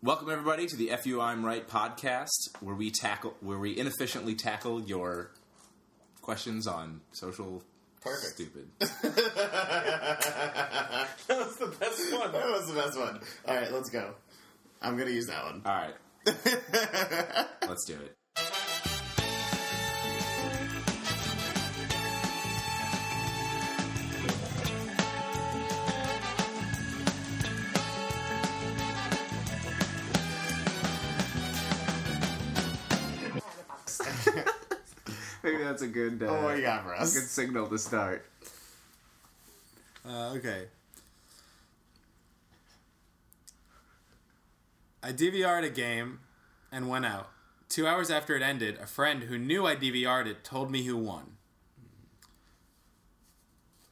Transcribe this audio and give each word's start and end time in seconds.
Welcome 0.00 0.30
everybody 0.30 0.66
to 0.66 0.76
the 0.76 0.90
FU 0.96 1.20
I'm 1.20 1.44
Right 1.44 1.66
podcast, 1.66 2.28
where 2.60 2.76
we 2.76 2.92
tackle 2.92 3.34
where 3.40 3.58
we 3.58 3.76
inefficiently 3.76 4.36
tackle 4.36 4.80
your 4.80 5.32
questions 6.22 6.68
on 6.68 7.00
social 7.10 7.64
Perfect. 8.00 8.34
stupid. 8.34 8.68
that 8.78 8.88
was 11.30 11.56
the 11.56 11.66
best 11.80 12.12
one. 12.12 12.30
That 12.30 12.48
was 12.48 12.68
the 12.68 12.74
best 12.74 12.96
one. 12.96 13.20
All 13.48 13.56
right, 13.56 13.72
let's 13.72 13.90
go. 13.90 14.14
I'm 14.80 14.96
gonna 14.96 15.10
use 15.10 15.26
that 15.26 15.44
one. 15.44 15.62
All 15.66 15.74
right, 15.74 15.94
let's 17.66 17.84
do 17.84 17.94
it. 17.94 18.17
That's 35.78 35.88
a 35.88 35.92
good, 35.92 36.20
uh, 36.22 36.26
oh, 36.26 36.44
what 36.44 36.56
you 36.56 36.62
got 36.62 36.82
for 36.82 36.94
us? 36.94 37.14
good 37.14 37.28
signal 37.28 37.68
to 37.68 37.78
start. 37.78 38.26
Uh, 40.08 40.32
okay. 40.36 40.64
I 45.02 45.12
DVR'd 45.12 45.64
a 45.64 45.70
game 45.70 46.20
and 46.72 46.88
went 46.88 47.06
out. 47.06 47.30
Two 47.68 47.86
hours 47.86 48.10
after 48.10 48.34
it 48.34 48.42
ended, 48.42 48.78
a 48.82 48.86
friend 48.86 49.24
who 49.24 49.38
knew 49.38 49.66
I 49.66 49.76
DVR'd 49.76 50.26
it 50.26 50.42
told 50.42 50.70
me 50.70 50.82
who 50.82 50.96
won. 50.96 51.36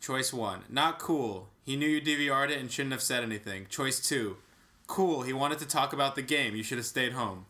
Choice 0.01 0.33
one, 0.33 0.63
not 0.69 0.99
cool. 0.99 1.51
He 1.65 1.77
knew 1.77 1.87
you 1.87 2.01
DVR'd 2.01 2.51
it 2.51 2.59
and 2.59 2.71
shouldn't 2.71 2.93
have 2.93 3.03
said 3.03 3.23
anything. 3.23 3.67
Choice 3.69 4.01
two, 4.01 4.39
cool. 4.89 5.23
He 5.23 5.33
wanted 5.33 5.59
to 5.61 5.67
talk 5.67 5.93
about 5.93 6.17
the 6.17 6.23
game. 6.23 6.57
You 6.57 6.63
should 6.65 6.79
have 6.79 6.87
stayed 6.87 7.13
home. 7.13 7.47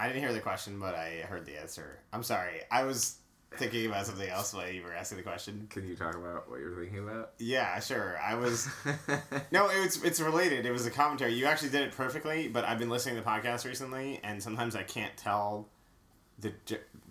I 0.00 0.06
didn't 0.08 0.22
hear 0.22 0.32
the 0.32 0.40
question, 0.40 0.80
but 0.80 0.94
I 0.94 1.24
heard 1.28 1.44
the 1.44 1.60
answer. 1.60 1.98
I'm 2.12 2.22
sorry. 2.22 2.60
I 2.70 2.84
was 2.84 3.16
thinking 3.56 3.86
about 3.86 4.06
something 4.06 4.28
else 4.28 4.54
while 4.54 4.70
you 4.70 4.82
were 4.82 4.94
asking 4.94 5.18
the 5.18 5.24
question. 5.24 5.66
Can 5.70 5.86
you 5.86 5.94
talk 5.96 6.14
about 6.14 6.48
what 6.48 6.60
you're 6.60 6.74
thinking 6.74 7.00
about? 7.00 7.32
Yeah, 7.38 7.78
sure. 7.80 8.18
I 8.22 8.34
was. 8.34 8.68
No, 9.52 9.68
it's 9.70 10.02
it's 10.02 10.20
related. 10.20 10.64
It 10.66 10.70
was 10.72 10.86
a 10.86 10.90
commentary. 10.90 11.34
You 11.34 11.46
actually 11.46 11.70
did 11.70 11.82
it 11.82 11.92
perfectly, 11.96 12.46
but 12.48 12.64
I've 12.64 12.78
been 12.78 12.88
listening 12.88 13.16
to 13.16 13.20
the 13.20 13.26
podcast 13.28 13.64
recently, 13.64 14.20
and 14.22 14.40
sometimes 14.42 14.74
I 14.76 14.84
can't 14.84 15.14
tell 15.16 15.68
the 16.38 16.52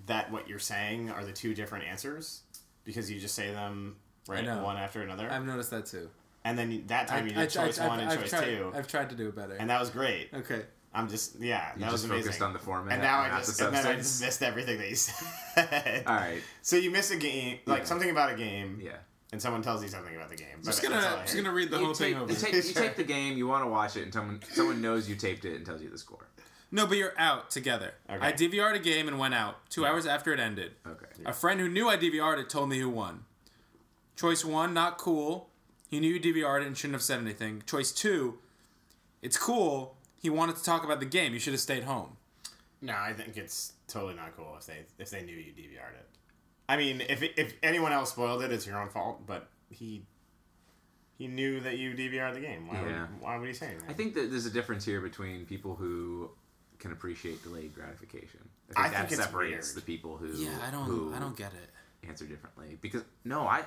that 0.07 0.31
what 0.31 0.47
you're 0.47 0.57
saying 0.59 1.11
are 1.11 1.23
the 1.25 1.33
two 1.33 1.53
different 1.53 1.85
answers 1.85 2.41
because 2.85 3.11
you 3.11 3.19
just 3.19 3.35
say 3.35 3.51
them 3.51 3.97
right 4.27 4.45
one 4.63 4.77
after 4.77 5.01
another, 5.03 5.29
I've 5.31 5.45
noticed 5.45 5.69
that 5.71 5.85
too. 5.85 6.09
and 6.45 6.57
then 6.57 6.83
that 6.87 7.07
time 7.07 7.27
you 7.27 7.33
did 7.33 7.49
choice 7.49 7.77
I've- 7.79 7.87
one 7.89 7.99
and 7.99 8.09
I've 8.09 8.19
choice 8.21 8.29
tried, 8.31 8.45
two, 8.45 8.71
I've 8.73 8.87
tried 8.87 9.09
to 9.11 9.15
do 9.15 9.27
it 9.27 9.35
better. 9.35 9.53
and 9.59 9.69
that 9.69 9.79
was 9.79 9.89
great. 9.91 10.29
okay. 10.33 10.63
I'm 10.93 11.07
just 11.07 11.39
yeah, 11.39 11.71
You 11.75 11.81
that 11.81 11.91
was 11.91 12.01
just 12.01 12.05
amazing. 12.11 12.23
focused 12.25 12.41
on 12.41 12.53
the 12.53 12.59
format 12.59 12.93
and 12.93 13.01
now 13.03 13.23
and 13.23 13.33
I 13.33 13.37
just 13.39 13.57
the 13.59 13.67
and 13.67 13.75
then 13.75 13.85
I 13.85 13.95
just 13.95 14.21
missed 14.21 14.41
everything 14.41 14.77
that 14.79 14.89
you 14.89 14.95
said. 14.95 16.03
All 16.07 16.15
right. 16.15 16.41
So 16.61 16.75
you 16.77 16.89
miss 16.91 17.11
a 17.11 17.17
game, 17.17 17.59
like 17.65 17.79
Yeah. 17.79 17.85
something 17.85 18.09
about 18.09 18.31
a 18.31 18.35
game, 18.35 18.79
Yeah. 18.81 18.93
and 19.31 19.39
someone 19.41 19.61
tells 19.61 19.83
you 19.83 19.89
something 19.89 20.15
about 20.15 20.29
the 20.29 20.35
game. 20.35 20.47
But 20.57 20.65
Just 20.65 20.81
gonna 20.81 20.95
all 20.95 21.17
I 21.17 21.21
just 21.23 21.35
gonna 21.35 21.51
read 21.51 21.69
the 21.69 21.77
You 21.77 21.85
whole 21.85 21.93
thing 21.93 22.15
over. 22.15 22.31
you, 22.31 22.37
take, 22.39 22.53
you 22.53 22.73
take 22.73 22.95
the 22.95 23.03
game, 23.03 23.37
you 23.37 23.47
want 23.47 23.63
to 23.63 23.69
watch 23.69 23.97
it, 23.97 24.03
and 24.03 24.13
someone 24.13 24.41
someone 24.51 24.81
knows 24.81 25.07
you 25.07 25.15
taped 25.15 25.45
it 25.45 25.55
and 25.55 25.65
tells 25.65 25.81
you 25.81 25.89
the 25.89 25.97
score. 25.97 26.27
No, 26.71 26.85
but 26.87 26.97
you're 26.97 27.13
out 27.17 27.49
together. 27.51 27.93
Okay. 28.09 28.25
I 28.25 28.31
DVR'd 28.31 28.75
a 28.75 28.79
game 28.79 29.07
and 29.07 29.17
went 29.19 29.33
out. 29.33 29.69
Two 29.69 29.85
hours 29.85 30.05
after 30.05 30.33
it 30.33 30.39
ended. 30.39 30.73
Okay. 30.87 31.05
A 31.25 31.33
friend 31.33 31.59
who 31.59 31.67
knew 31.69 31.87
I 31.89 31.97
DVR'd 31.97 32.39
it 32.39 32.49
told 32.49 32.69
me 32.69 32.79
who 32.79 32.89
won. 32.89 33.25
Choice 34.15 34.43
one, 34.43 34.73
not 34.73 34.97
cool. 34.97 35.49
He 35.87 35.99
knew 35.99 36.13
you 36.13 36.19
DVR'd 36.19 36.61
it 36.63 36.67
and 36.67 36.77
shouldn't 36.77 36.93
have 36.95 37.01
said 37.03 37.19
anything. 37.19 37.63
Choice 37.65 37.91
two, 37.91 38.37
it's 39.21 39.37
cool. 39.37 39.95
He 40.21 40.29
wanted 40.29 40.57
to 40.57 40.63
talk 40.63 40.83
about 40.83 40.99
the 40.99 41.05
game. 41.05 41.33
You 41.33 41.39
should 41.39 41.53
have 41.53 41.61
stayed 41.61 41.83
home. 41.83 42.17
No, 42.81 42.93
I 42.93 43.13
think 43.13 43.35
it's 43.37 43.73
totally 43.87 44.15
not 44.15 44.35
cool 44.37 44.55
if 44.59 44.65
they 44.65 44.79
if 44.97 45.09
they 45.09 45.21
knew 45.23 45.35
you 45.35 45.51
DVR'd 45.53 45.95
it. 45.95 46.07
I 46.67 46.77
mean, 46.77 47.02
if 47.02 47.23
if 47.23 47.53
anyone 47.63 47.91
else 47.91 48.11
spoiled 48.11 48.43
it, 48.43 48.52
it's 48.52 48.65
your 48.67 48.79
own 48.81 48.89
fault. 48.89 49.25
But 49.25 49.47
he 49.69 50.05
he 51.17 51.27
knew 51.27 51.59
that 51.61 51.77
you 51.77 51.93
DVR'd 51.93 52.35
the 52.35 52.39
game. 52.41 52.67
Why 52.67 52.75
Yeah. 52.81 53.02
would 53.02 53.21
why 53.21 53.37
would 53.37 53.47
he 53.47 53.53
say 53.53 53.67
anything? 53.67 53.89
I 53.89 53.93
think 53.93 54.13
that 54.15 54.29
there's 54.29 54.45
a 54.45 54.49
difference 54.52 54.85
here 54.85 55.02
between 55.02 55.45
people 55.45 55.75
who 55.75 56.31
can 56.79 56.91
appreciate 56.93 57.43
delayed 57.43 57.73
gratification. 57.75 58.47
I 58.69 58.73
think 58.73 58.79
I 58.79 58.89
that 58.89 58.97
think 59.09 59.11
it's 59.19 59.23
separates 59.23 59.67
weird. 59.73 59.77
the 59.83 59.85
people 59.85 60.17
who 60.17 60.27
Yeah, 60.33 60.58
I 60.65 60.71
don't. 60.71 60.85
who 60.85 61.13
I 61.13 61.19
don't 61.19 61.35
get 61.35 61.53
it. 61.53 61.69
answer 62.08 62.25
differently 62.25 62.77
because 62.81 63.03
no, 63.25 63.41
I 63.41 63.65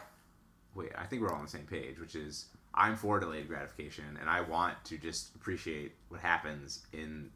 wait. 0.74 0.92
I 0.96 1.04
think 1.04 1.20
we're 1.20 1.28
all 1.30 1.36
on 1.36 1.44
the 1.44 1.50
same 1.50 1.66
page, 1.66 1.98
which 1.98 2.14
is 2.14 2.46
I'm 2.74 2.96
for 2.96 3.20
delayed 3.20 3.48
gratification, 3.48 4.04
and 4.20 4.28
I 4.30 4.40
want 4.40 4.82
to 4.86 4.98
just 4.98 5.34
appreciate 5.34 5.92
what 6.08 6.20
happens 6.20 6.86
in. 6.92 7.30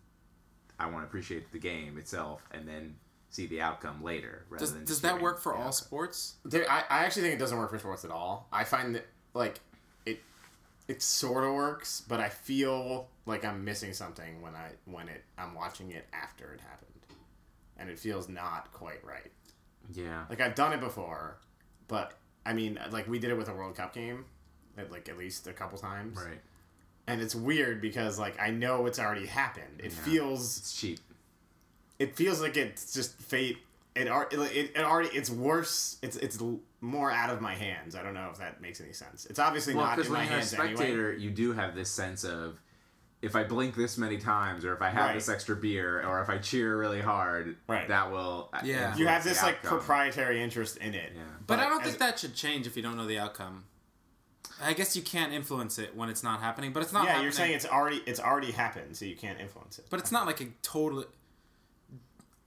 I 0.78 0.86
want 0.86 1.00
to 1.02 1.06
appreciate 1.06 1.52
the 1.52 1.58
game 1.58 1.98
itself, 1.98 2.42
and 2.52 2.66
then 2.68 2.96
see 3.30 3.46
the 3.46 3.60
outcome 3.60 4.02
later. 4.02 4.44
Rather 4.48 4.64
Does, 4.64 4.74
than 4.74 4.84
does 4.84 5.00
that 5.02 5.20
work 5.20 5.40
for 5.40 5.52
all 5.54 5.60
outcome. 5.60 5.72
sports? 5.72 6.34
There, 6.44 6.70
I, 6.70 6.80
I 6.88 7.04
actually 7.04 7.22
think 7.22 7.34
it 7.34 7.38
doesn't 7.38 7.58
work 7.58 7.70
for 7.70 7.78
sports 7.78 8.04
at 8.04 8.10
all. 8.10 8.48
I 8.52 8.64
find 8.64 8.94
that 8.94 9.06
like 9.34 9.60
it 10.06 10.20
it 10.88 11.02
sort 11.02 11.44
of 11.44 11.52
works, 11.54 12.02
but 12.08 12.20
I 12.20 12.28
feel 12.28 13.08
like 13.26 13.44
I'm 13.44 13.64
missing 13.64 13.92
something 13.92 14.40
when 14.42 14.54
I 14.54 14.70
when 14.84 15.08
it 15.08 15.24
I'm 15.36 15.54
watching 15.54 15.90
it 15.90 16.06
after 16.12 16.52
it 16.52 16.60
happened, 16.60 16.92
and 17.76 17.90
it 17.90 17.98
feels 17.98 18.28
not 18.28 18.72
quite 18.72 19.04
right. 19.04 19.32
Yeah, 19.92 20.24
Like 20.28 20.40
I've 20.40 20.54
done 20.56 20.72
it 20.72 20.80
before, 20.80 21.38
but 21.88 22.14
I 22.44 22.52
mean, 22.54 22.78
like 22.90 23.06
we 23.06 23.18
did 23.18 23.30
it 23.30 23.36
with 23.38 23.48
a 23.48 23.54
World 23.54 23.76
Cup 23.76 23.92
game, 23.94 24.24
like 24.90 25.08
at 25.08 25.16
least 25.18 25.46
a 25.46 25.52
couple 25.52 25.78
times, 25.78 26.16
right. 26.16 26.40
and 27.06 27.20
it's 27.20 27.34
weird 27.34 27.80
because 27.80 28.18
like 28.18 28.38
I 28.40 28.50
know 28.50 28.86
it's 28.86 28.98
already 28.98 29.26
happened. 29.26 29.80
It 29.80 29.92
Yeah. 29.92 29.98
feels 30.04 30.58
It's 30.58 30.78
cheap. 30.80 31.00
it 31.98 32.16
feels 32.16 32.40
like 32.40 32.56
it's 32.56 32.92
just 32.92 33.18
fate. 33.20 33.58
It, 33.94 34.08
ar- 34.08 34.28
it, 34.30 34.72
it 34.76 34.78
already 34.78 35.08
it's 35.16 35.30
worse. 35.30 35.98
It's 36.02 36.16
it's 36.16 36.38
more 36.82 37.10
out 37.10 37.30
of 37.30 37.40
my 37.40 37.54
hands. 37.54 37.94
I 37.96 38.02
don't 38.02 38.12
know 38.14 38.28
if 38.30 38.38
that 38.38 38.60
makes 38.60 38.80
any 38.80 38.92
sense. 38.92 39.24
It's 39.26 39.38
obviously 39.38 39.74
Well, 39.74 39.86
not 39.86 39.96
because 39.96 40.08
in 40.08 40.12
when 40.12 40.20
my 40.22 40.24
you're 40.26 40.32
a 40.34 40.36
hands 40.36 40.52
anyway. 40.54 40.74
spectator, 40.76 41.12
you 41.14 41.30
do 41.30 41.52
have 41.54 41.74
this 41.74 41.90
sense 41.90 42.22
of 42.24 42.60
if 43.22 43.34
I 43.34 43.44
blink 43.44 43.74
this 43.74 43.96
many 43.96 44.18
times, 44.18 44.66
or 44.66 44.74
if 44.74 44.82
I 44.82 44.90
have 44.90 45.06
Right. 45.06 45.14
this 45.14 45.30
extra 45.30 45.56
beer, 45.56 46.06
or 46.06 46.20
if 46.20 46.28
I 46.28 46.36
cheer 46.36 46.76
really 46.78 47.00
hard, 47.00 47.56
Right. 47.66 47.88
that 47.88 48.12
will 48.12 48.50
uh, 48.52 48.60
Yeah. 48.62 48.94
You 48.94 49.06
have 49.06 49.24
this 49.24 49.42
like 49.42 49.56
outcome. 49.56 49.78
proprietary 49.78 50.42
interest 50.42 50.76
in 50.76 50.92
it. 50.94 51.12
Yeah. 51.16 51.22
But, 51.46 51.58
I 51.60 51.68
don't 51.70 51.82
think 51.82 51.96
that 51.98 52.18
should 52.18 52.34
change 52.34 52.66
if 52.66 52.76
you 52.76 52.82
don't 52.82 52.96
know 52.98 53.06
the 53.06 53.18
outcome. 53.18 53.64
I 54.62 54.72
guess 54.72 54.96
you 54.96 55.02
can't 55.02 55.32
influence 55.32 55.78
it 55.78 55.94
when 55.94 56.08
it's 56.08 56.22
not 56.22 56.40
happening, 56.40 56.72
but 56.72 56.82
it's 56.82 56.92
not. 56.92 57.04
Yeah, 57.04 57.10
happening. 57.10 57.24
you're 57.24 57.32
saying 57.32 57.52
it's 57.52 57.66
already 57.66 58.02
it's 58.06 58.20
already 58.20 58.52
happened, 58.52 58.96
so 58.96 59.04
you 59.04 59.16
can't 59.16 59.40
influence 59.40 59.78
it. 59.78 59.86
But 59.90 60.00
it's 60.00 60.12
not 60.12 60.26
like 60.26 60.40
a 60.40 60.46
totally. 60.62 61.04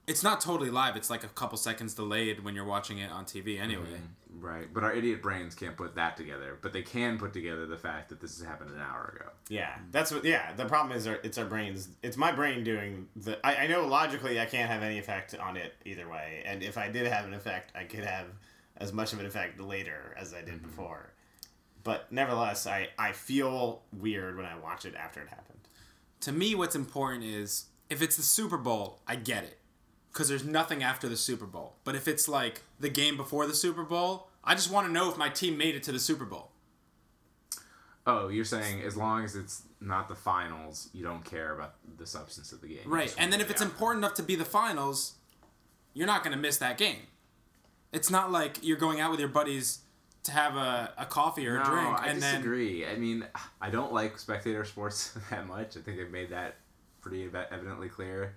It's 0.08 0.24
not 0.24 0.42
totally 0.42 0.72
live. 0.72 0.96
It's 0.96 1.12
like 1.12 1.24
a 1.24 1.28
couple 1.28 1.58
seconds 1.58 1.94
delayed 1.94 2.44
when 2.44 2.56
you're 2.56 2.66
watching 2.66 2.98
it 2.98 3.12
on 3.12 3.26
TV 3.26 3.60
anyway. 3.60 3.84
Mm-hmm. 3.84 4.42
Right, 4.42 4.74
but 4.74 4.84
our 4.84 4.94
idiot 4.94 5.22
brains 5.22 5.54
can't 5.54 5.76
put 5.76 5.96
that 5.96 6.16
together. 6.16 6.58
But 6.62 6.72
they 6.72 6.82
can 6.82 7.18
put 7.18 7.34
together 7.34 7.66
the 7.66 7.78
fact 7.78 8.10
that 8.10 8.22
this 8.22 8.38
has 8.40 8.48
happened 8.48 8.72
an 8.72 8.80
hour 8.80 9.14
ago. 9.16 9.30
Yeah, 9.50 9.76
that's 9.92 10.12
what. 10.12 10.24
Yeah, 10.24 10.54
the 10.54 10.66
problem 10.66 10.98
is, 10.98 11.06
our, 11.06 11.20
it's 11.24 11.38
our 11.38 11.46
brains. 11.46 11.90
It's 12.02 12.18
my 12.18 12.32
brain 12.32 12.64
doing 12.64 13.08
the. 13.16 13.46
I, 13.46 13.66
I 13.66 13.68
know 13.68 13.86
logically 13.86 14.40
I 14.40 14.46
can't 14.46 14.70
have 14.70 14.82
any 14.82 14.98
effect 14.98 15.36
on 15.38 15.58
it 15.58 15.76
either 15.86 16.08
way, 16.08 16.42
and 16.46 16.64
if 16.64 16.78
I 16.78 16.90
did 16.90 17.06
have 17.08 17.26
an 17.26 17.34
effect, 17.34 17.76
I 17.76 17.84
could 17.84 18.04
have 18.04 18.28
as 18.78 18.94
much 18.94 19.14
of 19.14 19.20
an 19.20 19.26
effect 19.26 19.60
later 19.60 20.16
as 20.18 20.34
I 20.34 20.42
did 20.42 20.62
before. 20.64 21.12
But 21.84 22.12
nevertheless, 22.12 22.68
I 22.68 22.90
I 22.98 23.12
feel 23.12 23.84
weird 23.94 24.38
when 24.38 24.46
I 24.46 24.58
watch 24.58 24.86
it 24.86 24.96
after 24.96 25.22
it 25.22 25.30
happened. 25.30 25.60
To 26.22 26.32
me, 26.32 26.56
what's 26.56 26.76
important 26.76 27.24
is 27.24 27.66
if 27.90 28.02
it's 28.02 28.18
the 28.18 28.24
Super 28.24 28.58
Bowl, 28.58 29.02
I 29.08 29.16
get 29.16 29.44
it. 29.44 29.58
Because 30.12 30.28
there's 30.28 30.44
nothing 30.44 30.84
after 30.84 31.08
the 31.08 31.16
Super 31.16 31.46
Bowl. 31.46 31.76
But 31.84 31.96
if 31.96 32.08
it's 32.08 32.28
like 32.28 32.64
the 32.80 32.90
game 32.90 33.16
before 33.16 33.46
the 33.46 33.54
Super 33.54 33.84
Bowl, 33.84 34.28
I 34.44 34.56
just 34.56 34.72
want 34.72 34.88
to 34.88 34.92
know 34.92 35.10
if 35.10 35.18
my 35.18 35.30
team 35.30 35.58
made 35.58 35.76
it 35.76 35.84
to 35.84 35.92
the 35.92 36.00
Super 36.00 36.26
Bowl. 36.26 36.50
Oh, 38.08 38.28
you're 38.28 38.46
saying 38.46 38.82
as 38.82 38.98
long 38.98 39.24
as 39.24 39.36
it's 39.36 39.64
not 39.80 40.10
the 40.10 40.16
finals, 40.16 40.90
you 40.94 41.04
don't 41.04 41.24
care 41.24 41.54
about 41.54 41.76
the 41.98 42.08
substance 42.08 42.52
of 42.52 42.60
the 42.62 42.68
game. 42.68 42.80
Right. 42.86 43.14
And 43.20 43.32
then 43.32 43.40
if 43.40 43.52
it's 43.52 43.62
outcome. 43.62 43.72
important 43.72 44.04
enough 44.04 44.16
to 44.16 44.24
be 44.24 44.36
the 44.36 44.46
finals, 44.46 45.14
you're 45.94 46.08
not 46.08 46.24
going 46.24 46.36
to 46.36 46.42
miss 46.42 46.58
that 46.58 46.78
game. 46.78 47.08
It's 47.92 48.10
not 48.10 48.32
like 48.32 48.58
you're 48.64 48.78
going 48.78 49.00
out 49.00 49.12
with 49.12 49.20
your 49.20 49.30
buddies 49.30 49.80
to 50.30 50.34
have 50.36 50.56
a, 50.56 50.94
a 50.98 51.06
coffee 51.06 51.48
or 51.48 51.58
a 51.58 51.60
no, 51.64 51.66
drink 51.70 52.00
I 52.00 52.08
and 52.08 52.22
then 52.22 52.36
disagree. 52.36 52.86
I 52.86 52.96
mean, 52.96 53.26
I 53.62 53.70
don't 53.70 53.94
like 53.94 54.18
spectator 54.18 54.64
sports 54.66 55.18
that 55.30 55.48
much. 55.48 55.78
I 55.78 55.82
think 55.82 55.98
they've 55.98 56.10
made 56.10 56.30
that 56.30 56.56
pretty 57.02 57.24
evidently 57.52 57.90
clear. 57.90 58.36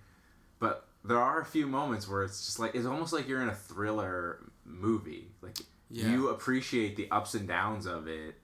But 0.58 0.86
there 1.04 1.18
are 1.18 1.40
a 1.40 1.44
few 1.44 1.66
moments 1.66 2.08
where 2.08 2.22
it's 2.22 2.44
just 2.44 2.58
like 2.58 2.74
it's 2.74 2.86
almost 2.86 3.12
like 3.12 3.26
you're 3.28 3.42
in 3.42 3.48
a 3.48 3.54
thriller 3.54 4.38
movie. 4.64 5.28
Like 5.40 5.56
Yeah. 5.90 6.08
you 6.10 6.28
appreciate 6.28 6.96
the 6.96 7.10
ups 7.10 7.34
and 7.34 7.48
downs 7.48 7.86
of 7.86 8.06
it, 8.08 8.36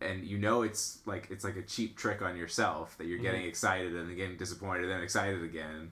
and 0.00 0.24
you 0.24 0.36
know 0.38 0.62
it's 0.62 0.98
like 1.06 1.28
it's 1.30 1.44
like 1.44 1.56
a 1.56 1.62
cheap 1.62 1.96
trick 1.96 2.20
on 2.20 2.36
yourself 2.36 2.96
that 2.98 3.06
you're 3.06 3.18
getting 3.18 3.40
Mm-hmm. 3.40 3.48
excited 3.48 3.94
and 3.94 4.08
then 4.10 4.16
getting 4.16 4.36
disappointed 4.36 4.82
and 4.84 4.92
then 4.92 5.02
excited 5.02 5.42
again. 5.42 5.90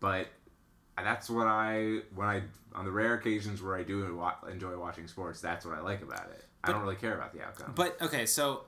But 0.00 0.26
that's 1.02 1.28
what 1.28 1.46
I 1.46 2.00
when 2.14 2.28
I 2.28 2.42
on 2.74 2.84
the 2.84 2.90
rare 2.90 3.14
occasions 3.14 3.62
where 3.62 3.76
I 3.76 3.82
do 3.82 4.04
enjoy 4.50 4.76
watching 4.78 5.06
sports, 5.06 5.40
that's 5.40 5.64
what 5.64 5.76
I 5.76 5.80
like 5.80 6.02
about 6.02 6.30
it. 6.30 6.44
I 6.62 6.72
don't 6.72 6.82
really 6.82 6.96
care 6.96 7.14
about 7.14 7.32
the 7.32 7.42
outcome. 7.42 7.72
But 7.74 8.00
okay, 8.00 8.26
so 8.26 8.62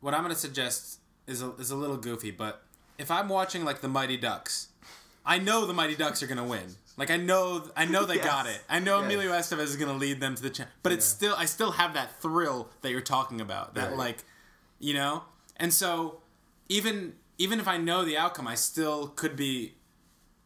what 0.00 0.14
I'm 0.14 0.20
going 0.22 0.34
to 0.34 0.38
suggest 0.40 0.98
is 1.26 1.42
a, 1.42 1.52
is 1.52 1.70
a 1.70 1.76
little 1.76 1.96
goofy, 1.96 2.30
but 2.30 2.62
if 2.98 3.10
I'm 3.10 3.28
watching 3.28 3.64
like 3.64 3.80
the 3.80 3.88
Mighty 3.88 4.16
Ducks, 4.16 4.68
I 5.24 5.38
know 5.38 5.64
the 5.64 5.72
Mighty 5.72 5.94
Ducks 5.94 6.22
are 6.22 6.26
gonna 6.26 6.44
win. 6.44 6.76
Like 6.96 7.10
I 7.10 7.16
know, 7.16 7.70
I 7.76 7.86
know 7.86 8.04
they 8.04 8.18
got 8.32 8.46
it. 8.46 8.60
I 8.68 8.78
know 8.78 8.98
Yes. 9.00 9.06
Emilio 9.06 9.32
Estevez 9.32 9.62
is 9.62 9.76
gonna 9.76 9.94
lead 9.94 10.20
them 10.20 10.34
to 10.34 10.42
the 10.42 10.50
champ. 10.50 10.70
But 10.82 10.92
it's 10.92 11.06
still, 11.06 11.34
I 11.36 11.46
still 11.46 11.72
have 11.72 11.94
that 11.94 12.20
thrill 12.20 12.68
that 12.82 12.90
you're 12.90 13.00
talking 13.00 13.40
about. 13.40 13.74
That 13.74 13.90
Right. 13.90 13.98
like, 13.98 14.24
you 14.78 14.92
know, 14.94 15.22
and 15.56 15.72
so 15.72 16.20
even 16.68 17.14
even 17.38 17.58
if 17.58 17.66
I 17.66 17.78
know 17.78 18.04
the 18.04 18.16
outcome, 18.16 18.46
I 18.46 18.54
still 18.54 19.08
could 19.08 19.34
be 19.34 19.74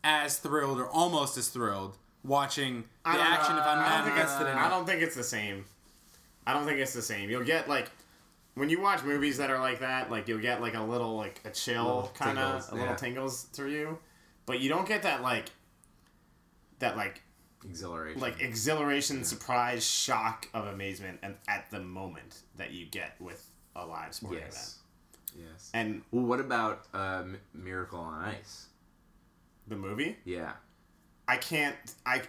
as 0.09 0.39
thrilled 0.39 0.79
or 0.81 0.89
almost 0.89 1.37
as 1.37 1.49
thrilled 1.49 1.97
watching 2.25 2.83
the 3.05 3.11
I 3.11 3.17
action 3.19 3.55
know. 3.57 3.61
if 3.61 3.67
I'm 3.67 3.79
I 3.79 3.83
not 3.83 3.89
don't 3.97 4.05
think 4.07 4.17
it's- 4.17 4.33
invested 4.33 4.51
in 4.53 4.59
I 4.59 4.69
don't 4.71 4.87
think 4.87 5.03
it's 5.03 5.15
the 5.15 5.23
same. 5.25 5.65
I 6.47 6.55
don't 6.55 6.65
think 6.67 6.79
it's 6.81 6.95
the 6.95 7.03
same. 7.03 7.29
You'll 7.31 7.45
get 7.45 7.69
like 7.69 7.91
when 8.55 8.71
you 8.71 8.81
watch 8.81 9.05
movies 9.05 9.37
that 9.39 9.51
are 9.51 9.61
like 9.61 9.81
that, 9.81 10.11
like 10.11 10.27
you'll 10.29 10.41
get 10.41 10.61
like 10.61 10.75
a 10.75 10.83
little 10.83 11.15
like 11.17 11.41
a 11.45 11.51
chill 11.51 12.11
kind 12.15 12.39
of 12.39 12.45
tingles, 12.47 12.69
a 12.71 12.75
little 12.75 12.89
yeah. 12.89 12.97
tingles 12.97 13.43
through 13.53 13.71
you, 13.71 13.99
but 14.47 14.61
you 14.61 14.69
don't 14.69 14.89
get 14.89 15.03
that 15.03 15.23
like 15.23 15.51
that 16.79 16.97
like 16.97 17.23
Exhilaration. 17.65 18.21
like 18.21 18.41
exhilaration, 18.41 19.25
surprise, 19.25 19.85
shock 19.85 20.49
of 20.55 20.67
amazement, 20.69 21.19
and 21.23 21.35
at 21.49 21.71
the 21.71 21.81
moment 21.81 22.41
that 22.57 22.71
you 22.73 22.87
get 22.87 23.15
with 23.21 23.51
a 23.77 23.85
live 23.85 24.15
sporting 24.15 24.39
event. 24.39 24.55
yes. 24.55 24.79
Yes. 25.37 25.71
And 25.75 26.03
Well, 26.11 26.25
what 26.25 26.41
about 26.41 26.85
uh, 26.95 27.25
Miracle 27.53 28.01
on 28.01 28.25
Ice? 28.25 28.67
The 29.69 29.77
movie, 29.77 30.17
Yeah. 30.25 30.53
I 31.27 31.37
can't. 31.37 31.77
I 32.07 32.23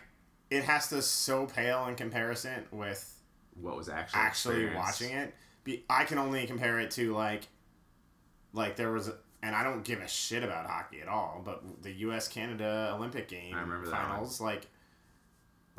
it 0.49 0.63
has 0.63 0.89
to 0.89 1.01
so 1.01 1.45
pale 1.45 1.85
in 1.87 1.95
comparison 1.95 2.65
with 2.71 3.15
What 3.59 3.77
was 3.77 3.87
actually 3.87 4.19
actually 4.19 4.55
experienced. 4.63 5.01
watching 5.01 5.17
it. 5.17 5.35
Be, 5.63 5.83
I 5.89 6.03
can 6.05 6.17
only 6.17 6.45
compare 6.47 6.79
it 6.79 6.91
to 6.91 7.13
like, 7.13 7.47
like 8.53 8.75
there 8.75 8.91
was, 8.91 9.07
a, 9.09 9.15
and 9.43 9.55
I 9.55 9.63
don't 9.63 9.83
give 9.83 9.99
a 9.99 10.07
shit 10.07 10.43
about 10.43 10.65
hockey 10.65 11.01
at 11.01 11.07
all. 11.07 11.41
But 11.45 11.83
the 11.83 11.91
U.S. 11.91 12.27
Canada 12.27 12.91
Olympic 12.95 13.27
game 13.27 13.53
I 13.55 13.61
remember 13.61 13.87
that 13.89 13.95
finals, 13.95 14.41
like, 14.41 14.67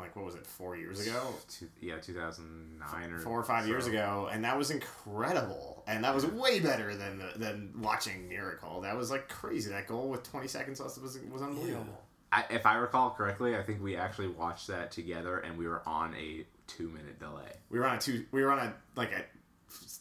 like 0.01 0.15
what 0.15 0.25
was 0.25 0.35
it, 0.35 0.45
four 0.45 0.75
years 0.75 1.05
ago, 1.05 1.21
Two, 1.47 1.67
yeah, 1.79 1.97
2009 1.99 3.11
or 3.13 3.19
four 3.19 3.39
or 3.39 3.43
five 3.43 3.67
years 3.67 3.87
ago, 3.87 4.29
and 4.31 4.43
that 4.43 4.57
was 4.57 4.71
incredible, 4.71 5.83
and 5.87 6.03
that 6.03 6.13
was 6.13 6.25
way 6.25 6.59
better 6.59 6.95
than 6.95 7.19
the, 7.19 7.37
than 7.37 7.71
watching 7.81 8.27
Miracle. 8.27 8.81
That 8.81 8.95
was 8.97 9.11
like 9.11 9.29
crazy. 9.29 9.69
That 9.71 9.87
goal 9.87 10.09
with 10.09 10.23
twenty 10.23 10.47
seconds 10.47 10.79
left 10.79 10.97
was 11.01 11.17
was 11.31 11.41
unbelievable. 11.41 12.01
I, 12.33 12.45
if 12.49 12.65
I 12.65 12.75
recall 12.75 13.09
correctly, 13.11 13.57
I 13.57 13.61
think 13.63 13.81
we 13.83 13.97
actually 13.97 14.29
watched 14.29 14.67
that 14.67 14.91
together, 14.91 15.39
and 15.39 15.57
we 15.57 15.67
were 15.67 15.81
on 15.85 16.15
a 16.15 16.45
two-minute 16.67 17.19
delay. 17.19 17.51
We 17.69 17.77
were 17.79 17.85
on 17.85 17.97
a 17.97 17.99
two. 18.01 18.25
We 18.31 18.41
were 18.43 18.51
on 18.51 18.59
a 18.59 18.73
like 18.95 19.11
a 19.11 19.23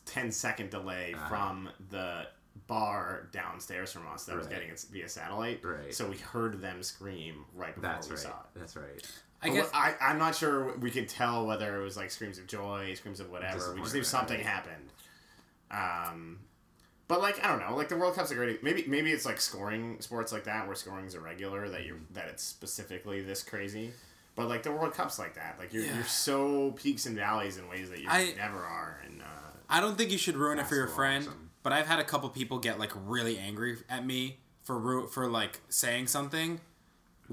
10 0.06 0.30
second 0.32 0.70
delay 0.70 1.14
Uh-huh. 1.14 1.28
from 1.28 1.68
the 1.90 2.26
bar 2.66 3.28
downstairs 3.32 3.90
from 3.92 4.06
us 4.08 4.24
that 4.26 4.36
was 4.36 4.46
getting 4.46 4.68
it 4.68 4.84
via 4.92 5.08
satellite. 5.08 5.64
Right. 5.64 5.92
So 5.94 6.08
we 6.08 6.16
heard 6.18 6.60
them 6.60 6.82
scream 6.84 7.44
right 7.54 7.74
before 7.74 7.90
That's 7.90 8.08
we 8.08 8.14
right. 8.14 8.22
saw 8.22 8.28
it. 8.30 8.58
That's 8.58 8.76
right. 8.76 9.10
I 9.42 9.48
guess 9.48 9.70
I, 9.72 9.94
I'm 10.00 10.18
not 10.18 10.34
sure 10.34 10.76
we 10.76 10.90
could 10.90 11.08
tell 11.08 11.46
whether 11.46 11.80
it 11.80 11.82
was 11.84 11.96
like 11.96 12.10
screams 12.10 12.38
of 12.38 12.46
joy, 12.46 12.92
screams 12.94 13.20
of 13.20 13.30
whatever. 13.30 13.74
We 13.74 13.80
just 13.80 13.94
knew 13.94 14.02
something 14.04 14.38
happened. 14.40 14.90
Um, 15.70 16.40
but 17.08 17.20
like 17.20 17.44
I 17.44 17.48
don't 17.48 17.60
know, 17.60 17.76
like 17.76 17.88
the 17.88 17.96
World 17.96 18.14
Cup's 18.14 18.30
a 18.30 18.34
great. 18.34 18.62
Maybe 18.62 18.84
maybe 18.86 19.10
it's 19.12 19.24
like 19.26 19.40
scoring 19.40 19.96
sports 20.00 20.32
like 20.32 20.44
that 20.44 20.66
where 20.66 20.76
scoring's 20.76 21.14
irregular 21.14 21.68
that 21.68 21.84
you 21.84 21.94
Mm-hmm. 21.94 22.14
that 22.14 22.28
it's 22.28 22.42
specifically 22.42 23.20
this 23.22 23.42
crazy. 23.42 23.92
But 24.36 24.48
like 24.48 24.62
the 24.62 24.72
World 24.72 24.94
Cup's 24.94 25.18
like 25.18 25.34
that. 25.34 25.56
Like 25.58 25.72
you're 25.72 25.84
Yeah. 25.84 25.94
you're 25.96 26.04
so 26.04 26.72
peaks 26.72 27.06
and 27.06 27.16
valleys 27.16 27.56
in 27.56 27.68
ways 27.68 27.90
that 27.90 28.00
you 28.00 28.08
I- 28.08 28.34
never 28.36 28.58
are. 28.58 29.00
And 29.06 29.22
uh, 29.22 29.24
I 29.68 29.80
don't 29.80 29.96
think 29.98 30.10
you 30.12 30.18
should 30.18 30.36
ruin 30.36 30.58
it 30.58 30.66
for 30.66 30.74
your 30.76 30.86
friend. 30.88 31.26
But 31.62 31.72
I've 31.72 31.86
had 31.86 31.98
a 31.98 32.04
couple 32.04 32.28
people 32.30 32.58
get 32.58 32.78
like 32.78 32.92
really 32.94 33.38
angry 33.38 33.76
at 33.88 34.04
me 34.06 34.38
for 34.62 35.06
for 35.08 35.28
like 35.28 35.60
saying 35.68 36.06
something 36.06 36.60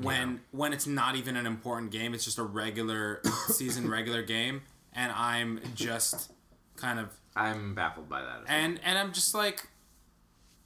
when 0.02 0.42
when 0.52 0.74
it's 0.74 0.88
not 0.88 1.16
even 1.16 1.36
an 1.36 1.46
important 1.46 1.92
game. 1.92 2.14
It's 2.14 2.26
just 2.26 2.38
a 2.38 2.44
regular 2.44 3.22
season 3.48 3.90
regular 3.90 4.22
game, 4.22 4.62
and 4.94 5.12
I'm 5.12 5.60
just 5.76 6.32
kind 6.76 7.00
of 7.00 7.10
I'm 7.36 7.76
baffled 7.76 8.10
by 8.10 8.22
that. 8.22 8.42
As 8.44 8.48
well. 8.48 8.58
and 8.58 8.80
and 8.84 8.98
I'm 8.98 9.14
just 9.14 9.34
like, 9.34 9.68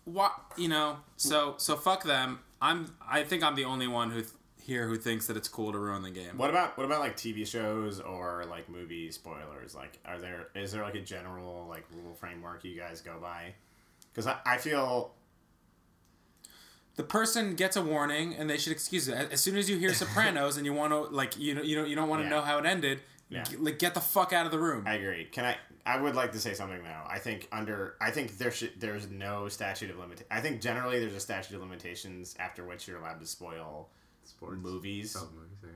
what 0.05 0.33
you 0.57 0.67
know? 0.67 0.97
So 1.17 1.55
so 1.57 1.75
fuck 1.75 2.03
them. 2.03 2.39
I'm 2.61 2.93
I 3.07 3.23
think 3.23 3.43
I'm 3.43 3.55
the 3.55 3.65
only 3.65 3.87
one 3.87 4.11
who 4.11 4.21
th- 4.21 4.33
here 4.61 4.87
who 4.87 4.95
thinks 4.95 5.25
that 5.27 5.35
it's 5.35 5.47
cool 5.47 5.71
to 5.71 5.79
ruin 5.79 6.03
the 6.03 6.11
game. 6.11 6.37
What 6.37 6.49
about 6.49 6.77
what 6.77 6.85
about 6.85 6.99
like 6.99 7.17
TV 7.17 7.47
shows 7.47 7.99
or 7.99 8.45
like 8.49 8.69
movie 8.69 9.11
spoilers? 9.11 9.73
Like, 9.73 9.97
are 10.05 10.19
there 10.19 10.49
is 10.55 10.71
there 10.71 10.83
like 10.83 10.95
a 10.95 11.01
general 11.01 11.65
like 11.67 11.85
rule 11.93 12.13
framework 12.13 12.63
you 12.63 12.77
guys 12.77 13.01
go 13.01 13.17
by? 13.21 13.53
Because 14.13 14.27
I, 14.27 14.37
I 14.45 14.57
feel 14.57 15.13
the 16.95 17.03
person 17.03 17.55
gets 17.55 17.75
a 17.75 17.81
warning 17.81 18.35
and 18.35 18.49
they 18.49 18.57
should 18.57 18.71
excuse 18.71 19.07
it. 19.07 19.31
As 19.31 19.41
soon 19.41 19.57
as 19.57 19.69
you 19.69 19.77
hear 19.77 19.93
Sopranos 19.93 20.57
and 20.57 20.65
you 20.65 20.73
want 20.73 20.91
to 20.91 20.99
like 21.15 21.37
you 21.37 21.55
know 21.55 21.61
you 21.61 21.75
don't 21.75 21.87
you 21.89 21.95
don't 21.95 22.09
want 22.09 22.21
to 22.21 22.25
Yeah. 22.25 22.29
know 22.35 22.41
how 22.41 22.57
it 22.57 22.65
ended, 22.65 23.01
Yeah. 23.29 23.43
g- 23.43 23.55
like 23.57 23.79
get 23.79 23.93
the 23.93 24.01
fuck 24.01 24.33
out 24.33 24.45
of 24.45 24.51
the 24.51 24.59
room. 24.59 24.83
I 24.87 24.95
agree. 24.95 25.25
Can 25.25 25.45
I? 25.45 25.57
I 25.85 25.99
would 25.99 26.15
like 26.15 26.31
to 26.33 26.39
say 26.39 26.53
something 26.53 26.83
though. 26.83 27.03
I 27.07 27.17
think 27.17 27.47
under 27.51 27.95
I 27.99 28.11
think 28.11 28.37
there 28.37 28.51
should 28.51 28.73
there's 28.79 29.09
no 29.09 29.47
statute 29.49 29.89
of 29.89 29.97
limit. 29.97 30.25
I 30.29 30.41
think 30.41 30.61
generally 30.61 30.99
there's 30.99 31.15
a 31.15 31.19
statute 31.19 31.55
of 31.55 31.61
limitations 31.61 32.35
after 32.39 32.63
which 32.63 32.87
you're 32.87 32.99
allowed 32.99 33.19
to 33.19 33.25
spoil 33.25 33.89
Sports. 34.23 34.57
movies. 34.61 35.15
Oh, 35.19 35.27
movies. 35.33 35.57
Okay. 35.63 35.73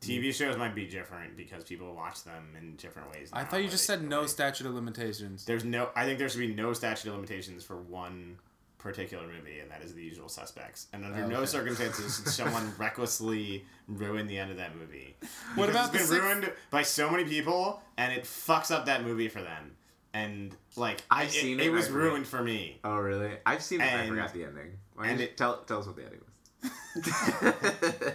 TV 0.00 0.32
shows 0.32 0.56
might 0.56 0.74
be 0.74 0.86
different 0.86 1.36
because 1.36 1.62
people 1.64 1.94
watch 1.94 2.22
them 2.24 2.54
in 2.58 2.76
different 2.76 3.10
ways. 3.10 3.28
I 3.34 3.44
thought 3.44 3.62
you 3.62 3.68
just 3.68 3.84
said 3.84 4.02
no 4.02 4.24
statute 4.26 4.66
of 4.66 4.74
limitations. 4.74 5.44
There's 5.44 5.64
no. 5.64 5.90
I 5.96 6.04
think 6.06 6.18
there 6.18 6.28
should 6.28 6.38
be 6.40 6.54
no 6.54 6.72
statute 6.72 7.08
of 7.08 7.16
limitations 7.16 7.64
for 7.64 7.76
one 7.76 8.38
particular 8.80 9.26
movie, 9.26 9.60
and 9.60 9.70
that 9.70 9.82
is 9.82 9.94
The 9.94 10.02
Usual 10.02 10.28
Suspects. 10.28 10.86
And 10.92 11.04
under 11.04 11.22
Oh, 11.24 11.28
no 11.28 11.36
okay. 11.38 11.46
circumstances 11.46 12.16
should 12.16 12.28
someone 12.28 12.72
recklessly 12.78 13.64
ruin 13.88 14.26
the 14.26 14.38
end 14.38 14.50
of 14.50 14.56
that 14.56 14.74
movie. 14.76 15.16
What 15.54 15.66
Because 15.66 15.70
about 15.70 15.92
the 15.92 15.98
it's 15.98 16.08
six- 16.08 16.20
been 16.20 16.28
ruined 16.28 16.52
by 16.70 16.82
so 16.82 17.10
many 17.10 17.24
people, 17.24 17.82
and 17.96 18.12
it 18.12 18.24
fucks 18.24 18.70
up 18.70 18.86
that 18.86 19.04
movie 19.04 19.28
for 19.28 19.42
them. 19.42 19.76
And 20.12 20.56
like, 20.76 21.02
I've 21.10 21.28
it, 21.28 21.32
seen 21.32 21.60
it, 21.60 21.64
it, 21.64 21.66
and 21.68 21.76
was 21.76 21.88
I 21.88 21.92
ruined 21.92 22.26
for 22.26 22.42
me. 22.42 22.80
Oh, 22.82 22.96
really? 22.96 23.30
I've 23.46 23.62
seen 23.62 23.80
it. 23.80 23.84
and 23.84 24.00
I 24.00 24.08
forgot 24.08 24.32
the 24.32 24.44
ending. 24.44 24.72
Why 24.94 25.06
and 25.08 25.20
it- 25.20 25.36
tell 25.36 25.58
tell 25.62 25.78
us 25.80 25.86
what 25.86 25.96
the 25.96 26.04
ending 26.04 26.20
was. 26.20 28.14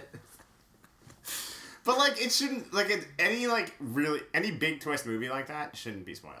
But 1.84 1.98
like, 1.98 2.20
it 2.20 2.32
shouldn't 2.32 2.74
like 2.74 2.90
it, 2.90 3.06
any 3.18 3.46
like 3.46 3.72
really 3.78 4.20
any 4.34 4.50
big 4.50 4.80
twist 4.80 5.06
movie 5.06 5.28
like 5.28 5.46
that 5.46 5.76
shouldn't 5.76 6.04
be 6.04 6.16
spoiled. 6.16 6.34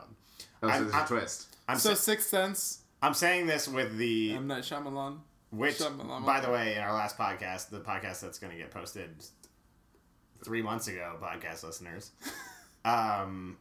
oh, 0.62 0.66
so 0.66 0.68
I'm- 0.68 0.82
there's 0.82 0.94
I'm- 0.94 1.04
a 1.04 1.08
twist. 1.08 1.56
I'm 1.68 1.78
So 1.78 1.90
sa- 1.90 1.94
Sixth 2.00 2.28
Sense, 2.28 2.80
I'm 3.02 3.14
saying 3.14 3.46
this 3.46 3.68
with 3.68 3.96
the 3.96 4.34
M 4.34 4.46
Night 4.46 4.62
Shyamalan. 4.62 5.18
Which, 5.50 5.78
Shyamalan. 5.78 6.26
by 6.26 6.40
the 6.40 6.50
way, 6.50 6.74
in 6.74 6.82
our 6.82 6.92
last 6.92 7.16
podcast, 7.16 7.70
the 7.70 7.80
podcast 7.80 8.20
that's 8.20 8.38
going 8.38 8.52
to 8.52 8.58
get 8.58 8.70
posted 8.70 9.10
three 10.44 10.62
months 10.62 10.88
ago, 10.88 11.16
podcast 11.22 11.62
listeners, 11.62 12.10
um, 12.84 13.56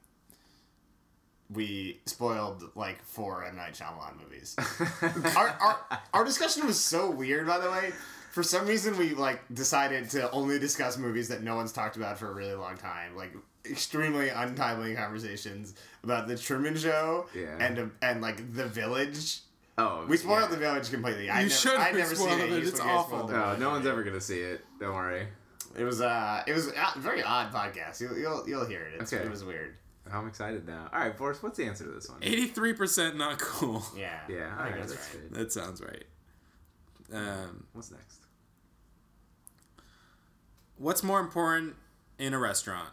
we 1.54 2.00
spoiled 2.06 2.64
like 2.76 3.04
four 3.04 3.46
M 3.46 3.56
Night 3.56 3.74
Shyamalan 3.74 4.20
movies. 4.22 4.56
our, 5.36 5.50
our 5.50 6.00
our 6.14 6.26
discussion 6.26 6.66
was 6.66 6.80
so 6.80 7.10
weird, 7.10 7.48
by 7.48 7.60
the 7.60 7.70
way. 7.70 7.92
For 8.32 8.44
some 8.44 8.68
reason, 8.68 8.98
we 8.98 9.14
like 9.14 9.42
decided 9.54 10.10
to 10.12 10.30
only 10.32 10.60
discuss 10.60 10.98
movies 10.98 11.30
that 11.30 11.42
no 11.44 11.56
one's 11.56 11.72
talked 11.72 11.96
about 11.96 12.18
for 12.20 12.30
a 12.30 12.34
really 12.34 12.56
long 12.56 12.78
time, 12.78 13.16
like 13.16 13.34
extremely 13.70 14.30
untimely 14.30 14.96
conversations 14.96 15.74
about 16.04 16.28
the 16.28 16.38
Truman 16.38 16.76
Show 16.76 17.28
Yeah. 17.34 17.58
and 17.60 17.92
and 18.02 18.22
like 18.22 18.54
The 18.54 18.66
Village. 18.68 19.40
Oh, 19.78 20.06
We 20.08 20.18
spoiled 20.18 20.44
yeah. 20.44 20.48
The 20.48 20.58
Village 20.58 20.90
completely. 20.90 21.30
I 21.30 21.42
You 21.42 21.48
never, 21.48 21.54
should 21.56 21.76
I'd 21.80 21.96
never 21.96 22.16
seen 22.16 22.30
it. 22.40 22.52
it. 22.52 22.68
It's 22.68 22.80
awful. 22.80 23.28
No, 23.28 23.56
no 23.58 23.70
one's 23.72 23.86
ever 23.86 24.04
gonna 24.04 24.22
see 24.22 24.40
it. 24.40 24.62
Don't 24.80 24.96
worry. 24.96 25.28
It 25.78 25.84
was 25.84 26.00
uh, 26.02 26.44
it 26.48 26.54
was 26.54 26.68
a 26.68 27.00
very 27.00 27.22
odd 27.22 27.52
podcast. 27.52 28.00
You'll 28.00 28.18
you'll, 28.18 28.48
you'll 28.48 28.66
hear 28.66 28.82
it. 28.84 29.02
It's, 29.02 29.12
Okay. 29.12 29.24
It 29.24 29.30
was 29.30 29.44
weird. 29.44 29.76
I'm 30.10 30.28
excited 30.28 30.68
now. 30.68 30.88
All 30.94 31.00
right, 31.00 31.18
Forrest, 31.18 31.42
what's 31.44 31.58
the 31.58 31.66
answer 31.66 31.84
to 31.84 31.92
this 31.92 32.08
one? 32.08 32.20
Eighty-three 32.22 32.74
percent 32.74 33.18
not 33.18 33.40
cool. 33.40 33.84
Yeah. 33.98 34.20
Yeah, 34.30 34.54
I 34.56 34.58
all 34.58 34.58
think 34.58 34.60
right, 34.60 34.76
that's 34.80 34.94
that's 34.94 35.14
right. 35.16 35.30
good. 35.32 35.40
That 35.40 35.52
sounds 35.52 35.82
right. 35.82 36.04
Um, 37.14 37.66
What's 37.74 37.92
next? 37.92 38.20
what's 40.78 41.04
more 41.04 41.20
important 41.20 41.76
in 42.20 42.34
a 42.34 42.40
restaurant, 42.40 42.90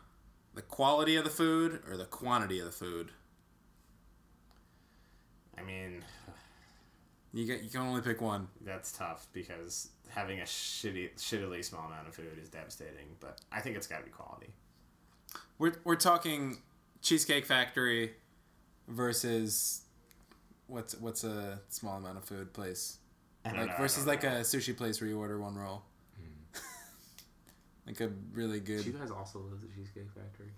the 0.54 0.62
quality 0.62 1.16
of 1.16 1.24
the 1.24 1.30
food 1.30 1.80
or 1.88 1.96
the 1.96 2.04
quantity 2.04 2.58
of 2.58 2.66
the 2.66 2.72
food? 2.72 3.10
I 5.56 5.62
mean, 5.62 6.02
You 7.32 7.46
get 7.46 7.62
you 7.62 7.70
can 7.70 7.80
only 7.82 8.00
pick 8.02 8.20
one. 8.20 8.48
that's 8.62 8.92
tough 8.92 9.26
because 9.32 9.88
having 10.08 10.40
a 10.40 10.44
shitty, 10.44 11.14
shittily 11.16 11.64
small 11.64 11.86
amount 11.86 12.08
of 12.08 12.14
food 12.14 12.38
is 12.42 12.48
devastating. 12.48 13.16
But 13.20 13.40
I 13.50 13.60
think 13.60 13.76
it's 13.76 13.86
got 13.86 13.98
to 13.98 14.04
be 14.04 14.10
quality. 14.10 14.48
We're 15.58 15.74
we're 15.84 15.96
talking 15.96 16.58
Cheesecake 17.02 17.46
Factory 17.46 18.12
versus 18.88 19.82
what's 20.66 20.94
what's 20.98 21.24
a 21.24 21.60
small 21.68 21.96
amount 21.96 22.18
of 22.18 22.24
food 22.24 22.52
place 22.52 22.98
like 23.44 23.54
know, 23.54 23.74
versus 23.78 24.06
like 24.06 24.24
a 24.24 24.40
sushi 24.40 24.76
place 24.76 25.00
where 25.00 25.08
you 25.08 25.18
order 25.18 25.38
one 25.40 25.54
roll. 25.56 25.82
Like 27.86 28.00
a 28.00 28.10
really 28.32 28.60
good 28.60 28.84
Do 28.84 28.90
you 28.90 28.96
guys 28.98 29.10
also 29.10 29.40
love 29.40 29.60
the 29.60 29.68
Cheesecake 29.68 30.10
Factory? 30.14 30.48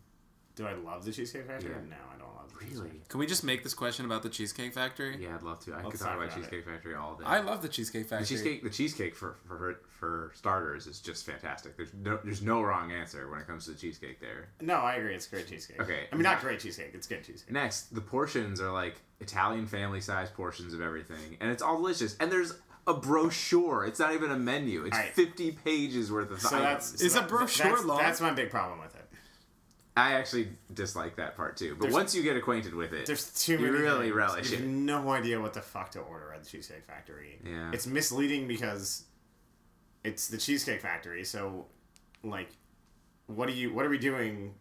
Do 0.56 0.66
I 0.68 0.74
love 0.74 1.04
the 1.04 1.10
Cheesecake 1.10 1.46
Factory? 1.48 1.70
Yeah. 1.72 1.90
No, 1.90 1.96
I 2.14 2.18
don't 2.18 2.32
love 2.36 2.48
the 2.52 2.64
Really? 2.64 2.88
Cheesecake 2.90 3.08
Can 3.08 3.18
we 3.18 3.26
just 3.26 3.42
make 3.42 3.64
this 3.64 3.74
question 3.74 4.04
about 4.04 4.22
the 4.22 4.28
Cheesecake 4.28 4.72
Factory? 4.72 5.16
Yeah, 5.20 5.34
I'd 5.34 5.42
love 5.42 5.58
to. 5.64 5.72
I 5.72 5.78
Let's 5.78 5.90
could 5.90 5.98
talk 6.00 6.08
talk 6.10 6.16
about 6.16 6.26
about 6.28 6.36
Cheesecake 6.36 6.64
Factory 6.64 6.94
all 6.94 7.16
day. 7.16 7.24
I 7.26 7.40
love 7.40 7.60
the 7.60 7.68
Cheesecake 7.68 8.04
the 8.04 8.08
Factory. 8.10 8.26
cheesecake. 8.28 8.62
The 8.62 8.70
cheesecake 8.70 9.16
for 9.16 9.34
for 9.48 9.80
for 9.88 10.30
starters 10.34 10.86
is 10.86 11.00
just 11.00 11.26
fantastic. 11.26 11.76
There's 11.76 11.92
no 11.92 12.20
there's 12.22 12.42
no 12.42 12.62
wrong 12.62 12.92
answer 12.92 13.28
when 13.30 13.40
it 13.40 13.48
comes 13.48 13.64
to 13.64 13.72
the 13.72 13.78
cheesecake 13.78 14.20
there. 14.20 14.50
No, 14.60 14.74
I 14.74 14.94
agree. 14.94 15.14
It's 15.16 15.26
great 15.26 15.48
cheesecake. 15.48 15.80
Okay. 15.80 16.04
I 16.12 16.14
mean, 16.14 16.22
not 16.22 16.40
great 16.40 16.60
cheesecake. 16.60 16.92
It's 16.94 17.08
good 17.08 17.24
cheesecake. 17.24 17.50
Next, 17.50 17.92
the 17.92 18.00
portions 18.00 18.60
are 18.60 18.70
like 18.70 18.94
Italian 19.20 19.66
family 19.66 20.00
size 20.00 20.30
portions 20.30 20.72
of 20.72 20.80
everything, 20.80 21.36
and 21.40 21.50
it's 21.50 21.62
all 21.62 21.78
delicious. 21.78 22.16
And 22.18 22.30
there's 22.30 22.52
a 22.86 22.94
brochure. 22.94 23.84
It's 23.86 23.98
not 23.98 24.12
even 24.14 24.30
a 24.30 24.36
menu. 24.38 24.84
It's 24.84 24.96
Alright. 24.96 25.14
50 25.14 25.52
pages 25.64 26.12
worth 26.12 26.30
of 26.30 26.40
So 26.40 26.48
items. 26.48 26.62
that's 26.92 27.02
Is 27.02 27.12
so 27.14 27.20
a 27.20 27.22
brochure 27.26 27.70
that's, 27.72 27.84
long? 27.84 27.98
That's 27.98 28.20
my 28.20 28.32
big 28.32 28.50
problem 28.50 28.78
with 28.80 28.94
it. 28.94 29.00
I 29.96 30.14
actually 30.14 30.48
dislike 30.72 31.16
that 31.16 31.36
part 31.36 31.56
too. 31.56 31.74
But 31.76 31.82
There's- 31.82 31.94
once 31.94 32.14
you 32.14 32.22
get 32.22 32.36
acquainted 32.36 32.74
with 32.74 32.92
it, 32.92 33.06
There's 33.06 33.30
too 33.32 33.58
many. 33.58 33.68
you 33.68 33.72
really 33.84 34.06
things. 34.06 34.16
relish 34.16 34.50
You 34.50 34.56
have 34.56 34.66
it. 34.66 34.68
no 34.68 35.10
idea 35.12 35.40
what 35.40 35.54
the 35.54 35.62
fuck 35.62 35.92
to 35.92 36.00
order 36.00 36.32
at 36.32 36.42
the 36.42 36.48
Cheesecake 36.50 36.84
Factory. 36.84 37.38
Yeah. 37.44 37.70
It's 37.72 37.86
misleading 37.86 38.48
because 38.48 39.04
it's 40.02 40.26
the 40.28 40.36
Cheesecake 40.36 40.80
Factory. 40.80 41.24
So, 41.24 41.66
like, 42.24 42.48
what 43.26 43.48
are 43.48 43.52
you? 43.52 43.72
What 43.72 43.86
are 43.86 43.88
we 43.88 43.98
doing? 43.98 44.54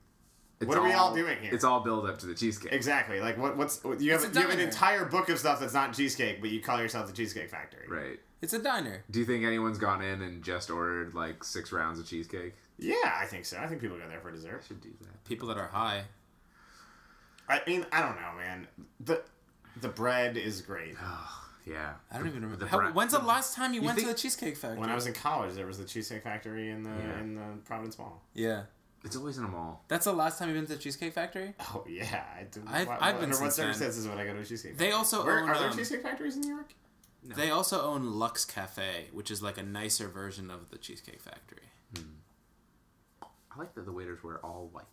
It's 0.63 0.69
what 0.69 0.77
are 0.77 0.83
we 0.83 0.93
all 0.93 1.13
doing 1.13 1.37
here? 1.39 1.53
It's 1.53 1.63
all 1.63 1.79
build 1.81 2.07
up 2.09 2.17
to 2.19 2.25
the 2.25 2.33
cheesecake. 2.35 2.71
Exactly. 2.71 3.19
Like, 3.19 3.37
what? 3.37 3.55
What's 3.57 3.81
you 3.83 4.11
have? 4.13 4.23
You 4.33 4.41
have 4.41 4.49
an 4.49 4.59
entire 4.59 5.05
book 5.05 5.29
of 5.29 5.39
stuff 5.39 5.59
that's 5.59 5.73
not 5.73 5.93
cheesecake, 5.93 6.41
but 6.41 6.49
you 6.49 6.61
call 6.61 6.79
yourself 6.79 7.07
the 7.07 7.13
Cheesecake 7.13 7.49
Factory. 7.49 7.87
Right. 7.87 8.19
It's 8.41 8.53
a 8.53 8.59
diner. 8.59 9.03
Do 9.09 9.19
you 9.19 9.25
think 9.25 9.45
anyone's 9.45 9.77
gone 9.77 10.01
in 10.01 10.21
and 10.21 10.43
just 10.43 10.69
ordered 10.69 11.13
like 11.13 11.43
six 11.43 11.71
rounds 11.71 11.99
of 11.99 12.05
cheesecake? 12.07 12.53
Yeah, 12.77 12.95
I 13.05 13.25
think 13.25 13.45
so. 13.45 13.57
I 13.57 13.67
think 13.67 13.79
people 13.81 13.97
go 13.97 14.07
there 14.09 14.19
for 14.19 14.31
dessert. 14.31 14.63
Should 14.67 14.81
do 14.81 14.89
that. 15.01 15.23
People 15.25 15.47
that 15.49 15.57
are 15.57 15.67
high. 15.67 16.03
I 17.47 17.61
mean, 17.67 17.85
I 17.91 18.01
don't 18.01 18.15
know, 18.15 18.31
man. 18.37 18.67
The 18.99 19.21
the 19.81 19.89
bread 19.89 20.37
is 20.37 20.61
great. 20.61 20.95
Yeah. 21.65 21.93
I 22.11 22.17
don't 22.17 22.27
even 22.27 22.41
remember. 22.41 22.57
The 22.65 22.69
How, 22.69 22.77
bra- 22.77 22.91
when's 22.91 23.13
the 23.13 23.19
last 23.19 23.55
time 23.55 23.73
you, 23.73 23.79
You 23.79 23.85
went 23.85 23.95
think- 23.97 24.09
to 24.09 24.13
the 24.13 24.19
Cheesecake 24.19 24.57
Factory? 24.57 24.77
When 24.81 24.89
I 24.89 24.95
was 24.95 25.07
in 25.07 25.13
college, 25.13 25.55
there 25.55 25.65
was 25.65 25.77
the 25.77 25.85
Cheesecake 25.85 26.21
Factory 26.21 26.69
in 26.69 26.83
the 26.83 26.89
Yeah. 26.89 27.19
in 27.21 27.35
the 27.35 27.41
Providence 27.63 27.97
Mall. 27.97 28.21
yeah. 28.33 28.63
It's 29.03 29.15
always 29.17 29.37
in 29.37 29.43
a 29.43 29.47
mall. 29.47 29.83
That's 29.89 30.05
the 30.05 30.13
last 30.13 30.39
time 30.39 30.47
you've 30.49 30.57
been 30.57 30.65
to 30.67 30.73
the 30.73 30.79
Cheesecake 30.79 31.13
Factory? 31.13 31.53
Oh 31.59 31.83
yeah, 31.87 32.23
I 32.39 32.43
do. 32.43 32.63
I've- 32.67 32.87
what, 32.87 33.01
I've 33.01 33.15
been 33.19 33.31
under 33.31 33.35
what 33.35 33.53
since 33.53 33.55
then. 33.57 33.65
circumstances 33.73 34.07
would 34.07 34.17
I 34.17 34.25
go 34.25 34.33
to 34.33 34.39
a 34.39 34.45
cheesecake? 34.45 34.77
They 34.77 34.91
also 34.91 35.25
Where, 35.25 35.39
own, 35.41 35.49
are 35.49 35.59
there 35.59 35.69
um, 35.69 35.77
cheesecake 35.77 36.03
factories 36.03 36.35
in 36.35 36.41
New 36.41 36.53
York? 36.53 36.73
They 37.25 37.49
also 37.49 37.81
own 37.81 38.13
Lux 38.19 38.43
Cafe, 38.45 39.07
which 39.13 39.31
is 39.31 39.41
like 39.41 39.57
a 39.57 39.63
nicer 39.63 40.07
version 40.09 40.51
of 40.51 40.69
the 40.71 40.77
Cheesecake 40.77 41.21
Factory. 41.21 41.69
I 43.21 43.59
like 43.59 43.73
that 43.75 43.85
the 43.85 43.91
waiters 43.91 44.23
wear 44.23 44.39
all 44.43 44.69
white. 44.71 44.83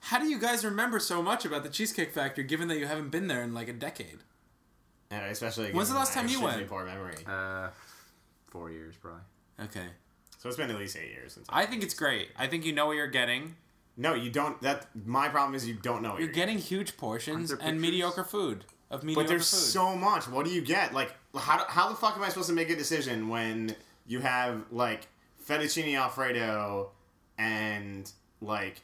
How 0.00 0.20
do 0.20 0.26
you 0.26 0.38
guys 0.38 0.64
remember 0.64 1.00
so 1.00 1.20
much 1.22 1.44
about 1.44 1.64
the 1.64 1.68
Cheesecake 1.68 2.12
Factory 2.12 2.44
given 2.44 2.68
that 2.68 2.78
you 2.78 2.86
haven't 2.86 3.10
been 3.10 3.26
there 3.26 3.42
in 3.42 3.54
like 3.54 3.66
a 3.68 3.72
decade? 3.72 4.18
And 5.10 5.24
especially. 5.26 5.72
When's 5.72 5.88
the 5.88 5.96
last 5.96 6.12
time 6.12 6.28
you 6.28 6.40
went? 6.42 6.68
Poor 6.68 6.84
memory. 6.84 7.16
Uh, 7.26 7.70
four 8.50 8.70
years 8.70 8.94
probably. 8.96 9.22
Okay. 9.60 9.86
So 10.46 10.48
it's 10.50 10.56
been 10.58 10.70
at 10.70 10.78
least 10.78 10.96
eight 10.96 11.10
years 11.10 11.32
since. 11.32 11.48
I 11.50 11.66
think 11.66 11.82
it's 11.82 11.92
great. 11.94 12.28
I 12.38 12.46
think 12.46 12.64
you 12.64 12.72
know 12.72 12.86
what 12.86 12.92
you're 12.92 13.08
getting. 13.08 13.56
No, 13.96 14.14
you 14.14 14.30
don't. 14.30 14.60
That 14.62 14.86
my 15.04 15.28
problem 15.28 15.56
is 15.56 15.66
you 15.66 15.74
don't 15.74 16.02
know. 16.02 16.10
What 16.10 16.20
You're 16.20 16.28
you're, 16.28 16.34
getting 16.34 16.58
huge 16.58 16.96
portions 16.96 17.50
and 17.50 17.80
mediocre 17.80 18.22
food. 18.22 18.64
Of 18.88 19.02
mediocre 19.02 19.24
But 19.24 19.28
there's 19.28 19.50
food. 19.50 19.58
so 19.58 19.96
much. 19.96 20.28
What 20.28 20.46
do 20.46 20.52
you 20.52 20.60
get? 20.60 20.94
Like, 20.94 21.12
how, 21.36 21.64
how 21.66 21.88
the 21.88 21.96
fuck 21.96 22.16
am 22.16 22.22
I 22.22 22.28
supposed 22.28 22.48
to 22.48 22.54
make 22.54 22.70
a 22.70 22.76
decision 22.76 23.28
when 23.28 23.74
you 24.06 24.20
have 24.20 24.62
like 24.70 25.08
fettuccine 25.44 25.98
alfredo 25.98 26.90
and 27.38 28.08
like 28.40 28.82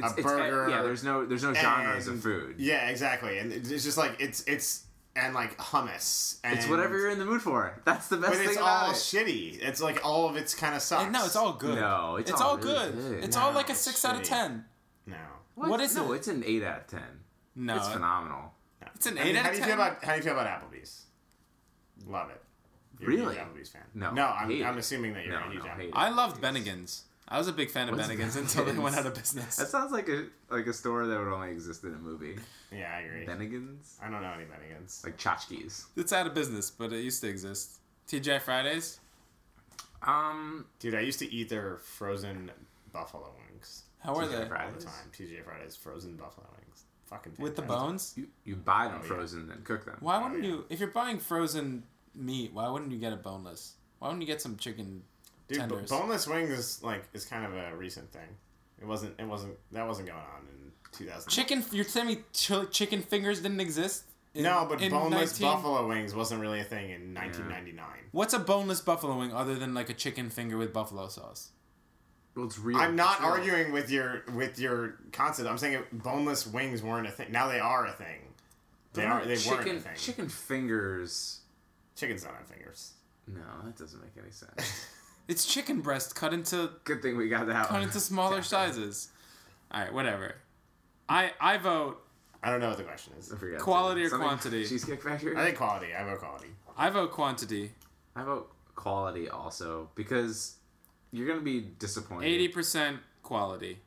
A 0.00 0.06
it's- 0.06 0.16
uh, 0.16 0.22
burger 0.22 0.68
yeah, 0.70 0.82
there's 0.82 1.02
no 1.02 1.26
there's 1.26 1.42
no 1.42 1.54
genres 1.54 2.06
of 2.06 2.22
food. 2.22 2.54
Yeah, 2.58 2.88
exactly. 2.88 3.38
And 3.38 3.52
it's 3.52 3.68
just 3.82 3.98
like 3.98 4.14
it's 4.20 4.44
it's 4.46 4.84
and 5.18 5.34
like 5.34 5.56
hummus. 5.58 6.38
And, 6.44 6.58
It's 6.58 6.68
whatever 6.68 6.96
you're 6.98 7.10
in 7.10 7.18
the 7.18 7.24
mood 7.24 7.42
for. 7.42 7.80
That's 7.84 8.08
the 8.08 8.16
best 8.16 8.32
But 8.32 8.38
thing 8.38 8.48
it's 8.48 8.56
about 8.56 8.84
all 8.86 8.90
it. 8.92 8.94
shitty. 8.94 9.58
It's 9.60 9.80
like 9.82 10.04
all 10.04 10.28
of 10.28 10.36
it's 10.36 10.54
kind 10.54 10.74
of 10.74 10.82
sucks. 10.82 11.04
And 11.04 11.12
no, 11.12 11.24
it's 11.24 11.36
all 11.36 11.52
good. 11.54 11.74
No, 11.78 12.16
it's 12.16 12.30
it's 12.30 12.40
all 12.40 12.50
all, 12.50 12.56
really 12.58 12.72
good. 12.72 12.94
good. 12.94 13.24
It's 13.24 13.36
No, 13.36 13.42
all 13.42 13.52
like 13.52 13.68
a 13.68 13.72
it's 13.72 13.80
six 13.80 14.04
out 14.04 14.16
of 14.16 14.22
ten. 14.22 14.64
no. 15.06 15.16
What 15.54 15.80
is 15.80 15.96
no, 15.96 16.12
it? 16.12 16.16
it's 16.16 16.28
an 16.28 16.44
eight 16.46 16.62
out 16.62 16.80
of 16.82 16.86
ten. 16.86 17.02
No, 17.56 17.76
it's 17.76 17.88
phenomenal. 17.88 18.52
no. 18.80 18.88
It's 18.94 19.06
an 19.06 19.18
I 19.18 19.24
mean, 19.24 19.34
eight 19.34 19.38
out 19.40 19.44
how 19.46 19.50
do 19.52 19.58
you 19.58 19.64
feel 19.64 19.74
about 19.74 20.04
how 20.04 20.12
do 20.12 20.16
you 20.18 20.22
feel 20.22 20.32
about 20.38 20.46
Applebee's? 20.46 21.06
Love 22.06 22.30
it. 22.30 22.40
You're 23.00 23.10
Really? 23.10 23.22
a 23.24 23.28
huge 23.30 23.38
Applebee's 23.38 23.68
fan. 23.70 23.82
No, 23.94 24.12
no. 24.12 24.26
I'm, 24.26 24.50
I'm 24.64 24.78
assuming 24.78 25.14
that 25.14 25.24
you're 25.24 25.38
No, 25.38 25.46
a 25.46 25.50
huge 25.50 25.64
no, 25.64 25.70
Applebee's. 25.70 25.92
I 25.94 26.10
loved 26.10 26.40
Bennigan's. 26.42 27.04
I 27.30 27.36
was 27.38 27.46
a 27.48 27.52
big 27.52 27.70
fan 27.70 27.88
of 27.90 27.96
What's 27.96 28.08
Bennigan's 28.08 28.36
until 28.36 28.64
they 28.64 28.72
went 28.78 28.96
out 28.96 29.04
of 29.06 29.14
business. 29.14 29.56
That 29.56 29.68
sounds 29.68 29.92
like 29.92 30.08
a 30.08 30.26
like 30.50 30.66
a 30.66 30.72
store 30.72 31.06
that 31.06 31.18
would 31.18 31.28
only 31.32 31.50
exist 31.50 31.84
in 31.84 31.92
a 31.92 31.98
movie. 31.98 32.36
Yeah, 32.72 32.90
I 32.96 33.00
agree. 33.00 33.26
Bennigan's, 33.26 33.96
I 34.02 34.08
don't 34.10 34.22
know 34.22 34.32
any 34.32 34.44
Bennigan's. 34.44 35.02
like 35.04 35.18
tchotchkes. 35.18 35.84
It's 35.96 36.12
out 36.12 36.26
of 36.26 36.34
business, 36.34 36.70
but 36.70 36.92
it 36.92 37.00
used 37.00 37.20
to 37.22 37.28
exist. 37.28 37.80
TGI 38.08 38.40
Fridays. 38.40 39.00
Um, 40.02 40.66
Dude, 40.78 40.94
I 40.94 41.00
used 41.00 41.18
to 41.18 41.30
eat 41.32 41.48
their 41.48 41.76
frozen 41.78 42.50
buffalo 42.92 43.30
wings 43.50 43.82
How 43.98 44.14
are 44.14 44.22
TGI 44.24 44.30
they? 44.30 44.36
all 44.36 44.70
the 44.78 44.84
time. 44.84 44.92
TGI 45.12 45.44
Fridays 45.44 45.76
frozen 45.76 46.16
buffalo 46.16 46.46
wings. 46.56 46.84
Fucking 47.06 47.32
With 47.38 47.56
the 47.56 47.62
bones? 47.62 48.12
you 48.16 48.28
you 48.44 48.54
buy 48.56 48.84
them 48.86 48.98
Oh, 48.98 49.02
yeah. 49.02 49.08
frozen 49.08 49.50
and 49.50 49.64
cook 49.64 49.84
them. 49.86 49.96
Why 50.00 50.22
wouldn't 50.22 50.44
yeah. 50.44 50.50
you? 50.50 50.64
If 50.70 50.78
you're 50.80 50.90
buying 50.90 51.18
frozen 51.18 51.82
meat, 52.14 52.52
why 52.52 52.68
wouldn't 52.68 52.92
you 52.92 52.98
get 52.98 53.12
it 53.12 53.22
boneless? 53.22 53.74
Why 53.98 54.08
wouldn't 54.08 54.22
you 54.22 54.26
get 54.28 54.40
some 54.40 54.56
chicken 54.56 55.02
Dude, 55.48 55.58
tenders? 55.58 55.90
boneless 55.90 56.26
wings 56.26 56.50
is 56.50 56.82
like 56.82 57.04
is 57.14 57.24
kind 57.24 57.44
of 57.44 57.54
a 57.54 57.74
recent 57.76 58.10
thing. 58.12 58.28
It 58.80 58.86
wasn't. 58.86 59.18
It 59.18 59.26
wasn't. 59.26 59.56
That 59.72 59.86
wasn't 59.86 60.08
going 60.08 60.20
on 60.20 60.46
in 60.52 60.72
2000. 60.92 61.30
chicken? 61.30 61.64
You're 61.72 61.84
telling 61.84 62.08
me 62.08 62.18
ch- 62.32 62.70
chicken 62.70 63.02
fingers 63.02 63.40
didn't 63.40 63.60
exist? 63.60 64.04
in- 64.34 64.42
No, 64.44 64.66
but 64.68 64.80
in 64.80 64.90
boneless 64.90 65.40
19 65.40 65.56
buffalo 65.56 65.88
wings 65.88 66.14
wasn't 66.14 66.40
really 66.40 66.60
a 66.60 66.64
thing 66.64 66.90
in 66.90 67.14
1999. 67.14 67.84
Mm. 67.84 67.90
What's 68.12 68.34
a 68.34 68.38
boneless 68.38 68.80
buffalo 68.80 69.18
wing 69.18 69.32
other 69.32 69.54
than 69.54 69.74
like 69.74 69.90
a 69.90 69.94
chicken 69.94 70.30
finger 70.30 70.56
with 70.56 70.72
buffalo 70.72 71.08
sauce? 71.08 71.50
Well, 72.36 72.46
it's 72.46 72.58
real. 72.58 72.76
I'm 72.78 72.94
not 72.94 73.18
real. 73.20 73.30
arguing 73.30 73.72
with 73.72 73.90
your 73.90 74.22
with 74.34 74.58
your 74.60 74.96
concept. 75.12 75.48
I'm 75.48 75.58
saying 75.58 75.82
boneless 75.92 76.46
wings 76.46 76.82
weren't 76.82 77.06
a 77.08 77.10
thing. 77.10 77.32
Now 77.32 77.48
they 77.48 77.58
are 77.58 77.86
a 77.86 77.92
thing. 77.92 78.20
They 78.92 79.04
are. 79.04 79.24
They 79.24 79.36
chicken, 79.36 79.56
weren't 79.66 79.78
a 79.78 79.80
thing. 79.80 79.96
Chicken 79.96 80.28
fingers. 80.28 81.40
Chickens 81.96 82.22
don't 82.22 82.34
have 82.34 82.46
fingers. 82.46 82.92
No, 83.26 83.40
that 83.64 83.76
doesn't 83.76 84.00
make 84.00 84.12
any 84.22 84.30
sense. 84.30 84.86
It's 85.28 85.44
chicken 85.46 85.80
breast 85.82 86.14
cut 86.16 86.32
into 86.32 86.70
Good 86.84 87.02
thing 87.02 87.16
we 87.16 87.28
got 87.28 87.46
that 87.46 87.66
cut 87.66 87.72
one. 87.74 87.82
into 87.82 88.00
smaller 88.00 88.42
sizes. 88.54 89.10
All 89.70 89.82
right, 89.82 89.92
whatever. 89.92 90.34
I 91.08 91.32
I 91.40 91.58
vote 91.58 92.02
I 92.42 92.50
don't 92.50 92.60
know 92.60 92.68
what 92.68 92.78
the 92.78 92.84
question 92.84 93.12
is. 93.18 93.32
I 93.32 93.36
forgot. 93.36 93.60
Quality 93.60 94.02
or 94.04 94.08
Something- 94.08 94.28
quantity? 94.28 94.66
Cheesecake 94.66 95.02
Factory. 95.02 95.36
I 95.36 95.44
think 95.44 95.56
quality. 95.58 95.94
I 95.94 96.04
vote 96.04 96.18
quality. 96.20 96.48
I 96.76 96.90
vote 96.90 97.10
quantity. 97.12 97.72
I 98.16 98.22
vote 98.24 98.50
quality 98.74 99.28
also 99.28 99.90
because 99.94 100.54
you're 101.10 101.26
gonna 101.28 101.40
be 101.40 101.60
disappointed. 101.78 102.26
Eighty 102.26 102.48
percent 102.48 102.98
quality. 103.22 103.78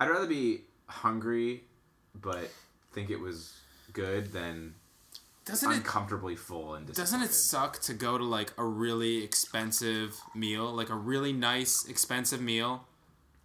I'd 0.00 0.10
rather 0.10 0.26
be 0.26 0.62
hungry, 0.86 1.64
but 2.14 2.50
think 2.92 3.10
it 3.10 3.18
was 3.20 3.54
good 3.92 4.32
than 4.32 4.74
Doesn't 5.48 5.70
it 5.72 5.76
uncomfortably 5.78 6.36
full 6.36 6.74
and 6.74 6.92
doesn't 6.92 7.22
it 7.22 7.32
suck 7.32 7.80
to 7.80 7.94
go 7.94 8.16
to 8.18 8.24
like 8.24 8.52
a 8.58 8.64
really 8.64 9.24
expensive 9.24 10.20
meal, 10.34 10.72
like 10.72 10.90
a 10.90 10.94
really 10.94 11.32
nice 11.32 11.84
expensive 11.88 12.40
meal, 12.40 12.84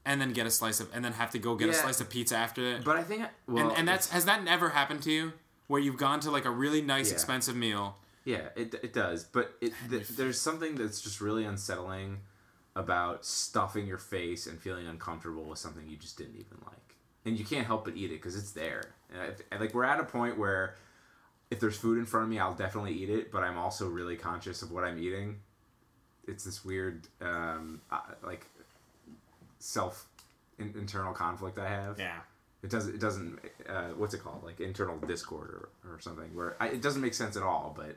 and 0.05 0.19
then 0.21 0.33
get 0.33 0.45
a 0.45 0.51
slice 0.51 0.79
of 0.79 0.89
and 0.93 1.03
then 1.03 1.13
have 1.13 1.31
to 1.31 1.39
go 1.39 1.55
get 1.55 1.69
a 1.69 1.73
slice 1.73 1.99
of 2.01 2.09
pizza 2.09 2.35
after 2.35 2.63
it? 2.63 2.83
But 2.83 2.97
I 2.97 3.03
think 3.03 3.23
well, 3.47 3.69
and 3.69 3.77
and 3.79 3.87
that's 3.87 4.09
has 4.11 4.25
that 4.25 4.43
never 4.43 4.69
happened 4.69 5.01
to 5.03 5.11
you? 5.11 5.33
Where 5.67 5.79
you've 5.81 5.97
gone 5.97 6.19
to 6.21 6.29
like 6.31 6.45
a 6.45 6.51
really 6.51 6.81
nice 6.81 7.07
Yeah. 7.09 7.13
expensive 7.15 7.55
meal. 7.55 7.97
yeah, 8.25 8.49
it 8.55 8.73
it 8.83 8.93
does. 8.93 9.23
But 9.23 9.53
it 9.61 9.73
th- 9.89 10.09
there's 10.09 10.39
something 10.39 10.75
that's 10.75 11.01
just 11.01 11.21
really 11.21 11.45
unsettling 11.45 12.19
about 12.75 13.23
stuffing 13.25 13.85
your 13.87 13.97
face 13.97 14.47
and 14.47 14.59
feeling 14.59 14.87
uncomfortable 14.87 15.43
with 15.43 15.59
something 15.59 15.87
you 15.87 15.95
just 15.97 16.17
didn't 16.17 16.35
even 16.35 16.57
like, 16.65 16.95
and 17.25 17.37
you 17.39 17.45
can't 17.45 17.65
help 17.67 17.85
but 17.85 17.95
eat 17.95 18.05
it 18.11 18.21
because 18.21 18.35
it's 18.35 18.51
there. 18.51 18.83
And 19.13 19.35
I, 19.51 19.57
like 19.57 19.73
we're 19.73 19.83
at 19.85 19.99
a 19.99 20.03
point 20.03 20.37
where 20.37 20.75
if 21.53 21.59
there's 21.59 21.77
food 21.77 21.97
in 21.99 22.05
front 22.05 22.23
of 22.25 22.29
me, 22.29 22.39
I'll 22.39 22.53
definitely 22.55 22.93
eat 22.93 23.09
it. 23.09 23.31
But 23.31 23.43
I'm 23.43 23.57
also 23.57 23.87
really 23.87 24.15
conscious 24.17 24.61
of 24.63 24.71
what 24.71 24.83
I'm 24.83 24.97
eating. 24.99 25.37
It's 26.27 26.43
this 26.43 26.65
weird, 26.65 27.07
um, 27.21 27.79
uh, 27.91 27.99
like 28.23 28.45
self 29.59 30.05
in, 30.57 30.73
internal 30.77 31.13
conflict 31.13 31.57
I 31.59 31.69
have. 31.69 31.99
Yeah. 31.99 32.17
It 32.63 32.69
doesn't. 32.69 32.95
It 32.95 32.99
doesn't. 33.01 33.39
Uh, 33.69 33.89
what's 33.97 34.13
it 34.13 34.23
called? 34.23 34.43
Like 34.43 34.59
internal 34.61 34.97
discord 34.97 35.49
or, 35.49 35.69
or 35.93 35.99
something. 35.99 36.33
Where 36.33 36.55
I, 36.59 36.69
it 36.69 36.81
doesn't 36.81 37.01
make 37.01 37.13
sense 37.13 37.35
at 37.37 37.43
all. 37.43 37.73
But 37.77 37.95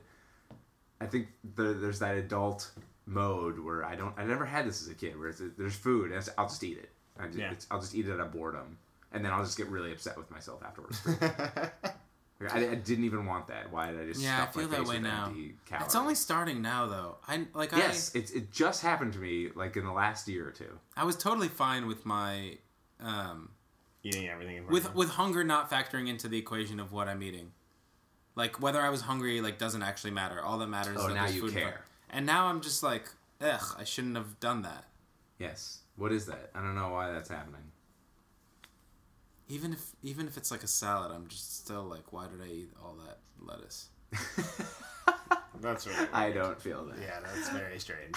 I 1.00 1.06
think 1.06 1.28
the, 1.54 1.72
there's 1.72 2.00
that 2.00 2.16
adult 2.16 2.70
mode 3.06 3.58
where 3.60 3.84
I 3.84 3.94
don't. 3.94 4.12
I 4.18 4.24
never 4.24 4.44
had 4.44 4.66
this 4.66 4.82
as 4.82 4.88
a 4.88 4.94
kid. 4.94 5.18
Where 5.18 5.28
it's, 5.28 5.40
there's 5.56 5.76
food 5.76 6.06
and 6.06 6.14
it's, 6.16 6.28
I'll 6.36 6.48
just 6.48 6.62
eat 6.64 6.78
it. 6.78 6.90
I 7.18 7.26
just, 7.26 7.38
Yeah. 7.38 7.52
it's, 7.52 7.66
I'll 7.70 7.80
just 7.80 7.94
eat 7.94 8.06
it 8.08 8.12
out 8.12 8.20
of 8.20 8.32
boredom, 8.32 8.76
and 9.12 9.24
then 9.24 9.32
I'll 9.32 9.44
just 9.44 9.56
get 9.56 9.68
really 9.68 9.92
upset 9.92 10.18
with 10.18 10.30
myself 10.30 10.62
afterwards. 10.64 11.00
Like, 12.38 12.52
I, 12.54 12.70
I 12.72 12.74
didn't 12.74 13.04
even 13.04 13.24
want 13.24 13.46
that. 13.46 13.72
Why 13.72 13.90
did 13.90 14.00
I 14.00 14.04
just? 14.06 14.20
Yeah, 14.20 14.34
I 14.34 14.36
stuff 14.42 14.56
my 14.56 14.62
feel 14.62 14.70
that 14.70 14.80
way 14.86 14.96
with 14.96 15.02
now. 15.02 15.26
empty 15.28 15.54
It's 15.80 15.94
only 15.94 16.14
starting 16.14 16.60
now 16.60 16.86
though. 16.86 17.16
I 17.26 17.46
like 17.54 17.72
Yes, 17.72 18.14
it's 18.14 18.30
it 18.30 18.52
just 18.52 18.82
happened 18.82 19.14
to 19.14 19.18
me 19.18 19.48
like 19.54 19.76
in 19.76 19.84
the 19.84 19.92
last 19.92 20.28
year 20.28 20.46
or 20.46 20.50
two. 20.50 20.78
I 20.96 21.02
I 21.02 21.04
was 21.04 21.16
totally 21.16 21.48
fine 21.48 21.86
with 21.86 22.04
my 22.04 22.58
um, 23.00 23.50
Eating 24.02 24.28
everything 24.28 24.66
with 24.68 24.94
with 24.94 25.10
hunger 25.10 25.44
not 25.44 25.70
factoring 25.70 26.08
into 26.08 26.28
the 26.28 26.38
equation 26.38 26.78
of 26.78 26.92
what 26.92 27.08
I'm 27.08 27.22
eating. 27.22 27.52
Like 28.34 28.60
whether 28.60 28.80
I 28.80 28.90
was 28.90 29.00
hungry, 29.00 29.40
like 29.40 29.58
doesn't 29.58 29.82
actually 29.82 30.10
matter. 30.10 30.40
All 30.40 30.58
that 30.58 30.68
matters. 30.68 30.96
Oh, 31.00 31.02
is 31.02 31.06
that 31.08 31.14
now 31.14 31.26
you 31.26 31.40
food 31.40 31.48
in 31.48 31.54
front- 31.54 31.68
care. 31.68 31.84
And 32.10 32.24
now 32.26 32.46
I'm 32.46 32.60
just 32.60 32.82
like, 32.82 33.08
ugh, 33.40 33.76
I 33.78 33.84
shouldn't 33.84 34.16
have 34.16 34.38
done 34.38 34.62
that. 34.62 34.84
Yes. 35.38 35.80
What 35.96 36.12
is 36.12 36.26
that? 36.26 36.50
I 36.54 36.60
don't 36.60 36.74
know 36.74 36.90
why 36.90 37.10
that's 37.10 37.30
happening. 37.30 37.62
Even 39.48 39.72
if 39.72 39.92
even 40.02 40.26
if 40.26 40.36
it's 40.36 40.50
like 40.50 40.62
a 40.62 40.68
salad, 40.68 41.12
I'm 41.12 41.28
just 41.28 41.58
still 41.58 41.84
like, 41.84 42.12
why 42.12 42.26
did 42.26 42.40
I 42.42 42.52
eat 42.52 42.70
all 42.82 42.96
that 43.06 43.18
lettuce? 43.40 43.88
That's 45.60 45.86
really 45.86 46.08
I 46.12 46.30
don't 46.32 46.60
feel 46.60 46.84
that. 46.86 46.98
Yeah, 47.00 47.20
that's 47.22 47.48
very 47.50 47.78
strange. 47.78 48.14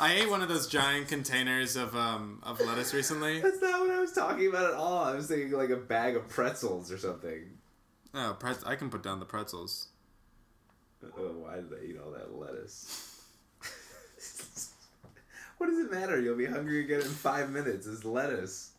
I 0.00 0.14
ate 0.14 0.30
one 0.30 0.42
of 0.42 0.48
those 0.48 0.66
giant 0.66 1.08
containers 1.08 1.76
of 1.76 1.94
um 1.94 2.40
of 2.42 2.60
lettuce 2.60 2.94
recently. 2.94 3.40
That's 3.40 3.60
not 3.60 3.80
what 3.80 3.90
I 3.90 4.00
was 4.00 4.12
talking 4.12 4.48
about 4.48 4.70
at 4.70 4.74
all. 4.74 5.04
I 5.04 5.14
was 5.14 5.28
thinking 5.28 5.52
like 5.52 5.70
a 5.70 5.76
bag 5.76 6.16
of 6.16 6.28
pretzels 6.28 6.90
or 6.90 6.98
something. 6.98 7.58
Oh, 8.14 8.36
pretz- 8.38 8.64
I 8.66 8.74
can 8.76 8.90
put 8.90 9.02
down 9.02 9.20
the 9.20 9.26
pretzels. 9.26 9.88
Oh, 11.16 11.32
why 11.38 11.56
did 11.56 11.72
I 11.72 11.84
eat 11.84 11.96
all 12.04 12.10
that 12.12 12.34
lettuce? 12.34 13.22
what 15.58 15.68
does 15.68 15.78
it 15.78 15.92
matter? 15.92 16.20
You'll 16.20 16.36
be 16.36 16.46
hungry 16.46 16.80
again 16.80 17.00
in 17.00 17.08
five 17.08 17.50
minutes. 17.50 17.86
It's 17.86 18.04
lettuce. 18.04 18.72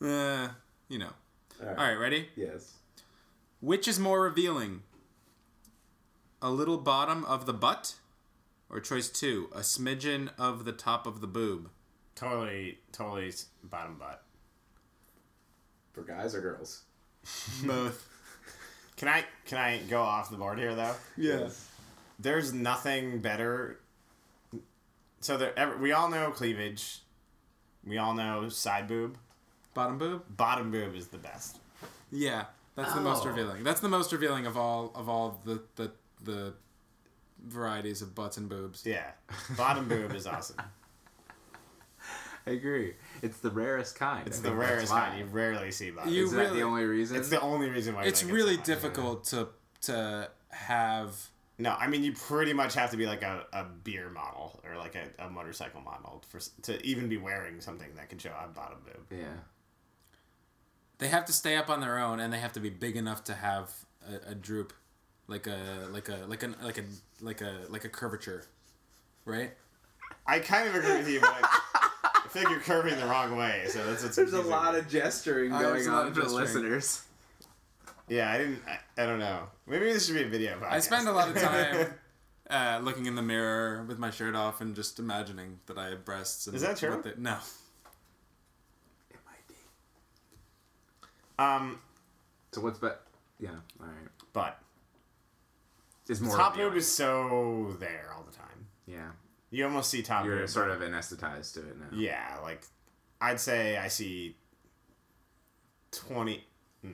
Uh, 0.00 0.48
you 0.88 0.98
know. 0.98 1.10
All 1.60 1.66
right. 1.66 1.78
All 1.78 1.84
right, 1.84 1.94
ready? 1.94 2.28
Yes. 2.36 2.74
Which 3.60 3.88
is 3.88 3.98
more 3.98 4.20
revealing? 4.22 4.82
A 6.42 6.50
little 6.50 6.76
bottom 6.78 7.24
of 7.24 7.46
the 7.46 7.54
butt, 7.54 7.94
or 8.68 8.80
choice 8.80 9.08
two, 9.08 9.48
a 9.54 9.60
smidgen 9.60 10.30
of 10.38 10.64
the 10.64 10.72
top 10.72 11.06
of 11.06 11.20
the 11.20 11.26
boob. 11.26 11.70
totally, 12.14 12.78
totally 12.92 13.32
bottom 13.64 13.96
butt. 13.98 14.22
For 15.92 16.02
guys 16.02 16.34
or 16.34 16.42
girls? 16.42 16.82
Both. 17.64 18.06
Can 18.96 19.08
I 19.08 19.24
can 19.46 19.58
I 19.58 19.78
go 19.88 20.00
off 20.02 20.30
the 20.30 20.36
board 20.36 20.58
here 20.58 20.74
though? 20.74 20.94
Yes. 21.16 21.68
There's 22.18 22.52
nothing 22.52 23.20
better. 23.20 23.80
So 25.20 25.36
there, 25.36 25.58
ever, 25.58 25.76
we 25.78 25.92
all 25.92 26.08
know 26.08 26.30
cleavage. 26.30 27.00
We 27.84 27.98
all 27.98 28.14
know 28.14 28.48
side 28.48 28.88
boob. 28.88 29.18
Bottom 29.76 29.98
boob? 29.98 30.22
Bottom 30.36 30.70
boob 30.72 30.94
is 30.96 31.08
the 31.08 31.18
best. 31.18 31.58
Yeah, 32.10 32.46
that's 32.74 32.92
the 32.94 33.00
most 33.00 33.24
Oh. 33.24 33.28
revealing. 33.28 33.62
That's 33.62 33.80
the 33.80 33.88
most 33.88 34.10
revealing 34.12 34.46
of 34.46 34.56
all 34.56 34.90
of 34.94 35.08
all 35.08 35.40
the 35.44 35.62
the 35.76 35.92
the 36.24 36.54
varieties 37.44 38.00
of 38.02 38.14
butts 38.14 38.38
and 38.38 38.48
boobs. 38.48 38.84
Yeah, 38.86 39.10
bottom 39.56 39.86
boob 39.86 40.14
is 40.14 40.26
awesome. 40.26 40.56
I 42.46 42.52
agree. 42.52 42.94
It's 43.22 43.38
the 43.38 43.50
rarest 43.50 43.96
kind. 43.96 44.26
It's 44.26 44.38
I 44.38 44.42
the 44.42 44.54
rarest 44.54 44.92
kind. 44.92 45.18
You 45.18 45.24
rarely 45.26 45.72
see 45.72 45.90
bottom. 45.90 46.12
You 46.12 46.24
Is 46.24 46.32
that 46.32 46.52
the 46.54 46.62
only 46.62 46.84
reason? 46.84 47.16
it's 47.16 47.28
the 47.28 47.40
only 47.40 47.68
reason 47.68 47.94
why. 47.94 48.04
It's 48.04 48.22
really 48.24 48.54
so 48.54 48.58
popular. 48.60 48.74
difficult 48.80 49.24
to 49.24 49.48
to 49.82 50.30
have. 50.50 51.14
No, 51.58 51.72
I 51.74 51.86
mean 51.88 52.04
you 52.04 52.12
pretty 52.12 52.52
much 52.52 52.74
have 52.74 52.90
to 52.92 52.96
be 52.96 53.06
like 53.06 53.22
a, 53.22 53.44
a 53.52 53.64
beer 53.64 54.10
model 54.10 54.60
or 54.64 54.76
like 54.76 54.94
a, 54.94 55.24
a 55.24 55.28
motorcycle 55.30 55.80
model 55.80 56.22
for 56.28 56.38
to 56.62 56.80
even 56.86 57.08
be 57.08 57.16
wearing 57.16 57.60
something 57.60 57.88
that 57.96 58.08
can 58.10 58.18
show 58.18 58.30
out 58.30 58.54
bottom 58.54 58.78
boob. 58.84 59.18
yeah. 59.18 59.26
They 60.98 61.08
have 61.08 61.24
to 61.26 61.32
stay 61.32 61.56
up 61.56 61.68
on 61.68 61.80
their 61.80 61.98
own, 61.98 62.20
and 62.20 62.32
they 62.32 62.38
have 62.38 62.52
to 62.54 62.60
be 62.60 62.70
big 62.70 62.96
enough 62.96 63.24
to 63.24 63.34
have 63.34 63.70
a, 64.08 64.30
a 64.30 64.34
droop, 64.34 64.72
like 65.28 65.46
a 65.46 65.88
like 65.90 66.08
a 66.08 66.24
like 66.26 66.42
a 66.42 66.54
like 66.62 66.78
a 66.78 66.84
like 67.20 67.40
a 67.42 67.60
like 67.68 67.84
a 67.84 67.88
curvature, 67.88 68.44
right? 69.24 69.52
I 70.26 70.38
kind 70.38 70.68
of 70.68 70.74
agree 70.74 70.96
with 70.96 71.08
you, 71.08 71.20
but 71.20 71.30
I, 71.34 71.90
I 72.24 72.28
feel 72.28 72.42
like 72.44 72.50
you're 72.50 72.60
curving 72.60 72.98
the 72.98 73.06
wrong 73.06 73.36
way. 73.36 73.64
So 73.68 73.84
that's 73.86 74.02
what's 74.02 74.16
There's 74.16 74.32
a 74.32 74.42
lot 74.42 74.74
of 74.74 74.88
gesturing 74.88 75.50
there's 75.50 75.86
going 75.86 75.88
a 75.88 75.92
lot 75.92 76.00
on 76.02 76.06
of 76.08 76.14
for 76.14 76.20
the 76.20 76.26
gesturing. 76.26 76.44
listeners. 76.44 77.02
Yeah, 78.08 78.30
I 78.30 78.38
didn't. 78.38 78.62
I, 78.66 79.02
I 79.02 79.06
don't 79.06 79.18
know. 79.18 79.48
Maybe 79.66 79.86
this 79.92 80.06
should 80.06 80.14
be 80.14 80.22
a 80.22 80.28
video 80.28 80.56
podcast. 80.58 80.70
I 80.72 80.78
spend 80.80 81.08
a 81.08 81.12
lot 81.12 81.28
of 81.28 81.36
time 81.42 81.94
uh, 82.48 82.80
looking 82.82 83.06
in 83.06 83.16
the 83.16 83.22
mirror 83.22 83.84
with 83.86 83.98
my 83.98 84.10
shirt 84.10 84.34
off 84.36 84.60
and 84.60 84.74
just 84.76 84.98
imagining 84.98 85.58
that 85.66 85.76
I 85.76 85.88
have 85.90 86.04
breasts. 86.04 86.46
And 86.46 86.54
Is 86.56 86.62
that 86.62 86.76
true? 86.76 86.90
what 86.90 87.02
they- 87.02 87.12
no. 87.18 87.36
It 89.10 89.16
might 89.26 89.46
be. 89.48 89.54
Um, 91.38 91.78
So 92.52 92.60
what's 92.60 92.78
but 92.78 93.06
Yeah. 93.38 93.50
All 93.80 93.86
right. 93.86 94.08
but 94.32 94.58
It's 96.08 96.20
more 96.20 96.36
top 96.36 96.52
revealing. 96.52 96.72
boob 96.72 96.78
is 96.78 96.90
so 96.92 97.76
there 97.80 98.10
all 98.16 98.22
the 98.22 98.36
time. 98.36 98.66
Yeah. 98.86 99.10
You 99.50 99.64
almost 99.64 99.90
see 99.90 100.02
top 100.02 100.24
You're 100.24 100.38
boob. 100.40 100.48
sort 100.48 100.70
of 100.70 100.80
anesthetized 100.80 101.54
to 101.54 101.60
it 101.60 101.78
now. 101.78 101.86
Yeah, 101.96 102.38
like 102.42 102.62
I'd 103.20 103.40
say 103.40 103.76
I 103.78 103.88
see 103.88 104.36
twenty, 105.90 106.44
hmm, 106.82 106.90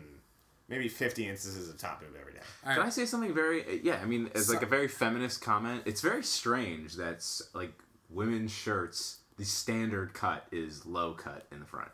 maybe 0.68 0.88
fifty 0.88 1.28
instances 1.28 1.68
of 1.70 1.78
top 1.78 2.00
boob 2.00 2.10
every 2.20 2.34
day. 2.34 2.40
All 2.66 2.74
Can 2.74 2.82
I 2.82 2.88
say 2.90 3.06
something 3.06 3.34
very? 3.34 3.80
Yeah, 3.82 3.98
I 4.02 4.04
mean, 4.04 4.30
as 4.34 4.50
like 4.50 4.62
a 4.62 4.66
very 4.66 4.88
feminist 4.88 5.40
comment, 5.40 5.82
it's 5.86 6.00
very 6.00 6.22
strange 6.22 6.94
that 6.96 7.16
s- 7.16 7.42
like 7.54 7.72
women's 8.10 8.52
shirts, 8.52 9.20
the 9.38 9.44
standard 9.44 10.12
cut 10.14 10.46
is 10.52 10.84
low 10.86 11.14
cut 11.14 11.46
in 11.50 11.60
the 11.60 11.66
front. 11.66 11.90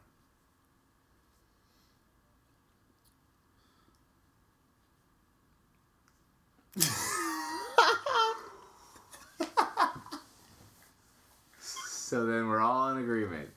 So 11.60 12.26
then 12.26 12.48
we're 12.48 12.60
all 12.60 12.90
in 12.90 12.98
agreement. 12.98 13.48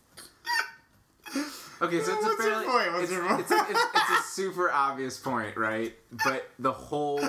Okay, 1.82 2.00
so 2.02 2.14
it's 2.14 2.24
What's 2.24 2.26
a 2.26 2.28
your 2.28 2.38
fairly, 2.38 2.66
point? 2.66 2.92
What's 2.94 3.04
it's, 3.04 3.12
your 3.12 3.28
point? 3.28 3.40
it's, 3.42 3.52
a, 3.52 3.66
it's, 3.70 3.80
it's 3.96 4.20
a 4.20 4.24
super 4.24 4.72
obvious 4.72 5.18
point, 5.18 5.58
right? 5.58 5.96
But 6.24 6.50
the 6.60 6.72
whole 6.72 7.22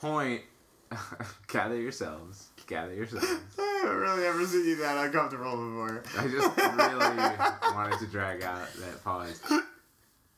point. 0.00 0.42
gather 1.48 1.76
yourselves. 1.78 2.48
Gather 2.66 2.94
yourselves. 2.94 3.26
I 3.58 3.80
haven't 3.82 3.98
really 3.98 4.26
ever 4.26 4.46
seen 4.46 4.64
you 4.66 4.76
that 4.76 5.04
uncomfortable 5.06 5.56
before. 5.56 6.02
I 6.18 6.28
just 6.28 6.56
really 6.56 7.74
wanted 7.74 7.98
to 7.98 8.06
drag 8.06 8.42
out 8.42 8.68
that 8.74 9.04
pause. 9.04 9.42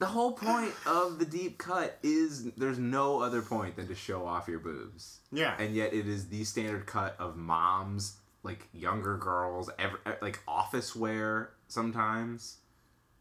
The 0.05 0.11
whole 0.11 0.33
point 0.33 0.75
of 0.85 1.19
the 1.19 1.25
deep 1.25 1.57
cut 1.57 1.99
is 2.03 2.53
there's 2.59 2.79
no 2.79 3.23
other 3.23 3.41
point 3.41 3.77
than 3.77 3.89
to 3.89 3.95
show 3.95 4.27
off 4.27 4.47
your 4.49 4.59
boobs. 4.59 5.21
Yeah, 5.33 5.57
And 5.59 5.75
yet 5.75 5.95
it 5.95 6.07
is 6.07 6.29
the 6.29 6.45
standard 6.45 6.85
cut 6.85 7.17
of 7.19 7.39
moms, 7.39 8.17
like 8.43 8.69
younger 8.75 9.17
girls, 9.17 9.71
ever, 9.79 9.99
like 10.21 10.41
office 10.47 10.95
wear 10.95 11.53
sometimes. 11.69 12.59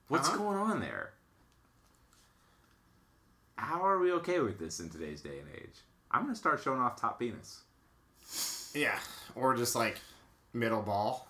What's 0.09 0.27
Uh-huh. 0.27 0.37
going 0.39 0.57
on 0.57 0.81
there? 0.81 1.13
How 3.55 3.79
are 3.81 3.97
we 3.97 4.11
okay 4.11 4.39
with 4.41 4.59
this 4.59 4.81
in 4.81 4.89
today's 4.89 5.21
day 5.21 5.39
and 5.39 5.47
age? 5.55 5.77
I'm 6.11 6.23
gonna 6.23 6.35
start 6.35 6.61
showing 6.61 6.81
off 6.81 6.99
top 6.99 7.17
penis. 7.17 7.61
yeah, 8.73 8.99
or 9.35 9.55
just 9.55 9.73
like 9.73 10.01
middle 10.51 10.81
ball, 10.81 11.29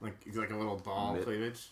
like 0.00 0.14
like 0.34 0.50
a 0.50 0.56
little 0.56 0.76
ball 0.76 1.14
Mid- 1.14 1.24
cleavage, 1.24 1.70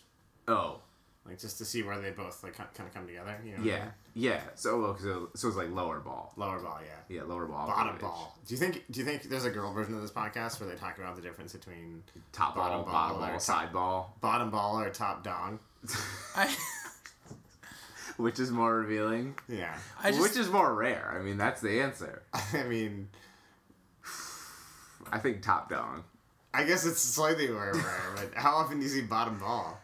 Oh, 0.49 0.81
like 1.25 1.39
just 1.39 1.57
to 1.57 1.65
see 1.65 1.81
where 1.81 1.99
they 1.99 2.11
both 2.11 2.43
like 2.43 2.55
kind 2.55 2.69
of 2.79 2.93
come 2.93 3.07
together. 3.07 3.35
You 3.43 3.57
know, 3.57 3.63
yeah, 3.63 3.85
yeah. 4.13 4.41
So, 4.55 4.77
look, 4.77 4.99
so, 4.99 5.29
so 5.35 5.47
it's 5.47 5.57
like 5.57 5.69
lower 5.71 5.99
ball. 5.99 6.33
lower 6.37 6.59
ball, 6.59 6.79
yeah. 6.83 7.15
Yeah, 7.17 7.23
lower 7.23 7.45
ball. 7.47 7.67
Bottom 7.67 7.93
cleavage. 7.97 8.01
ball. 8.01 8.37
Do 8.45 8.53
you 8.53 8.59
think? 8.59 8.83
Do 8.91 8.99
you 8.99 9.05
think 9.05 9.23
there's 9.23 9.45
a 9.45 9.49
girl 9.49 9.73
version 9.73 9.95
of 9.95 10.01
this 10.01 10.11
podcast 10.11 10.59
where 10.59 10.69
they 10.69 10.75
talk 10.75 10.97
about 10.99 11.15
the 11.15 11.21
difference 11.21 11.53
between 11.53 12.03
Top 12.31 12.55
Bottom 12.55 12.83
ball, 12.83 12.85
ball 12.85 12.93
bottom 12.93 13.17
or 13.17 13.19
ball, 13.21 13.29
top- 13.31 13.41
side 13.41 13.73
ball. 13.73 14.17
bottom 14.21 14.49
ball 14.51 14.79
or 14.79 14.89
top 14.91 15.23
dong? 15.23 15.59
I, 16.35 16.53
Which 18.17 18.39
is 18.39 18.49
more 18.51 18.75
revealing? 18.75 19.35
Yeah, 19.49 19.75
just, 20.03 20.21
Which 20.21 20.37
is 20.37 20.49
more 20.49 20.73
rare? 20.73 21.17
I 21.19 21.23
mean, 21.23 21.37
that's 21.37 21.59
the 21.61 21.81
answer. 21.81 22.21
I 22.53 22.63
mean, 22.63 23.09
I 25.11 25.19
think 25.19 25.41
top 25.41 25.69
dong. 25.69 26.03
I 26.53 26.63
guess 26.63 26.85
it's 26.85 27.01
slightly 27.01 27.49
more 27.49 27.73
rare, 27.73 28.13
but 28.15 28.33
how 28.35 28.55
often 28.55 28.77
do 28.77 28.83
you 28.85 28.89
see 28.89 29.01
bottom 29.01 29.37
ball? 29.37 29.77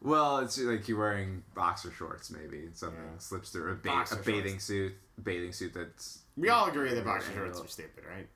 Well, 0.00 0.38
it's 0.38 0.58
like 0.58 0.86
you're 0.88 0.98
wearing 0.98 1.42
boxer 1.54 1.90
shorts, 1.90 2.30
maybe 2.30 2.68
something 2.72 2.98
Yeah. 3.02 3.18
slips 3.18 3.50
through 3.50 3.72
a, 3.72 3.74
ba- 3.74 3.88
Boxer 3.88 4.20
a 4.20 4.22
bathing 4.22 4.60
suit, 4.60 4.94
bathing 5.22 5.52
suit 5.52 5.74
that's. 5.74 6.20
We 6.36 6.48
all 6.50 6.68
agree 6.68 6.94
that 6.94 7.04
boxer 7.04 7.32
shorts 7.32 7.58
yeah. 7.58 7.64
are 7.64 7.68
stupid, 7.68 8.04
right? 8.08 8.28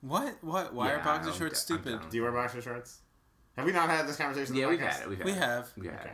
what? 0.00 0.42
What? 0.42 0.72
Why 0.74 0.88
Yeah, 0.88 0.94
are 1.00 1.04
boxer 1.04 1.32
shorts 1.32 1.40
get- 1.54 1.56
stupid? 1.56 2.00
Do 2.10 2.16
you 2.16 2.22
wear 2.22 2.32
boxer 2.32 2.62
shorts? 2.62 2.98
Have 3.56 3.66
we 3.66 3.72
not 3.72 3.90
had 3.90 4.08
this 4.08 4.16
conversation? 4.16 4.54
on 4.54 4.60
Yeah, 4.60 4.68
we've 4.68 4.80
had 4.80 5.02
it. 5.02 5.08
We've 5.10 5.18
had 5.18 5.26
We 5.26 5.32
it. 5.32 5.38
have. 5.38 5.72
We 5.76 5.86
had 5.88 6.00
Okay. 6.00 6.12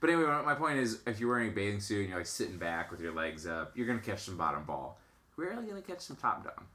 But 0.00 0.10
anyway, 0.10 0.26
my- 0.26 0.42
my 0.42 0.54
point 0.54 0.78
is, 0.78 0.98
if 1.06 1.20
you're 1.20 1.28
wearing 1.30 1.50
a 1.50 1.52
bathing 1.52 1.80
suit 1.80 2.00
and 2.00 2.08
you're 2.08 2.18
like 2.18 2.26
sitting 2.26 2.58
back 2.58 2.90
with 2.90 3.00
your 3.00 3.12
legs 3.12 3.46
up, 3.46 3.76
you're 3.76 3.86
gonna 3.86 4.00
catch 4.00 4.24
some 4.24 4.36
bottom 4.36 4.64
ball. 4.64 4.98
We're 5.36 5.50
Rarely 5.50 5.66
gonna 5.68 5.82
catch 5.82 6.00
some 6.00 6.16
top 6.16 6.42
dong. 6.44 6.66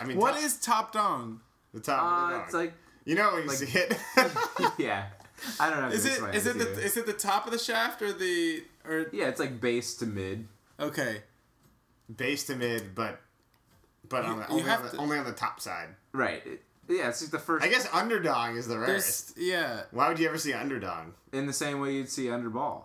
I 0.00 0.04
mean, 0.04 0.16
What 0.18 0.34
top, 0.34 0.42
is 0.42 0.56
top 0.58 0.92
dong? 0.92 1.40
the 1.72 1.80
top? 1.80 2.02
of 2.02 2.30
the 2.30 2.36
Uh, 2.36 2.44
it's 2.44 2.54
like, 2.54 2.74
you 3.06 3.14
know 3.14 3.32
when 3.32 3.42
you 3.44 3.48
like- 3.48 3.56
see 3.56 3.78
it. 3.78 3.96
yeah, 4.78 5.06
I 5.58 5.70
don't 5.70 5.80
know. 5.80 5.88
Is 5.88 6.04
it 6.04 6.10
explain 6.10 6.34
is 6.34 6.46
it 6.46 6.58
the 6.58 6.64
you. 6.64 6.70
is 6.86 6.96
it 6.98 7.06
the 7.06 7.12
top 7.14 7.46
of 7.46 7.52
the 7.52 7.58
shaft 7.58 8.02
or 8.02 8.12
the 8.12 8.62
or 8.86 9.06
Yeah, 9.12 9.28
it's 9.28 9.40
like 9.40 9.58
base 9.60 9.94
to 9.96 10.06
mid. 10.06 10.46
okay? 10.78 11.22
base 12.14 12.44
to 12.44 12.54
mid, 12.56 12.94
but 12.94 13.20
but 14.08 14.24
on 14.24 14.36
the, 14.38 14.42
you 14.44 14.60
only, 14.60 14.70
on 14.70 14.82
the 14.82 14.88
to- 14.90 14.96
only 14.98 15.18
on 15.18 15.24
the 15.24 15.32
top 15.32 15.60
side. 15.60 15.88
Right. 16.12 16.42
It- 16.46 16.62
Yeah, 16.88 17.08
it's 17.08 17.18
just 17.20 17.32
the 17.32 17.38
first. 17.40 17.64
I 17.64 17.68
guess 17.68 17.88
underdog 17.92 18.56
is 18.56 18.68
the 18.68 18.74
There's 18.76 18.88
rarest. 18.88 19.32
yeah. 19.36 19.82
Why 19.90 20.08
would 20.08 20.18
you 20.20 20.28
ever 20.28 20.38
see 20.38 20.52
underdog? 20.52 21.06
in 21.32 21.46
the 21.46 21.52
same 21.52 21.80
way 21.80 21.94
you'd 21.94 22.08
see 22.08 22.26
underball. 22.26 22.82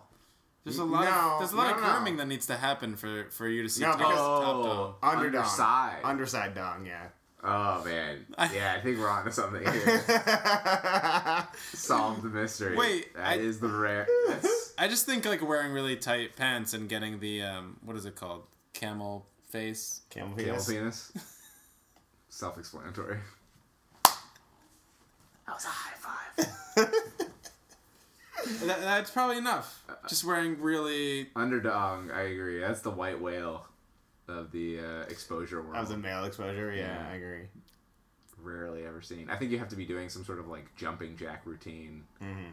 There's 0.64 0.78
a 0.78 0.84
lot 0.84 1.04
No, 1.04 1.10
of 1.34 1.38
there's 1.40 1.52
a 1.52 1.56
lot 1.56 1.68
no, 1.70 1.74
of 1.76 1.80
no. 1.82 1.92
grooming 1.92 2.16
that 2.18 2.26
needs 2.28 2.46
to 2.46 2.56
happen 2.56 2.96
for 2.96 3.26
for 3.30 3.46
you 3.48 3.62
to 3.62 3.68
see 3.68 3.82
No, 3.82 3.90
top, 3.90 3.98
because- 3.98 4.16
top 4.16 4.64
dog. 4.64 4.94
Oh, 5.02 5.08
underdog. 5.08 5.34
underside. 5.42 6.00
Underside 6.04 6.54
dong, 6.56 6.86
yeah. 6.86 7.06
Oh 7.42 7.84
man, 7.84 8.26
yeah, 8.52 8.74
I 8.76 8.80
think 8.80 8.98
we're 8.98 9.08
onto 9.08 9.30
something 9.30 9.62
here. 9.62 9.98
Solve 11.74 12.22
the 12.22 12.28
mystery. 12.28 12.76
Wait, 12.76 13.14
that 13.14 13.26
I- 13.26 13.34
is 13.36 13.60
the 13.60 13.68
rare. 13.68 14.06
That's, 14.28 14.74
I 14.78 14.88
just 14.88 15.06
think 15.06 15.24
like 15.24 15.46
wearing 15.46 15.72
really 15.72 15.96
tight 15.96 16.36
pants 16.36 16.74
and 16.74 16.88
getting 16.88 17.20
the 17.20 17.42
um 17.42 17.78
what 17.84 17.96
is 17.96 18.04
it 18.06 18.14
called 18.16 18.42
camel 18.72 19.26
face. 19.48 20.00
Camel 20.10 20.34
penis. 20.36 20.66
camel 20.66 20.80
penis. 20.82 21.10
penis. 21.12 21.28
Self-explanatory. 22.28 23.18
That 24.04 25.54
was 25.54 25.64
a 25.64 25.68
high 25.68 25.96
five. 26.76 26.88
That, 28.64 28.80
that's 28.80 29.10
probably 29.10 29.38
enough. 29.38 29.84
Just 30.08 30.24
wearing 30.24 30.60
really 30.60 31.28
Underdog, 31.36 32.10
I 32.10 32.22
agree. 32.22 32.58
That's 32.58 32.80
the 32.80 32.90
white 32.90 33.20
whale 33.20 33.66
of 34.28 34.52
the 34.52 34.78
uh, 34.80 35.00
exposure 35.08 35.60
world. 35.62 35.74
That 35.74 35.80
was 35.80 35.90
a 35.90 35.96
male 35.96 36.24
exposure, 36.24 36.72
yeah, 36.72 36.86
Yeah. 37.02 37.08
I 37.10 37.14
agree. 37.14 37.48
Rarely 38.42 38.84
ever 38.84 39.00
seen. 39.00 39.30
I 39.30 39.36
think 39.36 39.50
you 39.52 39.58
have 39.58 39.68
to 39.68 39.76
be 39.76 39.84
doing 39.86 40.08
some 40.08 40.24
sort 40.24 40.38
of 40.40 40.48
like 40.48 40.74
jumping 40.76 41.16
jack 41.16 41.42
routine 41.44 42.04
Mm-hmm. 42.20 42.50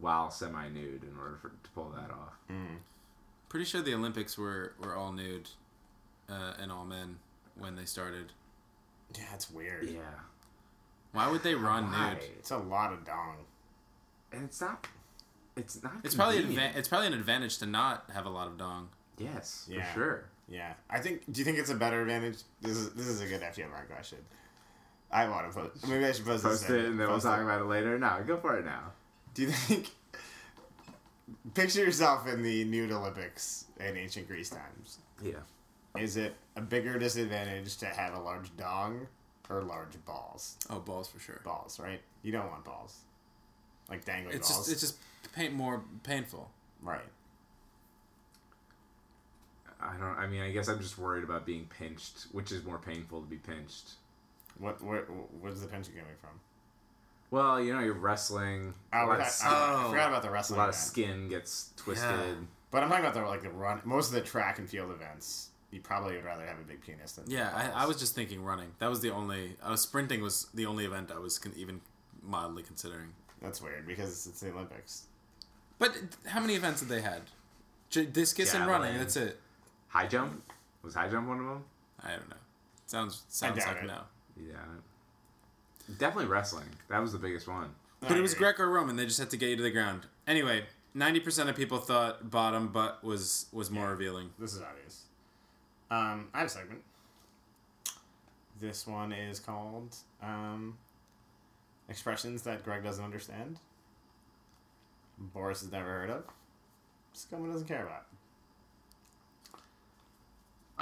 while 0.00 0.30
semi-nude 0.30 1.04
in 1.04 1.16
order 1.18 1.38
for 1.40 1.48
to 1.50 1.70
pull 1.74 1.90
that 1.96 2.10
off. 2.10 2.34
pretty 3.48 3.64
sure 3.64 3.80
the 3.82 3.94
Olympics 3.94 4.36
were 4.36 4.74
were 4.78 4.94
all 4.94 5.12
nude 5.12 5.48
uh, 6.28 6.54
and 6.60 6.70
all 6.72 6.84
men 6.84 7.16
when 7.56 7.76
they 7.76 7.84
started. 7.86 8.32
Yeah, 9.16 9.24
it's 9.34 9.50
weird. 9.50 9.88
Yeah, 9.88 10.00
Why 11.12 11.30
would 11.30 11.42
they 11.42 11.54
run 11.54 11.90
Why? 11.90 12.14
nude? 12.14 12.22
It's 12.38 12.50
a 12.50 12.58
lot 12.58 12.92
of 12.92 13.04
dong. 13.06 13.36
and 14.32 14.44
it's 14.44 14.60
not. 14.60 14.86
It's 15.56 15.82
not. 15.82 15.92
It's 16.04 16.14
probably 16.14 16.40
convenient. 16.40 16.74
adva- 16.74 16.78
it's 16.78 16.88
probably 16.88 17.06
an 17.08 17.12
advantage 17.14 17.58
to 17.58 17.66
not 17.66 18.04
have 18.14 18.24
a 18.26 18.30
lot 18.30 18.46
of 18.48 18.56
dong. 18.58 18.88
yes, 19.18 19.66
Yeah. 19.70 19.84
for 19.92 19.94
sure. 19.98 20.24
Yeah, 20.52 20.74
I 20.90 20.98
think. 21.00 21.22
Do 21.32 21.38
you 21.40 21.44
think 21.46 21.58
it's 21.58 21.70
a 21.70 21.74
better 21.74 22.02
advantage? 22.02 22.38
This 22.60 22.76
is 22.76 22.90
this 22.90 23.06
is 23.06 23.20
a 23.22 23.26
good 23.26 23.40
FTMR 23.40 23.88
question. 23.90 24.18
I 25.10 25.26
want 25.28 25.50
to 25.50 25.58
post. 25.58 25.88
Maybe 25.88 26.04
I 26.04 26.12
should 26.12 26.26
post, 26.26 26.44
Post 26.44 26.68
this. 26.68 26.70
it, 26.70 26.84
and 26.84 27.00
then 27.00 27.08
we'll 27.08 27.20
talk 27.20 27.40
about 27.40 27.60
it 27.62 27.64
later. 27.64 27.98
No, 27.98 28.22
go 28.26 28.36
for 28.36 28.58
it 28.58 28.64
now. 28.66 28.92
Do 29.34 29.42
you 29.42 29.48
think? 29.48 29.88
Picture 31.54 31.80
yourself 31.80 32.26
in 32.28 32.42
the 32.42 32.64
nude 32.64 32.92
Olympics 32.92 33.64
in 33.80 33.96
ancient 33.96 34.28
Greece 34.28 34.50
times. 34.50 34.98
Yeah. 35.22 35.32
Is 35.98 36.16
it 36.18 36.34
a 36.56 36.60
bigger 36.60 36.98
disadvantage 36.98 37.76
to 37.78 37.86
have 37.86 38.14
a 38.14 38.20
large 38.20 38.54
dong 38.56 39.06
or 39.48 39.62
large 39.62 40.02
balls? 40.04 40.56
Oh, 40.68 40.78
balls 40.80 41.08
for 41.08 41.18
sure. 41.18 41.40
Balls, 41.44 41.80
right? 41.80 42.00
You 42.22 42.32
don't 42.32 42.48
want 42.50 42.64
balls, 42.64 42.98
like 43.88 44.04
dangling 44.04 44.36
It's 44.36 44.50
balls, 44.50 44.68
just 44.68 44.72
it's 44.72 44.80
just 44.80 45.32
paint 45.34 45.54
more 45.54 45.82
painful. 46.02 46.50
right? 46.82 47.00
I 49.82 49.96
don't. 49.98 50.18
I 50.18 50.26
mean, 50.26 50.42
I 50.42 50.50
guess 50.50 50.68
I'm 50.68 50.80
just 50.80 50.98
worried 50.98 51.24
about 51.24 51.44
being 51.44 51.68
pinched, 51.78 52.26
which 52.32 52.52
is 52.52 52.64
more 52.64 52.78
painful 52.78 53.20
to 53.20 53.26
be 53.26 53.36
pinched. 53.36 53.92
What 54.58 54.82
where 54.82 55.02
where's 55.40 55.60
the 55.60 55.66
pinching 55.66 55.94
coming 55.94 56.14
from? 56.20 56.40
Well, 57.30 57.60
you 57.62 57.72
know, 57.72 57.80
you're 57.80 57.94
wrestling. 57.94 58.74
Oh, 58.92 58.98
a 58.98 59.08
I, 59.08 59.14
of, 59.14 59.20
I, 59.20 59.24
skin, 59.28 59.48
I 59.50 59.86
forgot 59.90 60.08
about 60.08 60.22
the 60.22 60.30
wrestling. 60.30 60.30
a 60.30 60.30
wrestling. 60.30 60.58
lot 60.58 60.68
of 60.68 60.74
skin 60.74 61.28
gets 61.28 61.70
twisted. 61.76 62.10
Yeah. 62.10 62.34
But 62.70 62.82
I'm 62.82 62.88
talking 62.90 63.04
about 63.04 63.14
the 63.14 63.22
like 63.22 63.42
the 63.42 63.50
run. 63.50 63.80
Most 63.84 64.08
of 64.08 64.14
the 64.14 64.20
track 64.20 64.58
and 64.58 64.68
field 64.68 64.90
events, 64.90 65.48
you 65.70 65.80
probably 65.80 66.16
would 66.16 66.24
rather 66.24 66.44
have 66.46 66.58
a 66.58 66.62
big 66.62 66.82
penis 66.82 67.12
than 67.12 67.30
Yeah, 67.30 67.50
I, 67.54 67.84
I 67.84 67.86
was 67.86 67.98
just 67.98 68.14
thinking 68.14 68.42
running. 68.44 68.72
That 68.78 68.90
was 68.90 69.00
the 69.00 69.10
only. 69.10 69.56
I 69.62 69.70
was 69.70 69.80
sprinting 69.80 70.20
was 70.22 70.46
the 70.54 70.66
only 70.66 70.84
event 70.84 71.10
I 71.10 71.18
was 71.18 71.38
con- 71.38 71.54
even 71.56 71.80
mildly 72.22 72.62
considering. 72.62 73.08
That's 73.40 73.60
weird 73.60 73.86
because 73.86 74.26
it's 74.26 74.40
the 74.40 74.50
Olympics. 74.52 75.06
But 75.78 75.96
how 76.26 76.40
many 76.40 76.54
events 76.54 76.80
had 76.80 76.88
they 76.88 77.00
had? 77.00 77.22
J- 77.90 78.06
discus 78.06 78.54
and 78.54 78.66
running. 78.66 78.92
Javelin. 78.92 78.98
That's 78.98 79.16
it. 79.16 79.40
High 79.92 80.06
jump 80.06 80.42
was 80.82 80.94
high 80.94 81.08
jump 81.08 81.28
one 81.28 81.38
of 81.38 81.46
them. 81.46 81.64
I 82.02 82.10
don't 82.10 82.28
know. 82.30 82.36
Sounds 82.86 83.22
sounds 83.28 83.58
like 83.66 83.76
it. 83.82 83.86
no. 83.86 84.00
Yeah. 84.36 84.54
Definitely 85.98 86.26
wrestling. 86.26 86.66
That 86.88 87.00
was 87.00 87.12
the 87.12 87.18
biggest 87.18 87.46
one. 87.46 87.70
But 88.00 88.12
I 88.12 88.18
it 88.18 88.20
was 88.22 88.32
agree. 88.32 88.44
Greco-Roman. 88.46 88.96
They 88.96 89.04
just 89.04 89.18
had 89.18 89.30
to 89.30 89.36
get 89.36 89.50
you 89.50 89.56
to 89.56 89.62
the 89.62 89.70
ground. 89.70 90.06
Anyway, 90.26 90.64
ninety 90.94 91.20
percent 91.20 91.48
of 91.50 91.56
people 91.56 91.78
thought 91.78 92.30
bottom 92.30 92.68
butt 92.68 93.04
was 93.04 93.46
was 93.52 93.70
more 93.70 93.90
revealing. 93.90 94.30
This 94.38 94.54
is 94.54 94.62
obvious. 94.62 95.02
Um, 95.90 96.28
I 96.32 96.38
have 96.38 96.46
a 96.46 96.50
segment. 96.50 96.80
This 98.60 98.86
one 98.86 99.12
is 99.12 99.38
called 99.40 99.94
um, 100.22 100.78
expressions 101.88 102.42
that 102.42 102.64
Greg 102.64 102.82
doesn't 102.82 103.04
understand. 103.04 103.58
Boris 105.18 105.60
has 105.60 105.70
never 105.70 105.86
heard 105.88 106.10
of. 106.10 106.24
Scumma 107.14 107.52
doesn't 107.52 107.68
care 107.68 107.84
about. 107.84 108.06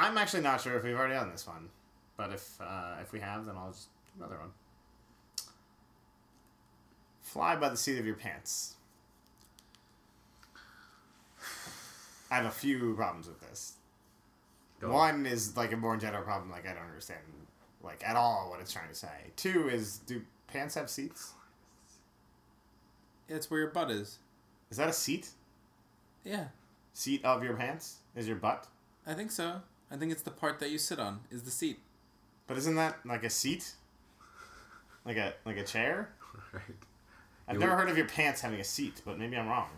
I'm 0.01 0.17
actually 0.17 0.43
not 0.43 0.63
sure 0.63 0.77
if 0.79 0.83
we've 0.83 0.97
already 0.97 1.13
done 1.13 1.31
this 1.31 1.47
one, 1.47 1.69
but 2.17 2.33
if 2.33 2.59
uh, 2.59 2.95
if 3.03 3.13
we 3.13 3.21
have, 3.21 3.45
then 3.45 3.55
I'll 3.55 3.71
just 3.71 3.89
do 4.07 4.25
another 4.25 4.39
one. 4.41 4.49
Fly 7.21 7.55
by 7.57 7.69
the 7.69 7.77
seat 7.77 7.99
of 7.99 8.07
your 8.07 8.15
pants. 8.15 8.77
I 12.31 12.37
have 12.37 12.47
a 12.47 12.51
few 12.51 12.95
problems 12.95 13.27
with 13.29 13.41
this. 13.41 13.75
Go. 14.81 14.91
One 14.91 15.27
is 15.27 15.55
like 15.55 15.73
a 15.73 15.77
more 15.77 15.99
general 15.99 16.23
problem, 16.23 16.51
like 16.51 16.67
I 16.67 16.73
don't 16.73 16.85
understand 16.85 17.21
like 17.83 18.03
at 18.03 18.17
all 18.17 18.49
what 18.49 18.59
it's 18.61 18.73
trying 18.73 18.89
to 18.89 18.95
say. 18.95 19.33
Two 19.37 19.69
is 19.69 19.99
do 19.99 20.23
pants 20.47 20.77
have 20.77 20.89
seats? 20.89 21.35
It's 23.29 23.51
where 23.51 23.61
your 23.61 23.71
butt 23.71 23.91
is. 23.91 24.19
Is 24.71 24.79
that 24.79 24.89
a 24.89 24.95
seat? 24.95 25.29
Yeah, 26.25 26.47
Seat 26.95 27.25
of 27.25 27.45
your 27.45 27.55
pants? 27.55 27.99
Is 28.17 28.27
your 28.27 28.37
butt? 28.37 28.67
I 29.07 29.15
think 29.15 29.31
so. 29.31 29.61
I 29.91 29.97
think 29.97 30.13
it's 30.13 30.23
the 30.23 30.31
part 30.31 30.59
that 30.61 30.71
you 30.71 30.79
sit 30.79 31.01
on 31.01 31.21
is 31.31 31.43
the 31.43 31.51
seat. 31.51 31.81
But 32.47 32.57
isn't 32.59 32.75
that 32.77 32.99
like 33.05 33.25
a 33.25 33.31
seat? 33.31 33.73
Like 35.05 35.17
a 35.17 35.35
like 35.45 35.57
a 35.57 35.65
chair? 35.65 36.11
Right. 36.53 36.63
I've 37.49 37.55
You 37.55 37.61
never 37.61 37.73
would- 37.73 37.81
heard 37.81 37.89
of 37.91 37.97
your 37.97 38.07
pants 38.09 38.41
having 38.41 38.61
a 38.61 38.65
seat, 38.65 39.03
but 39.05 39.19
maybe 39.19 39.37
I'm 39.37 39.49
wrong. 39.49 39.69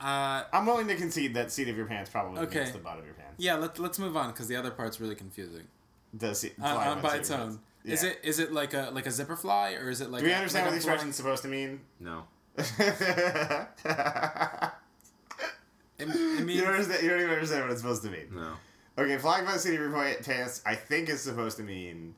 Uh, 0.00 0.44
I'm 0.52 0.66
willing 0.66 0.88
to 0.88 0.96
concede 0.96 1.34
that 1.34 1.52
seat 1.52 1.68
of 1.68 1.76
your 1.76 1.86
pants 1.86 2.10
probably 2.10 2.40
Okay. 2.42 2.60
means 2.60 2.72
the 2.72 2.78
butt 2.78 2.98
of 2.98 3.04
your 3.04 3.14
pants. 3.14 3.34
yeah. 3.38 3.54
let's 3.56 3.78
let's 3.78 3.98
move 3.98 4.16
on 4.16 4.30
because 4.30 4.48
the 4.48 4.56
other 4.56 4.70
part's 4.70 5.00
really 5.00 5.14
confusing. 5.14 5.64
The 6.14 6.34
seat, 6.34 6.54
Uh, 6.60 6.74
fly 6.74 6.86
uh, 6.88 6.94
by 6.96 7.10
the 7.12 7.18
its 7.18 7.28
seat 7.28 7.34
of 7.34 7.40
own. 7.40 7.46
pants. 7.86 8.02
Is 8.02 8.04
it 8.04 8.18
is 8.22 8.38
it 8.38 8.52
like 8.52 8.74
a 8.74 8.90
like 8.92 9.06
a 9.06 9.10
zipper 9.10 9.36
fly 9.36 9.74
or 9.74 9.90
is 9.90 10.00
it 10.00 10.10
like? 10.10 10.20
Do 10.22 10.26
we 10.26 10.32
a- 10.32 10.36
understand 10.36 10.66
like 10.66 10.72
what 10.72 10.76
a 10.76 10.80
the 10.80 10.84
flying- 10.84 11.10
expression's 11.10 11.16
supposed 11.16 11.42
to 11.42 11.48
mean? 11.48 11.80
No. 12.00 12.24
It, 15.98 16.08
it 16.08 16.44
means 16.44 16.58
you, 16.58 16.62
don't 16.62 16.72
understand, 16.72 17.02
you 17.02 17.10
don't 17.10 17.20
even 17.20 17.32
understand 17.32 17.62
what 17.62 17.70
it's 17.70 17.80
supposed 17.80 18.02
to 18.02 18.10
mean. 18.10 18.26
No. 18.32 18.52
Okay, 18.96 19.18
flying 19.18 19.44
by 19.44 19.52
the 19.52 19.58
seat 19.58 19.74
of 19.74 19.80
your 19.80 20.14
pants, 20.22 20.62
I 20.64 20.74
think 20.74 21.08
is 21.08 21.20
supposed 21.20 21.56
to 21.58 21.62
mean 21.62 22.14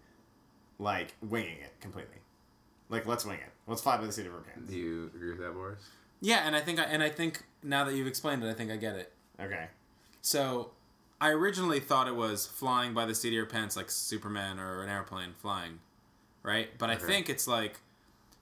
like 0.79 1.15
winging 1.23 1.59
it 1.59 1.73
completely. 1.81 2.17
Like 2.89 3.07
let's 3.07 3.25
wing 3.25 3.39
it. 3.39 3.53
Let's 3.67 3.83
fly 3.83 3.97
by 3.97 4.07
the 4.07 4.12
seat 4.12 4.27
of 4.27 4.35
our 4.35 4.41
pants. 4.41 4.71
Do 4.71 4.77
you 4.77 5.11
agree 5.15 5.31
with 5.31 5.41
that, 5.41 5.53
Boris? 5.53 5.81
yeah, 6.21 6.47
and 6.47 6.57
I 6.57 6.61
think 6.61 6.79
I, 6.79 6.85
and 6.85 7.03
I 7.03 7.09
think 7.09 7.45
now 7.62 7.85
that 7.85 7.95
you've 7.95 8.07
explained 8.07 8.43
it, 8.45 8.49
I 8.49 8.55
think 8.55 8.71
I 8.71 8.77
get 8.77 8.97
it. 8.97 9.12
Okay. 9.41 9.67
So, 10.23 10.71
I 11.21 11.31
originally 11.31 11.81
thought 11.81 12.09
it 12.09 12.17
was 12.17 12.47
flying 12.47 12.95
by 12.95 13.07
the 13.07 13.15
seat 13.15 13.29
of 13.29 13.35
your 13.35 13.47
pants, 13.47 13.77
like 13.77 13.91
Superman 13.91 14.59
or 14.59 14.83
an 14.83 14.89
airplane 14.89 15.35
flying, 15.39 15.81
right? 16.43 16.69
But 16.79 16.91
I 16.91 16.97
think 16.97 17.29
it's 17.29 17.47
like 17.47 17.81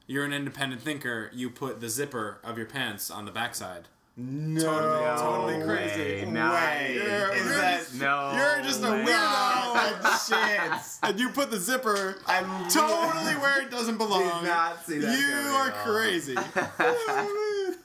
you're 0.07 0.25
an 0.25 0.33
independent 0.33 0.83
thinker. 0.83 1.31
You 1.33 1.51
put 1.51 1.81
the 1.81 1.89
zipper 1.89 2.39
of 2.43 2.57
your 2.57 2.67
pants 2.67 3.11
on 3.11 3.25
the 3.25 3.31
backside. 3.33 3.89
No, 4.17 4.61
Totally- 4.63 5.19
totally 5.59 5.65
crazy. 5.67 6.25
Way. 6.25 6.31
No. 6.31 6.53
Way. 6.53 6.93
You're- 6.95 7.37
Is 7.37 7.45
you're 7.47 7.57
that 7.57 7.79
just- 7.81 7.95
No. 7.95 8.33
You're 8.37 8.63
just 8.63 8.81
a 8.85 8.91
way. 8.91 9.05
weirdo. 9.07 10.03
no 10.31 10.37
chance? 10.37 10.99
And 11.03 11.19
you 11.19 11.31
put 11.31 11.51
the 11.51 11.59
zipper 11.59 12.17
I'm 12.27 12.69
totally 12.69 13.35
where 13.35 13.61
it 13.63 13.71
doesn't 13.73 13.99
belong. 13.99 14.23
Did 14.43 14.49
not 14.49 14.85
see 14.87 14.99
that 14.99 15.19
you 15.19 15.55
are 15.57 15.71
crazy. 15.85 16.37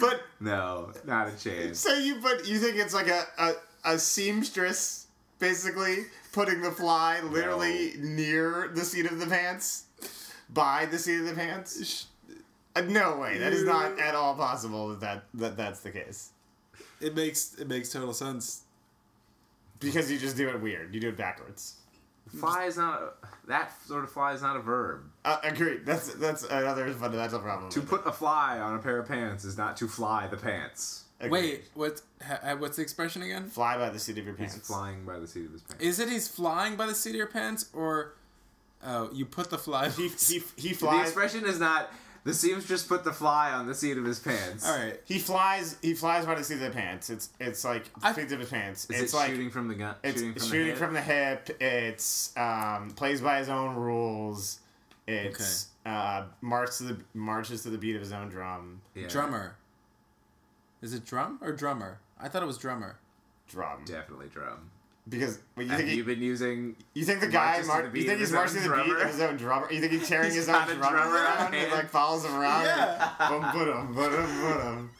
But 0.00 0.22
No, 0.40 0.90
not 1.04 1.28
a 1.28 1.36
chance. 1.36 1.78
so 1.80 1.94
you 1.94 2.16
but 2.22 2.46
you 2.48 2.58
think 2.58 2.76
it's 2.76 2.94
like 2.94 3.08
a 3.08 3.24
a, 3.38 3.52
a 3.84 3.98
seamstress 3.98 5.06
basically 5.38 6.06
putting 6.32 6.62
the 6.62 6.70
fly 6.72 7.20
literally 7.20 7.92
near 7.98 8.70
the 8.74 8.84
seat 8.84 9.04
of 9.06 9.18
the 9.18 9.26
pants, 9.26 9.84
by 10.50 10.86
the 10.86 10.98
seat 10.98 11.20
of 11.20 11.26
the 11.26 11.34
pants. 11.34 12.06
Uh, 12.76 12.80
no 12.88 13.16
way. 13.18 13.38
That 13.38 13.52
is 13.52 13.64
not 13.64 13.98
at 13.98 14.14
all 14.14 14.34
possible 14.34 14.88
that, 14.90 15.00
that 15.00 15.24
that 15.34 15.56
that's 15.56 15.80
the 15.80 15.90
case. 15.90 16.30
it 17.00 17.14
makes 17.14 17.54
it 17.54 17.68
makes 17.68 17.90
total 17.92 18.12
sense. 18.12 18.62
Because 19.78 20.10
you 20.10 20.18
just 20.18 20.36
do 20.36 20.48
it 20.48 20.60
weird. 20.60 20.94
You 20.94 21.00
do 21.00 21.08
it 21.10 21.16
backwards. 21.16 21.76
Fly 22.40 22.64
is 22.64 22.76
not 22.76 23.16
that 23.46 23.72
sort 23.86 24.02
of 24.04 24.10
fly 24.10 24.32
is 24.32 24.42
not 24.42 24.56
a 24.56 24.60
verb. 24.60 25.02
Uh, 25.24 25.38
agreed. 25.42 25.86
That's 25.86 26.14
that's 26.14 26.44
another 26.44 26.90
fundamental 26.92 27.38
problem. 27.40 27.70
To 27.70 27.80
with 27.80 27.88
put 27.88 28.06
a 28.06 28.12
fly 28.12 28.58
on 28.58 28.74
a 28.74 28.78
pair 28.78 28.98
of 28.98 29.06
pants 29.06 29.44
is 29.44 29.56
not 29.56 29.76
to 29.78 29.86
fly 29.88 30.26
the 30.26 30.36
pants. 30.36 31.04
Agreed. 31.20 31.30
Wait, 31.30 31.64
what? 31.74 32.02
Ha, 32.26 32.56
what's 32.58 32.76
the 32.76 32.82
expression 32.82 33.22
again? 33.22 33.48
fly 33.48 33.78
by 33.78 33.88
the 33.90 33.98
seat 33.98 34.18
of 34.18 34.26
your 34.26 34.34
He's 34.36 34.52
pants. 34.52 34.66
flying 34.66 35.04
by 35.06 35.18
the 35.18 35.26
seat 35.26 35.46
of 35.46 35.52
his 35.52 35.62
pants. 35.62 35.82
Is 35.84 35.98
it 36.00 36.08
he's 36.08 36.28
flying 36.28 36.76
by 36.76 36.86
the 36.86 36.94
seat 36.94 37.10
of 37.10 37.16
your 37.16 37.26
pants, 37.26 37.70
or 37.72 38.14
Oh, 38.84 39.10
you 39.12 39.24
put 39.24 39.50
the 39.50 39.58
fly. 39.58 39.88
He 39.90 40.08
he 40.18 40.42
he 40.56 40.72
flies. 40.74 40.96
The 40.98 41.02
expression 41.20 41.44
is 41.46 41.58
not 41.60 41.90
the 42.26 42.34
seamstress 42.34 42.82
put 42.82 43.04
the 43.04 43.12
fly 43.12 43.52
on 43.52 43.66
the 43.66 43.74
seat 43.74 43.96
of 43.96 44.04
his 44.04 44.18
pants. 44.18 44.68
All 44.68 44.76
right. 44.76 45.00
He 45.06 45.18
flies. 45.18 45.76
He 45.80 45.94
flies 45.94 46.26
by 46.26 46.34
the 46.34 46.44
seat 46.44 46.54
of 46.54 46.60
the 46.60 46.70
pants. 46.70 47.08
It's 47.08 47.30
it's 47.40 47.64
like 47.64 47.84
the 48.00 48.06
I- 48.08 48.12
seat 48.12 48.30
of 48.32 48.40
his 48.40 48.50
pants. 48.50 48.84
Is 48.90 49.00
it's 49.00 49.12
it 49.14 49.16
like 49.16 49.30
shooting 49.30 49.50
from 49.50 49.68
the 49.68 49.74
gun? 49.74 49.94
it's 50.04 50.18
shooting 50.20 50.34
from 50.34 50.42
shooting 50.48 50.68
the 50.74 50.76
from 50.76 50.92
the 50.94 51.00
hip. 51.00 51.56
It's 51.60 52.36
um, 52.36 52.90
plays 52.90 53.20
by 53.22 53.38
his 53.38 53.48
own 53.48 53.74
rules. 53.76 54.58
It's 55.06 55.68
uh, 55.86 56.24
marches 56.40 56.78
to 56.78 56.82
the 56.84 57.00
marches 57.14 57.62
to 57.62 57.70
the 57.70 57.78
beat 57.78 57.94
of 57.94 58.02
his 58.02 58.12
own 58.12 58.28
drum. 58.28 58.80
yeah, 58.94 59.06
Drummer. 59.06 59.56
Is 60.82 60.92
it 60.92 61.04
drum 61.06 61.38
or 61.40 61.52
drummer? 61.52 62.00
I 62.20 62.28
thought 62.28 62.42
it 62.42 62.46
was 62.46 62.58
drummer. 62.58 62.98
Drum. 63.48 63.84
Definitely 63.86 64.28
drum. 64.28 64.70
Because 65.08 65.38
well, 65.56 65.64
you 65.64 65.70
Have 65.70 65.78
think 65.78 65.90
he, 65.90 65.96
you 65.98 66.04
been 66.04 66.20
using? 66.20 66.74
you 66.94 67.04
think 67.04 67.20
the 67.20 67.28
guy 67.28 67.52
marches 67.52 67.68
mar- 67.68 67.88
the 67.88 67.98
you 68.00 68.06
think 68.06 68.18
he's 68.18 68.32
marching 68.32 68.62
the 68.62 68.82
beat 68.84 68.92
of 68.92 69.08
his 69.08 69.20
own 69.20 69.36
drummer? 69.36 69.70
You 69.72 69.80
think 69.80 69.92
he's 69.92 70.08
carrying 70.08 70.32
He's 70.32 70.46
his 70.46 70.48
own 70.48 70.64
drummer 70.66 70.80
drummer 70.80 71.14
around 71.14 71.38
in 71.38 71.44
and 71.46 71.54
hand. 71.54 71.72
like 71.72 71.90
follows 71.90 72.24
him 72.24 72.34
around? 72.34 72.64
Yeah. 72.64 73.12
Bum. 73.18 74.90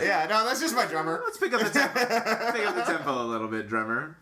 Yeah, 0.00 0.26
no, 0.30 0.44
that's 0.46 0.60
just 0.60 0.74
my 0.74 0.86
drummer. 0.86 1.20
Let's 1.24 1.36
pick 1.36 1.52
up 1.52 1.60
the 1.62 1.70
tempo. 1.70 1.98
pick 2.52 2.66
up 2.66 2.74
the 2.76 2.82
tempo 2.82 3.22
a 3.22 3.26
little 3.26 3.48
bit, 3.48 3.68
drummer. 3.68 4.16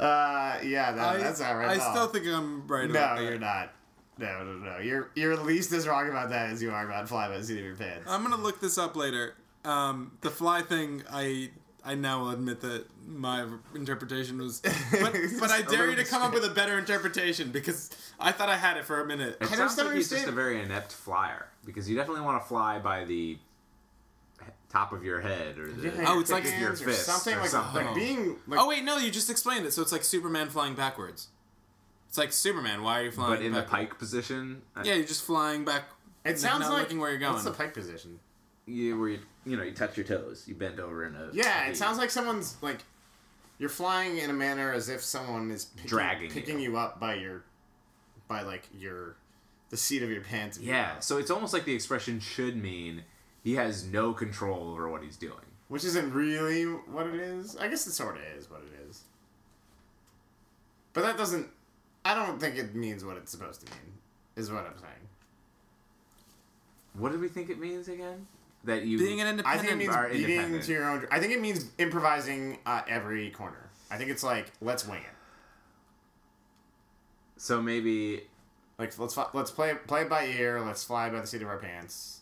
Uh, 0.00 0.58
yeah, 0.64 0.90
that, 0.92 1.20
that's 1.20 1.40
not 1.40 1.52
right. 1.52 1.68
I 1.70 1.74
at 1.74 1.80
all. 1.80 1.92
still 1.94 2.06
think 2.08 2.26
I'm 2.26 2.66
right 2.66 2.86
No, 2.88 2.90
about 2.90 3.22
you're 3.22 3.38
not. 3.38 3.72
No, 4.18 4.42
no, 4.44 4.52
no. 4.56 4.78
You're 4.78 5.10
you're 5.14 5.32
at 5.32 5.44
least 5.44 5.72
as 5.72 5.86
wrong 5.86 6.08
about 6.08 6.30
that 6.30 6.50
as 6.50 6.62
you 6.62 6.70
are 6.72 6.84
about 6.86 7.08
fly 7.08 7.28
by 7.28 7.38
the 7.38 7.44
seat 7.44 7.58
of 7.58 7.64
your 7.64 7.76
pants. 7.76 8.10
I'm 8.10 8.22
gonna 8.22 8.36
look 8.42 8.60
this 8.60 8.78
up 8.78 8.96
later. 8.96 9.34
Um, 9.64 10.12
the 10.22 10.30
fly 10.30 10.62
thing, 10.62 11.04
I 11.10 11.50
I 11.84 11.94
now 11.96 12.20
will 12.20 12.30
admit 12.30 12.60
that 12.60 12.84
my 13.06 13.44
interpretation 13.74 14.38
was, 14.38 14.60
but, 14.92 15.12
but 15.40 15.50
I 15.50 15.62
dare 15.62 15.90
you 15.90 15.96
to 15.96 16.04
come 16.04 16.22
up 16.22 16.32
with 16.32 16.44
a 16.44 16.50
better 16.50 16.78
interpretation 16.78 17.50
because 17.50 17.90
I 18.20 18.30
thought 18.32 18.48
I 18.48 18.56
had 18.56 18.76
it 18.76 18.84
for 18.84 19.00
a 19.00 19.06
minute. 19.06 19.36
It 19.40 19.44
I 19.44 19.46
sounds 19.46 19.58
just 19.58 19.76
don't 19.78 19.86
like 19.88 19.96
he's 19.96 20.08
just 20.10 20.26
understand- 20.26 20.38
a 20.38 20.42
very 20.42 20.62
inept 20.62 20.92
flyer 20.92 21.48
because 21.64 21.90
you 21.90 21.96
definitely 21.96 22.22
want 22.22 22.40
to 22.42 22.48
fly 22.48 22.78
by 22.78 23.04
the 23.04 23.36
he- 24.40 24.46
top 24.70 24.92
of 24.92 25.04
your 25.04 25.20
head 25.20 25.58
or 25.58 25.72
the 25.72 25.88
Yeah, 25.88 26.04
Oh, 26.06 26.20
it's 26.20 26.30
like 26.30 26.44
tip 26.44 26.52
your 26.58 26.68
hands 26.68 26.82
or 26.82 26.84
fist 26.86 27.04
something 27.04 27.34
or 27.34 27.40
like 27.40 27.50
something. 27.50 27.84
like 27.86 27.94
being 27.96 28.36
like 28.46 28.60
Oh 28.60 28.68
wait, 28.68 28.84
no, 28.84 28.98
you 28.98 29.10
just 29.10 29.28
explained 29.30 29.66
it. 29.66 29.72
So 29.72 29.82
it's 29.82 29.92
like 29.92 30.04
Superman 30.04 30.48
flying 30.50 30.74
backwards. 30.74 31.28
It's 32.08 32.18
like 32.18 32.32
Superman. 32.32 32.82
Why 32.82 33.00
are 33.00 33.04
you 33.04 33.10
flying? 33.10 33.30
but 33.36 33.42
in 33.42 33.52
the 33.52 33.60
backward? 33.62 33.88
pike 33.90 33.98
position. 33.98 34.62
uh, 34.76 34.82
Yeah, 34.84 34.94
you're 34.94 35.04
just 35.06 35.24
flying 35.24 35.64
back. 35.64 35.84
it 36.24 36.38
sounds 36.38 36.60
not 36.60 36.72
like 36.72 36.82
looking 36.82 37.00
where 37.00 37.10
you're 37.12 37.28
What's 37.30 37.42
the 37.44 37.50
going. 37.50 37.58
pike 37.58 37.74
position? 37.74 38.20
You 38.66 38.98
where 38.98 39.08
you 39.10 39.18
you 39.44 39.56
know 39.56 39.62
you 39.62 39.72
touch 39.72 39.96
your 39.96 40.06
toes, 40.06 40.44
you 40.46 40.54
bend 40.54 40.78
over 40.80 41.04
in 41.06 41.14
a 41.16 41.30
Yeah, 41.32 41.66
it 41.66 41.76
sounds 41.76 41.98
like 41.98 42.10
someone's 42.10 42.56
like 42.62 42.78
you're 43.58 43.68
flying 43.68 44.18
in 44.18 44.30
a 44.30 44.32
manner 44.32 44.72
as 44.72 44.88
if 44.88 45.02
someone 45.02 45.50
is 45.50 45.64
picking, 45.66 45.88
Dragging 45.88 46.30
picking 46.30 46.60
you. 46.60 46.72
you. 46.72 46.76
up 46.78 46.98
by 47.00 47.14
your 47.14 47.44
by 48.28 48.42
like 48.42 48.68
your 48.76 49.16
the 49.70 49.76
seat 49.76 50.02
of 50.02 50.10
your 50.10 50.22
pants. 50.22 50.58
Yeah, 50.58 50.98
so 51.00 51.18
it's 51.18 51.30
almost 51.30 51.52
like 51.52 51.64
the 51.64 51.74
expression 51.74 52.20
should 52.20 52.56
mean 52.56 53.04
he 53.42 53.54
has 53.54 53.84
no 53.84 54.12
control 54.12 54.70
over 54.70 54.88
what 54.88 55.02
he's 55.02 55.16
doing. 55.16 55.46
which 55.68 55.84
isn't 55.84 56.12
really 56.12 56.64
what 56.64 57.06
it 57.06 57.14
is. 57.14 57.56
I 57.56 57.68
guess 57.68 57.86
it 57.86 57.92
sort 57.92 58.16
of 58.16 58.22
is 58.36 58.50
what 58.50 58.60
it 58.60 58.88
is. 58.88 59.02
But 60.92 61.02
that 61.04 61.16
doesn't. 61.16 61.48
I 62.04 62.14
don't 62.14 62.38
think 62.40 62.56
it 62.56 62.74
means 62.74 63.04
what 63.04 63.16
it's 63.16 63.30
supposed 63.30 63.64
to 63.66 63.72
mean. 63.72 63.92
Is 64.36 64.50
what 64.50 64.66
I'm 64.66 64.76
saying. 64.78 65.08
What 66.94 67.12
do 67.12 67.18
we 67.18 67.28
think 67.28 67.48
it 67.48 67.58
means 67.58 67.88
again? 67.88 68.26
That 68.64 68.84
you 68.84 68.98
Being 68.98 69.20
an 69.20 69.26
I 69.26 69.30
independent. 69.30 69.60
think 69.60 69.72
it 69.72 69.76
means 69.78 70.26
beating 70.26 70.60
to 70.60 70.72
your 70.72 70.88
own. 70.88 71.06
I 71.10 71.18
think 71.18 71.32
it 71.32 71.40
means 71.40 71.66
improvising 71.78 72.58
uh, 72.64 72.82
every 72.88 73.30
corner. 73.30 73.70
I 73.90 73.96
think 73.96 74.10
it's 74.10 74.22
like 74.22 74.52
let's 74.60 74.86
wing 74.86 75.00
it. 75.02 75.16
so 77.36 77.60
maybe 77.60 78.22
Like 78.78 78.96
let's 78.98 79.16
let's 79.34 79.50
play 79.50 79.74
play 79.86 80.02
it 80.02 80.08
by 80.10 80.26
ear. 80.26 80.60
Let's 80.60 80.84
fly 80.84 81.10
by 81.10 81.20
the 81.20 81.26
seat 81.26 81.42
of 81.42 81.48
our 81.48 81.58
pants. 81.58 82.20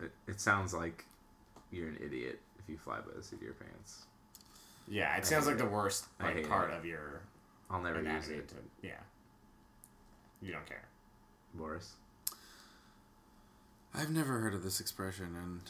it, 0.00 0.12
it 0.26 0.40
sounds 0.40 0.74
like 0.74 1.04
you're 1.70 1.88
an 1.88 1.98
idiot 2.04 2.40
if 2.58 2.68
you 2.68 2.76
fly 2.78 2.98
by 2.98 3.12
the 3.16 3.22
seat 3.22 3.36
of 3.36 3.42
your 3.42 3.54
pants. 3.54 4.04
Yeah, 4.86 5.16
it 5.16 5.26
sounds 5.26 5.44
hate 5.46 5.52
like 5.52 5.58
the 5.58 5.66
worst 5.66 6.06
like 6.20 6.48
part 6.48 6.70
it. 6.70 6.76
of 6.76 6.84
your 6.84 7.22
I'll 7.70 7.80
never 7.82 8.02
use 8.02 8.28
it, 8.28 8.48
To, 8.48 8.54
yeah, 8.82 8.92
you 10.42 10.52
don't 10.52 10.66
care. 10.66 10.84
Boris. 11.54 11.92
I've 13.98 14.10
never 14.10 14.38
heard 14.38 14.54
of 14.54 14.62
this 14.62 14.78
expression, 14.78 15.34
and 15.36 15.60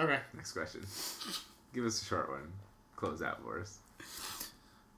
Okay. 0.00 0.18
Next 0.34 0.52
question. 0.52 0.80
Give 1.74 1.84
us 1.84 2.02
a 2.02 2.04
short 2.04 2.28
one. 2.28 2.52
Close 2.96 3.22
out, 3.22 3.42
Boris. 3.44 3.78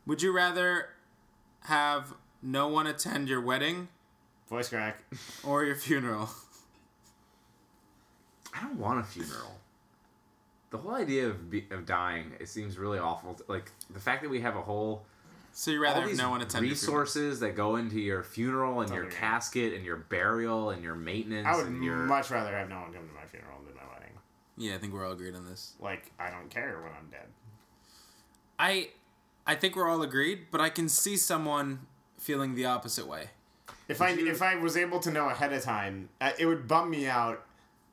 would 0.06 0.22
you 0.22 0.32
rather 0.32 0.88
have 1.64 2.14
no 2.42 2.68
one 2.68 2.86
attend 2.86 3.28
your 3.28 3.40
wedding 3.40 3.88
Voice 4.48 4.68
crack. 4.70 5.02
or 5.44 5.64
your 5.64 5.76
funeral? 5.76 6.30
I 8.54 8.62
don't 8.62 8.78
want 8.78 9.00
a 9.00 9.02
funeral. 9.02 9.58
The 10.70 10.78
whole 10.78 10.94
idea 10.94 11.26
of 11.26 11.50
be, 11.50 11.66
of 11.70 11.84
dying 11.84 12.32
it 12.40 12.48
seems 12.48 12.78
really 12.78 12.98
awful. 12.98 13.38
Like 13.48 13.70
the 13.90 14.00
fact 14.00 14.22
that 14.22 14.30
we 14.30 14.40
have 14.40 14.56
a 14.56 14.62
whole 14.62 15.04
So 15.54 15.70
you 15.70 15.78
all 15.78 15.82
rather 15.94 16.06
these 16.06 16.16
no 16.18 16.30
one 16.30 16.40
attend 16.40 16.66
your 16.66 16.74
funeral? 16.74 17.00
resources 17.02 17.40
that 17.40 17.54
go 17.54 17.76
into 17.76 18.00
your 18.00 18.22
funeral 18.22 18.80
and 18.80 18.90
your 18.92 19.04
casket 19.06 19.74
and 19.74 19.84
your 19.84 19.96
burial 19.96 20.70
and 20.70 20.82
your 20.82 20.94
maintenance 20.94 21.46
I 21.46 21.56
would 21.56 21.66
and 21.66 21.84
your 21.84 21.96
much 21.96 22.30
rather 22.30 22.52
have 22.56 22.68
no 22.68 22.76
one 22.80 22.92
come 22.92 23.06
to 23.06 23.14
my 23.14 23.26
funeral 23.26 23.58
than 23.66 23.74
my 23.76 23.82
wedding. 23.92 24.14
Yeah, 24.56 24.74
I 24.74 24.78
think 24.78 24.92
we're 24.94 25.04
all 25.06 25.12
agreed 25.12 25.34
on 25.34 25.44
this. 25.46 25.74
Like 25.78 26.10
I 26.18 26.30
don't 26.30 26.48
care 26.50 26.80
when 26.82 26.92
I'm 26.92 27.08
dead. 27.10 27.26
I, 28.58 28.90
I 29.46 29.54
think 29.54 29.76
we're 29.76 29.88
all 29.88 30.02
agreed, 30.02 30.46
but 30.50 30.60
I 30.60 30.68
can 30.70 30.88
see 30.88 31.16
someone 31.16 31.80
feeling 32.18 32.54
the 32.54 32.66
opposite 32.66 33.06
way. 33.06 33.30
If 33.88 34.00
I 34.00 34.10
you- 34.10 34.30
if 34.30 34.40
I 34.42 34.56
was 34.56 34.76
able 34.76 35.00
to 35.00 35.10
know 35.10 35.28
ahead 35.28 35.52
of 35.52 35.62
time, 35.62 36.08
uh, 36.20 36.30
it 36.38 36.46
would 36.46 36.68
bum 36.68 36.90
me 36.90 37.06
out 37.08 37.44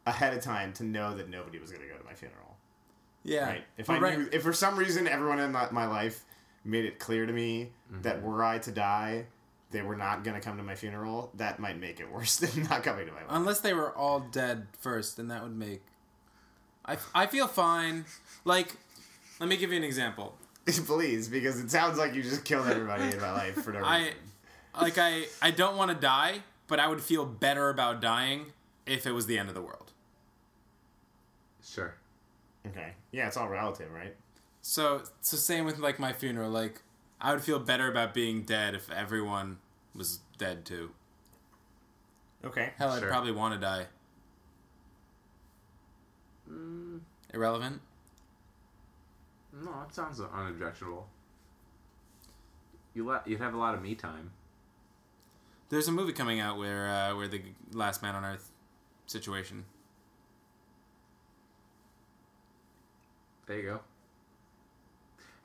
ahead 0.05 0.33
of 0.33 0.41
time 0.43 0.71
to 0.73 0.83
know 0.83 1.15
that 1.17 1.29
nobody 1.29 1.59
was 1.59 1.71
going 1.71 1.81
to 1.83 1.89
go 1.89 1.97
to 1.97 2.03
my 2.05 2.13
funeral. 2.13 2.55
Yeah. 3.23 3.45
Right. 3.47 3.63
If 3.77 3.87
But 3.87 3.97
I 3.97 3.99
right- 3.99 4.17
knew, 4.17 4.29
if 4.31 4.43
for 4.43 4.53
some 4.53 4.77
reason 4.77 5.07
everyone 5.07 5.39
in 5.39 5.51
my, 5.51 5.69
my 5.71 5.85
life 5.87 6.23
made 6.63 6.85
it 6.85 6.99
clear 6.99 7.25
to 7.25 7.33
me 7.33 7.71
Mm-hmm. 7.91 8.03
that 8.03 8.21
were 8.21 8.43
I 8.43 8.59
to 8.59 8.71
die, 8.71 9.25
they 9.71 9.81
were 9.81 9.95
not 9.95 10.23
going 10.23 10.39
to 10.39 10.41
come 10.41 10.57
to 10.57 10.63
my 10.63 10.75
funeral, 10.75 11.31
that 11.37 11.59
might 11.59 11.79
make 11.79 11.99
it 11.99 12.11
worse 12.11 12.37
than 12.37 12.63
not 12.65 12.83
coming 12.83 13.07
to 13.07 13.11
my 13.11 13.17
wedding. 13.21 13.35
Unless 13.35 13.61
they 13.61 13.73
were 13.73 13.91
all 13.97 14.19
dead 14.19 14.67
first, 14.79 15.17
then 15.17 15.27
that 15.29 15.41
would 15.41 15.57
make. 15.57 15.81
I, 16.85 16.97
I 17.15 17.25
feel 17.25 17.47
fine. 17.47 18.05
Like, 18.45 18.75
let 19.39 19.49
me 19.49 19.57
give 19.57 19.71
you 19.71 19.77
an 19.77 19.83
example. 19.83 20.37
Please, 20.67 21.27
because 21.29 21.59
it 21.59 21.71
sounds 21.71 21.97
like 21.97 22.13
you 22.13 22.21
just 22.21 22.45
killed 22.45 22.67
everybody 22.67 23.05
in 23.05 23.19
my 23.19 23.31
life 23.31 23.55
for 23.55 23.71
no 23.73 23.79
reason. 23.79 23.91
I, 24.75 24.79
like, 24.79 24.99
I, 24.99 25.23
I 25.41 25.49
don't 25.49 25.75
want 25.75 25.89
to 25.89 25.97
die, 25.97 26.43
but 26.67 26.79
I 26.79 26.87
would 26.87 27.01
feel 27.01 27.25
better 27.25 27.69
about 27.69 28.01
dying 28.01 28.47
if 28.85 29.07
it 29.07 29.13
was 29.13 29.25
the 29.25 29.39
end 29.39 29.49
of 29.49 29.55
the 29.55 29.61
world. 29.63 29.91
sure. 31.63 31.95
okay. 32.67 32.93
Yeah, 33.11 33.27
it's 33.27 33.37
all 33.37 33.49
relative, 33.49 33.91
right? 33.91 34.15
So, 34.69 35.01
so 35.21 35.35
same 35.35 35.65
with 35.65 35.79
like 35.79 35.97
my 35.97 36.13
funeral. 36.13 36.51
Like, 36.51 36.83
I 37.19 37.33
would 37.33 37.41
feel 37.41 37.57
better 37.57 37.89
about 37.89 38.13
being 38.13 38.43
dead 38.43 38.75
if 38.75 38.91
everyone 38.91 39.57
was 39.95 40.19
dead 40.37 40.63
too. 40.63 40.91
Okay. 42.45 42.69
Hell, 42.77 42.91
I'd 42.91 43.01
probably 43.01 43.31
want 43.31 43.55
to 43.55 43.59
die. 43.59 43.87
Irrelevant. 47.33 47.81
No, 49.51 49.71
it 49.87 49.95
sounds 49.95 50.21
unobjectionable. 50.21 51.07
You 52.93 53.07
let 53.07 53.27
you'd 53.27 53.39
have 53.39 53.55
a 53.55 53.57
lot 53.57 53.73
of 53.73 53.81
me 53.81 53.95
time. 53.95 54.29
There's 55.69 55.87
a 55.87 55.91
movie 55.91 56.13
coming 56.13 56.39
out 56.39 56.59
where 56.59 56.87
uh, 56.87 57.15
where 57.15 57.27
the 57.27 57.41
Last 57.73 58.03
Man 58.03 58.13
on 58.13 58.23
Earth 58.23 58.51
situation. 59.07 59.65
There 63.47 63.57
you 63.57 63.63
go. 63.63 63.79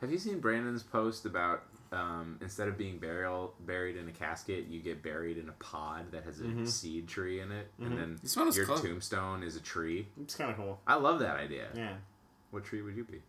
Have 0.01 0.11
you 0.11 0.19
seen 0.19 0.41
Brandon's 0.41 0.83
post 0.83 1.25
about 1.25 1.63
um, 1.93 2.39
instead 2.43 2.69
of 2.69 2.77
being 2.77 2.99
burial 2.99 3.55
buried 3.61 3.97
in 3.97 4.09
a 4.09 4.13
casket, 4.13 4.67
you 4.69 4.81
get 4.81 5.03
buried 5.03 5.39
in 5.39 5.49
a 5.49 5.53
pod 5.53 6.11
that 6.13 6.25
has 6.25 6.41
a 6.41 6.67
seed 6.67 7.07
tree 7.09 7.41
in 7.41 7.53
it, 7.53 7.69
and 7.81 7.97
then 7.97 8.19
This 8.23 8.37
one 8.37 8.47
was 8.47 8.57
your 8.57 8.67
close. 8.67 8.81
tombstone 8.83 9.43
is 9.43 9.57
a 9.57 9.61
tree. 9.61 10.09
It's 10.21 10.35
kind 10.35 10.51
of 10.51 10.57
cool. 10.57 10.81
I 10.87 10.97
love 10.97 11.21
that 11.21 11.37
idea. 11.37 11.69
Yeah. 11.75 11.95
What 12.51 12.65
tree 12.65 12.83
would 12.83 12.97
you 12.97 13.05
be? 13.05 13.23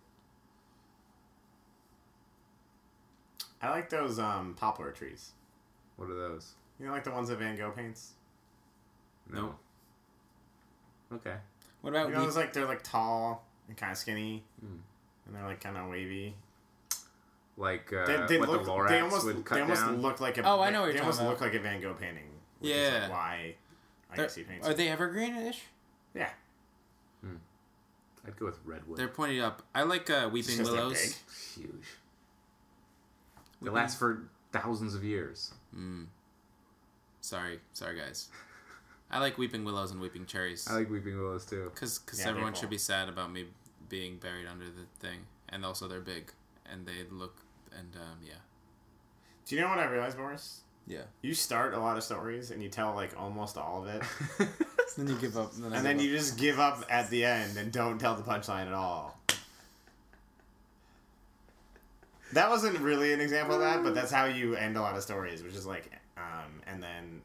I 3.62 3.70
like 3.70 3.90
those 3.90 4.20
um, 4.20 4.56
poplar 4.60 4.92
trees. 4.92 5.32
What 5.98 6.10
are 6.10 6.16
those? 6.16 6.54
You 6.80 6.88
know, 6.88 6.92
like 6.92 7.04
the 7.04 7.12
ones 7.12 7.30
that 7.30 7.40
Van 7.40 7.56
Gogh 7.56 7.72
paints? 7.72 8.14
No. 9.32 9.56
Okay. 11.14 11.36
What 11.82 11.92
about 11.92 12.08
You 12.10 12.14
know, 12.16 12.20
we- 12.22 12.26
those 12.26 12.36
like 12.36 12.54
they're 12.54 12.66
like 12.68 12.84
tall 12.84 13.46
and 13.68 13.78
kind 13.78 13.92
of 13.92 13.98
skinny, 13.98 14.44
Hmm. 14.60 14.78
and 15.26 15.36
they're 15.36 15.46
like 15.46 15.62
kind 15.62 15.78
of 15.78 15.90
wavy. 15.90 16.36
Like 17.58 17.92
uh, 17.94 18.06
They, 18.06 18.26
they 18.28 18.38
what 18.40 18.50
look, 18.50 18.66
the 18.66 18.72
Lorax 18.72 18.90
they 18.90 19.00
almost, 19.00 19.26
would 19.26 19.46
cut 19.46 19.56
they 19.56 19.62
almost 19.62 19.82
down. 19.82 20.02
look 20.02 20.20
like 20.20 20.38
a. 20.38 20.44
Oh, 20.44 20.60
I 20.60 20.70
know 20.72 20.82
what 20.82 20.88
They 20.88 20.94
you're 20.94 21.02
almost 21.04 21.20
talking 21.20 21.30
look 21.32 21.42
like 21.42 21.54
a 21.54 21.60
Van 21.60 21.80
Gogh 21.82 21.94
painting. 21.94 22.24
Which 22.60 22.72
Is 22.72 22.78
Yeah. 22.78 23.00
like 23.04 23.10
why 23.12 23.56
I 24.12 24.16
They're- 24.16 24.26
guess 24.26 24.36
he 24.36 24.44
paints. 24.44 24.68
Are 24.68 24.72
it. 24.72 24.78
they 24.78 24.88
evergreenish? 24.88 25.58
Yeah. 26.14 26.30
I'd 28.28 28.36
go 28.40 28.48
with 28.48 28.58
redwood. 28.66 28.98
They're 28.98 29.08
pointed 29.08 29.40
up. 29.42 29.62
I 29.76 29.84
like 29.84 30.10
uh, 30.10 30.28
weeping 30.34 30.58
'cause 30.58 30.66
they're 30.68 30.76
willows. 30.82 31.00
big? 31.56 31.64
huge. 31.64 31.72
They 33.62 33.66
Weeping- 33.70 33.76
last 33.76 34.00
for 34.00 34.24
thousands 34.52 34.96
of 34.96 35.04
years. 35.04 35.54
Sorry, 37.22 37.60
sorry 37.74 37.98
guys. 38.00 38.30
I 39.12 39.20
like 39.20 39.38
weeping 39.38 39.64
willows 39.64 39.92
and 39.92 40.02
weeping 40.02 40.26
cherries. 40.26 40.68
I 40.68 40.74
like 40.74 40.90
weeping 40.90 41.18
willows 41.18 41.46
too. 41.46 41.70
Because 41.74 42.02
Yeah, 42.18 42.28
everyone 42.30 42.54
cool. 42.54 42.62
should 42.62 42.70
be 42.72 42.78
sad 42.80 43.10
about 43.10 43.32
me 43.32 43.46
being 43.90 44.18
buried 44.18 44.48
under 44.48 44.66
the 44.66 44.86
thing, 45.00 45.28
and 45.50 45.64
also 45.64 45.88
they're 45.88 46.02
big, 46.02 46.32
and 46.66 46.88
they 46.88 47.04
look, 47.12 47.36
and 47.78 47.96
um, 47.96 48.18
yeah, 48.26 48.34
Do 49.46 49.56
you 49.56 49.62
know 49.62 49.68
what 49.70 49.80
I 49.80 49.86
realized, 49.86 50.18
Boris? 50.18 50.62
yeah. 50.88 51.02
You 51.22 51.34
start 51.34 51.74
a 51.74 51.80
lot 51.80 51.98
of 51.98 52.04
stories 52.04 52.52
and 52.52 52.62
you 52.62 52.70
tell 52.70 52.94
like 52.94 53.20
almost 53.20 53.58
all 53.58 53.84
of 53.84 53.88
it, 53.90 54.04
Then 54.98 55.08
you 55.08 55.16
give 55.16 55.36
up, 55.38 55.54
and 55.56 55.64
then, 55.66 55.74
and 55.74 55.86
then 55.86 55.98
give 55.98 56.06
you 56.06 56.16
just 56.18 56.38
give 56.38 56.60
up 56.60 56.86
at 56.90 57.10
the 57.10 57.26
end 57.26 57.58
and 57.58 57.72
don't 57.72 58.00
tell 58.00 58.16
the 58.16 58.24
punchline 58.24 58.68
at 58.68 58.74
all. 58.74 59.20
That 62.34 62.50
wasn't 62.50 62.80
really 62.80 63.14
an 63.14 63.20
example 63.22 63.56
of 63.56 63.62
that, 63.62 63.84
but 63.84 63.94
that's 63.96 64.12
how 64.12 64.26
you 64.26 64.56
end 64.56 64.78
a 64.78 64.82
lot 64.82 64.96
of 64.96 65.04
stories, 65.04 65.44
which 65.44 65.54
is 65.54 65.66
like, 65.66 65.92
um, 66.18 66.62
and 66.68 66.82
then. 66.82 67.22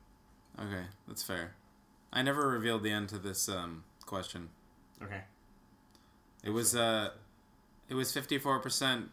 Okay, 0.59 0.85
that's 1.09 1.23
fair. 1.23 1.55
I 2.13 2.23
never 2.23 2.49
revealed 2.49 2.83
the 2.83 2.91
end 2.91 3.09
to 3.11 3.19
this 3.19 3.49
um, 3.49 3.85
question. 4.05 4.51
okay, 5.03 5.23
It 6.45 6.51
was 6.51 6.75
uh, 6.77 7.11
it 7.89 7.95
was 7.95 8.13
fifty 8.13 8.39
four 8.39 8.59
percent. 8.59 9.11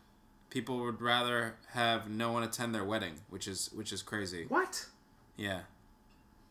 People 0.50 0.80
would 0.80 1.02
rather 1.02 1.56
have 1.74 2.10
no 2.10 2.32
one 2.32 2.44
attend 2.44 2.74
their 2.74 2.86
wedding, 2.86 3.16
which 3.30 3.48
is 3.48 3.70
which 3.76 3.92
is 3.92 4.02
crazy. 4.02 4.46
What? 4.48 4.86
Yeah, 5.36 5.62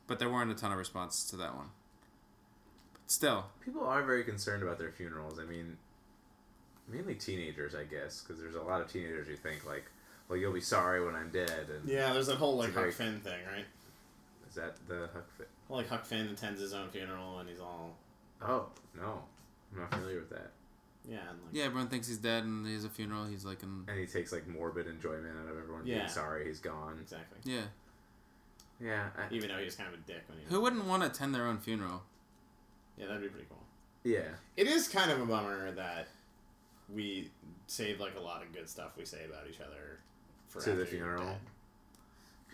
but 0.07 0.19
there 0.19 0.29
weren't 0.31 0.51
a 0.51 0.55
ton 0.55 0.71
of 0.73 0.79
responses 0.79 1.29
to 1.31 1.37
that 1.37 1.55
one. 1.57 1.71
But 2.93 3.11
still, 3.11 3.47
People 3.65 3.85
are 3.87 4.03
very 4.03 4.23
concerned 4.23 4.63
about 4.63 4.79
their 4.79 4.93
funerals. 4.93 5.39
I 5.41 5.45
mean, 5.45 5.77
mainly 6.89 7.15
teenagers, 7.15 7.75
I 7.75 7.85
guess, 7.85 8.21
because 8.23 8.41
there's 8.41 8.55
a 8.55 8.63
lot 8.63 8.81
of 8.81 8.93
teenagers 8.93 9.27
who 9.29 9.37
think 9.37 9.67
like, 9.67 9.87
"Well, 10.29 10.39
you'll 10.39 10.53
be 10.53 10.61
sorry 10.61 11.05
when 11.05 11.15
I'm 11.15 11.31
dead." 11.31 11.67
And 11.71 11.89
yeah, 11.89 12.13
there's 12.13 12.27
that 12.29 12.37
whole 12.37 12.57
like 12.57 12.69
It's 12.69 12.77
a 12.77 12.81
very- 12.81 12.91
Huck 12.93 12.99
Finn 12.99 13.21
thing, 13.21 13.41
right? 13.53 13.65
is 14.49 14.55
that 14.55 14.77
the 14.89 15.09
Huck 15.13 15.29
Finn? 15.37 15.47
Well, 15.69 15.79
like 15.79 15.89
Huck 15.89 16.05
Finn 16.05 16.29
attends 16.29 16.61
his 16.61 16.73
own 16.75 16.89
funeral 16.91 17.39
and 17.41 17.49
he's 17.49 17.61
all 17.61 17.97
Oh 18.41 18.67
no, 18.95 19.23
I'm 19.73 19.81
not 19.81 19.91
familiar 19.91 20.19
with 20.21 20.31
that. 20.31 20.53
Yeah, 21.09 21.19
and 21.31 21.39
like 21.43 21.53
yeah, 21.53 21.65
everyone 21.65 21.89
thinks 21.89 22.09
he's 22.09 22.19
dead, 22.19 22.45
and 22.45 22.67
he 22.67 22.75
has 22.75 22.85
a 22.85 22.89
funeral. 22.89 23.25
He's 23.27 23.45
like, 23.45 23.63
in, 23.63 23.85
And 23.89 23.99
he 23.99 24.07
takes 24.07 24.33
like 24.33 24.47
morbid 24.49 24.87
enjoyment 24.87 25.37
out 25.43 25.51
of 25.51 25.59
everyone 25.59 25.87
Yeah. 25.87 25.99
being 25.99 26.09
sorry 26.09 26.47
he's 26.47 26.61
gone. 26.61 26.99
exactly. 27.01 27.39
yeah. 27.45 27.63
Yeah, 28.79 29.09
I, 29.17 29.33
Even 29.35 29.49
though 29.49 29.57
he 29.59 29.65
was 29.65 29.75
kind 29.75 29.89
of 29.89 29.95
a 29.95 30.03
dick 30.07 30.23
when 30.29 30.37
he 30.39 30.45
was, 30.45 30.53
Who 30.53 30.61
wouldn't 30.61 30.85
want 30.85 31.03
to 31.03 31.09
attend 31.09 31.35
their 31.35 31.47
own 31.47 31.59
funeral? 31.59 32.03
yeah, 32.99 33.07
that'd 33.07 33.23
be 33.23 33.29
pretty 33.29 33.47
cool. 33.49 33.63
yeah. 34.05 34.29
It 34.57 34.67
is 34.67 34.89
kind 34.89 35.11
of 35.11 35.21
a 35.21 35.25
bummer 35.27 35.71
that 35.73 36.09
we 36.95 37.31
save 37.67 38.01
like 38.01 38.17
a 38.17 38.21
lot 38.21 38.43
of 38.43 38.53
good 38.53 38.69
stuff 38.69 38.93
we 38.99 39.05
say 39.05 39.25
about 39.25 39.45
each 39.51 39.61
other 39.61 39.99
for 40.49 40.61
To 40.63 40.73
the 40.73 40.85
funeral? 40.87 41.25
dead. 41.25 41.37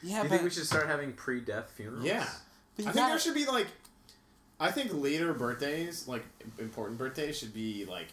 Yeah, 0.05 0.19
Do 0.19 0.23
you 0.25 0.29
think 0.31 0.43
we 0.43 0.51
should 0.51 0.67
start 0.67 0.87
having 0.89 1.13
pre-death 1.13 1.71
funerals? 1.77 2.05
Yeah, 2.05 2.27
But 2.77 2.87
I 2.87 2.89
you 2.89 2.93
think 2.95 3.07
there 3.09 3.19
should 3.19 3.35
be 3.35 3.47
like, 3.47 3.67
I 4.61 4.71
think 4.71 4.93
later 4.95 5.33
birthdays, 5.35 6.07
like 6.09 6.25
important 6.59 6.99
birthdays, 6.99 7.37
should 7.39 7.53
be 7.55 7.85
like 7.85 8.09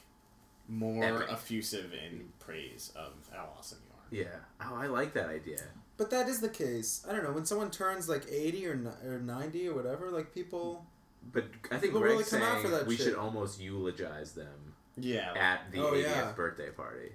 more 0.70 1.04
Epic. 1.04 1.28
effusive 1.32 1.92
in 1.94 2.30
praise 2.40 2.94
of 2.96 3.12
how 3.34 3.50
awesome 3.58 3.80
you 3.86 4.20
are. 4.22 4.24
Yeah. 4.24 4.38
Oh, 4.62 4.76
I 4.76 4.88
like 4.88 5.14
that 5.14 5.28
idea. 5.30 5.60
But 5.98 6.10
that 6.12 6.30
is 6.30 6.40
the 6.40 6.48
case. 6.50 7.06
I 7.10 7.12
don't 7.12 7.24
know 7.24 7.32
when 7.34 7.46
someone 7.46 7.72
turns 7.72 8.08
like 8.08 8.26
eighty 8.32 8.66
or 8.68 8.76
ni- 8.76 9.06
or 9.10 9.20
ninety 9.20 9.68
or 9.68 9.76
whatever. 9.76 10.10
Like 10.12 10.34
people. 10.34 10.86
But 11.34 11.46
I 11.66 11.78
think 11.78 11.92
People 11.94 12.00
really 12.02 12.16
Greg's 12.18 12.30
come 12.30 12.42
out 12.44 12.54
saying 12.54 12.66
for 12.66 12.72
that 12.72 12.88
we 12.88 12.96
shit. 12.96 13.08
should 13.08 13.16
almost 13.16 13.60
eulogize 13.60 14.32
them 14.32 14.74
Yeah, 14.96 15.34
at 15.36 15.70
the 15.72 15.80
Oh, 15.86 15.92
80th 15.92 16.02
yeah. 16.04 16.32
birthday 16.32 16.70
party. 16.70 17.12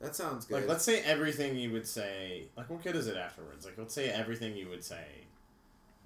That 0.00 0.14
sounds 0.14 0.44
good. 0.46 0.54
like 0.60 0.68
let's 0.68 0.84
say 0.84 1.00
everything 1.02 1.56
you 1.56 1.72
would 1.72 1.86
say. 1.86 2.44
Like, 2.56 2.70
what 2.70 2.82
good 2.82 2.94
is 2.96 3.08
it 3.08 3.16
afterwards? 3.16 3.64
Like, 3.66 3.76
let's 3.76 3.92
say 3.94 4.08
everything 4.08 4.56
you 4.56 4.68
would 4.68 4.84
say 4.84 5.04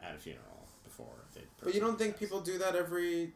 at 0.03 0.15
a 0.15 0.19
funeral 0.19 0.67
before. 0.85 1.07
The 1.35 1.41
but 1.63 1.75
you 1.75 1.81
don't 1.81 1.99
think 1.99 2.19
people 2.19 2.41
do 2.41 2.57
that 2.59 2.75
every? 2.77 3.33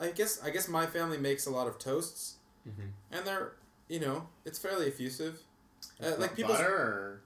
I 0.00 0.08
guess 0.10 0.42
I 0.42 0.50
guess 0.50 0.68
my 0.68 0.86
family 0.86 1.18
makes 1.18 1.46
a 1.46 1.50
lot 1.50 1.68
of 1.68 1.78
toasts, 1.78 2.36
Mhm. 2.66 2.92
and 3.12 3.26
they're 3.26 3.52
you 3.88 4.00
know 4.00 4.28
it's 4.44 4.58
fairly 4.58 4.86
effusive. 4.88 5.42
Uh, 6.02 6.10
like 6.10 6.18
Like 6.18 6.36
people. 6.36 6.54
butter 6.54 7.20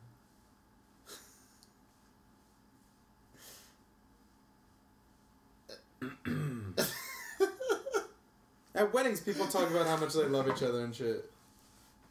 At 8.74 8.92
weddings, 8.92 9.20
people 9.20 9.46
talk 9.46 9.70
about 9.70 9.86
how 9.86 9.96
much 9.96 10.12
they 10.12 10.24
love 10.24 10.48
each 10.48 10.62
other 10.62 10.84
and 10.84 10.94
shit. 10.94 11.28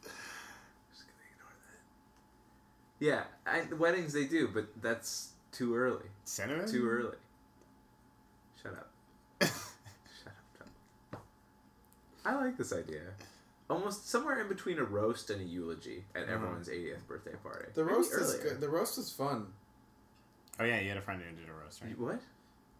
Just 0.02 1.06
gonna 1.06 1.24
ignore 1.32 1.54
that. 3.00 3.04
Yeah, 3.04 3.24
I, 3.46 3.62
the 3.64 3.76
weddings 3.76 4.12
they 4.12 4.26
do, 4.26 4.48
but 4.52 4.66
that's 4.82 5.30
too 5.52 5.74
early. 5.74 6.04
cinnamon. 6.24 6.70
Too 6.70 6.86
early. 6.88 7.16
Shut 8.62 8.72
up. 8.72 8.90
Shut 9.40 9.52
up, 10.26 10.68
John. 11.12 11.20
I 12.28 12.34
like 12.34 12.58
this 12.58 12.72
idea. 12.74 13.00
Almost 13.70 14.08
somewhere 14.08 14.40
in 14.40 14.48
between 14.48 14.78
a 14.78 14.84
roast 14.84 15.30
and 15.30 15.40
a 15.40 15.44
eulogy 15.44 16.04
at 16.14 16.28
everyone's 16.28 16.68
80th 16.68 17.06
birthday 17.06 17.34
party. 17.42 17.66
The 17.74 17.84
Maybe 17.84 17.96
roast 17.96 18.12
is 18.12 18.34
good. 18.34 18.60
The 18.60 18.68
roast 18.68 18.98
is 18.98 19.10
fun. 19.10 19.46
Oh 20.60 20.64
yeah, 20.64 20.80
you 20.80 20.88
had 20.88 20.98
a 20.98 21.02
friend 21.02 21.22
who 21.22 21.34
did 21.40 21.48
a 21.48 21.52
roast, 21.52 21.82
right? 21.82 21.98
What? 21.98 22.20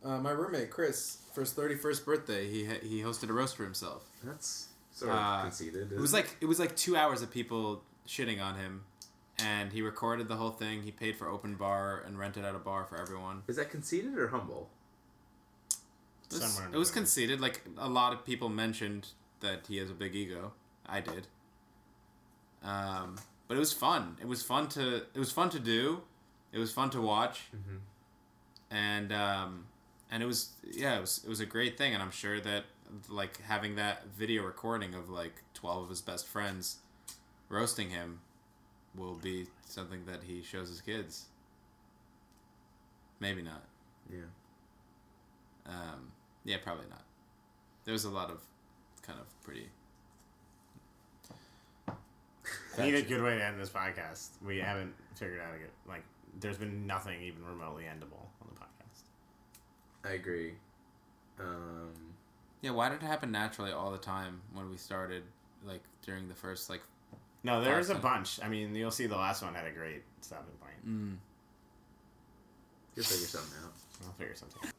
Uh, 0.04 0.18
my 0.18 0.30
roommate 0.30 0.70
Chris. 0.70 1.18
for 1.32 1.40
his 1.40 1.52
thirty 1.52 1.74
first 1.76 2.04
birthday, 2.04 2.48
he 2.50 2.64
ha- 2.66 2.80
he 2.82 3.00
hosted 3.02 3.28
a 3.30 3.32
roast 3.32 3.56
for 3.56 3.64
himself. 3.64 4.04
That's 4.22 4.68
sort 4.92 5.12
of 5.12 5.16
Uh, 5.16 5.42
conceited. 5.42 5.92
It 5.92 5.98
was 5.98 6.12
like 6.12 6.36
it 6.40 6.46
was 6.46 6.58
like 6.58 6.76
two 6.76 6.96
hours 6.96 7.22
of 7.22 7.30
people 7.30 7.82
shitting 8.06 8.42
on 8.42 8.56
him, 8.56 8.84
and 9.38 9.72
he 9.72 9.80
recorded 9.82 10.28
the 10.28 10.36
whole 10.36 10.50
thing. 10.50 10.82
He 10.82 10.90
paid 10.90 11.16
for 11.16 11.28
open 11.28 11.54
bar 11.56 12.02
and 12.06 12.18
rented 12.18 12.44
out 12.44 12.54
a 12.54 12.58
bar 12.58 12.84
for 12.84 12.96
everyone. 13.00 13.42
Is 13.46 13.56
that 13.56 13.70
conceited 13.70 14.16
or 14.18 14.28
humble? 14.28 14.68
It 16.30 16.34
was, 16.34 16.42
Somewhere 16.52 16.74
it 16.74 16.78
was 16.78 16.90
conceited. 16.90 17.40
Like 17.40 17.62
a 17.78 17.88
lot 17.88 18.12
of 18.12 18.24
people 18.24 18.48
mentioned 18.48 19.08
that 19.40 19.66
he 19.68 19.76
has 19.78 19.90
a 19.90 19.94
big 19.94 20.14
ego. 20.14 20.52
I 20.86 21.00
did. 21.00 21.26
Um, 22.62 23.16
but 23.46 23.56
it 23.56 23.60
was 23.60 23.72
fun. 23.72 24.16
It 24.20 24.26
was 24.28 24.42
fun 24.42 24.68
to. 24.70 24.96
It 25.14 25.18
was 25.18 25.32
fun 25.32 25.50
to 25.50 25.58
do. 25.60 26.02
It 26.52 26.58
was 26.58 26.72
fun 26.72 26.90
to 26.90 27.00
watch. 27.00 27.48
Mhm. 27.54 27.78
And 28.70 29.12
um, 29.12 29.66
and 30.10 30.22
it 30.22 30.26
was 30.26 30.50
yeah. 30.62 30.96
It 30.98 31.00
was 31.00 31.20
it 31.24 31.28
was 31.28 31.40
a 31.40 31.46
great 31.46 31.78
thing. 31.78 31.94
And 31.94 32.02
I'm 32.02 32.10
sure 32.10 32.40
that 32.40 32.64
like 33.08 33.40
having 33.42 33.76
that 33.76 34.06
video 34.08 34.42
recording 34.44 34.94
of 34.94 35.08
like 35.08 35.42
twelve 35.54 35.84
of 35.84 35.90
his 35.90 36.00
best 36.00 36.26
friends 36.26 36.78
roasting 37.48 37.90
him 37.90 38.20
will 38.94 39.14
be 39.14 39.46
something 39.66 40.04
that 40.06 40.22
he 40.24 40.42
shows 40.42 40.68
his 40.68 40.80
kids. 40.80 41.26
Maybe 43.20 43.42
not. 43.42 43.62
Yeah. 44.10 44.20
Um, 45.66 46.12
yeah, 46.44 46.56
probably 46.62 46.86
not. 46.88 47.02
There 47.84 47.92
was 47.92 48.04
a 48.04 48.10
lot 48.10 48.30
of 48.30 48.40
kind 49.08 49.18
of 49.18 49.42
pretty. 49.42 49.68
I 52.78 52.82
need 52.84 52.94
a 52.94 53.02
good 53.02 53.22
way 53.22 53.36
to 53.36 53.44
end 53.44 53.58
this 53.58 53.70
podcast. 53.70 54.28
We 54.44 54.58
haven't 54.58 54.94
figured 55.16 55.40
out 55.40 55.54
a 55.54 55.58
good 55.58 55.70
like. 55.88 56.04
There's 56.38 56.58
been 56.58 56.86
nothing 56.86 57.20
even 57.22 57.44
remotely 57.44 57.84
endable 57.84 58.26
on 58.40 58.48
the 58.54 58.60
podcast. 58.60 60.08
I 60.08 60.14
agree. 60.14 60.52
Um, 61.40 61.90
Yeah, 62.60 62.70
why 62.70 62.88
did 62.88 63.02
it 63.02 63.06
happen 63.06 63.32
naturally 63.32 63.72
all 63.72 63.90
the 63.90 63.98
time 63.98 64.40
when 64.52 64.70
we 64.70 64.76
started? 64.76 65.24
Like 65.64 65.82
during 66.02 66.28
the 66.28 66.34
first 66.34 66.70
like. 66.70 66.82
No, 67.42 67.62
there's 67.62 67.90
a 67.90 67.94
bunch. 67.96 68.38
I 68.42 68.48
mean, 68.48 68.74
you'll 68.74 68.90
see 68.90 69.06
the 69.06 69.16
last 69.16 69.42
one 69.42 69.54
had 69.54 69.66
a 69.66 69.70
great 69.72 70.02
stopping 70.20 70.54
point. 70.60 70.86
Mm. 70.86 71.16
you'll 72.94 73.04
figure 73.04 73.26
something 73.26 73.58
out. 73.64 73.72
I'll 74.06 74.12
figure 74.12 74.34
something. 74.34 74.60
out. 74.64 74.72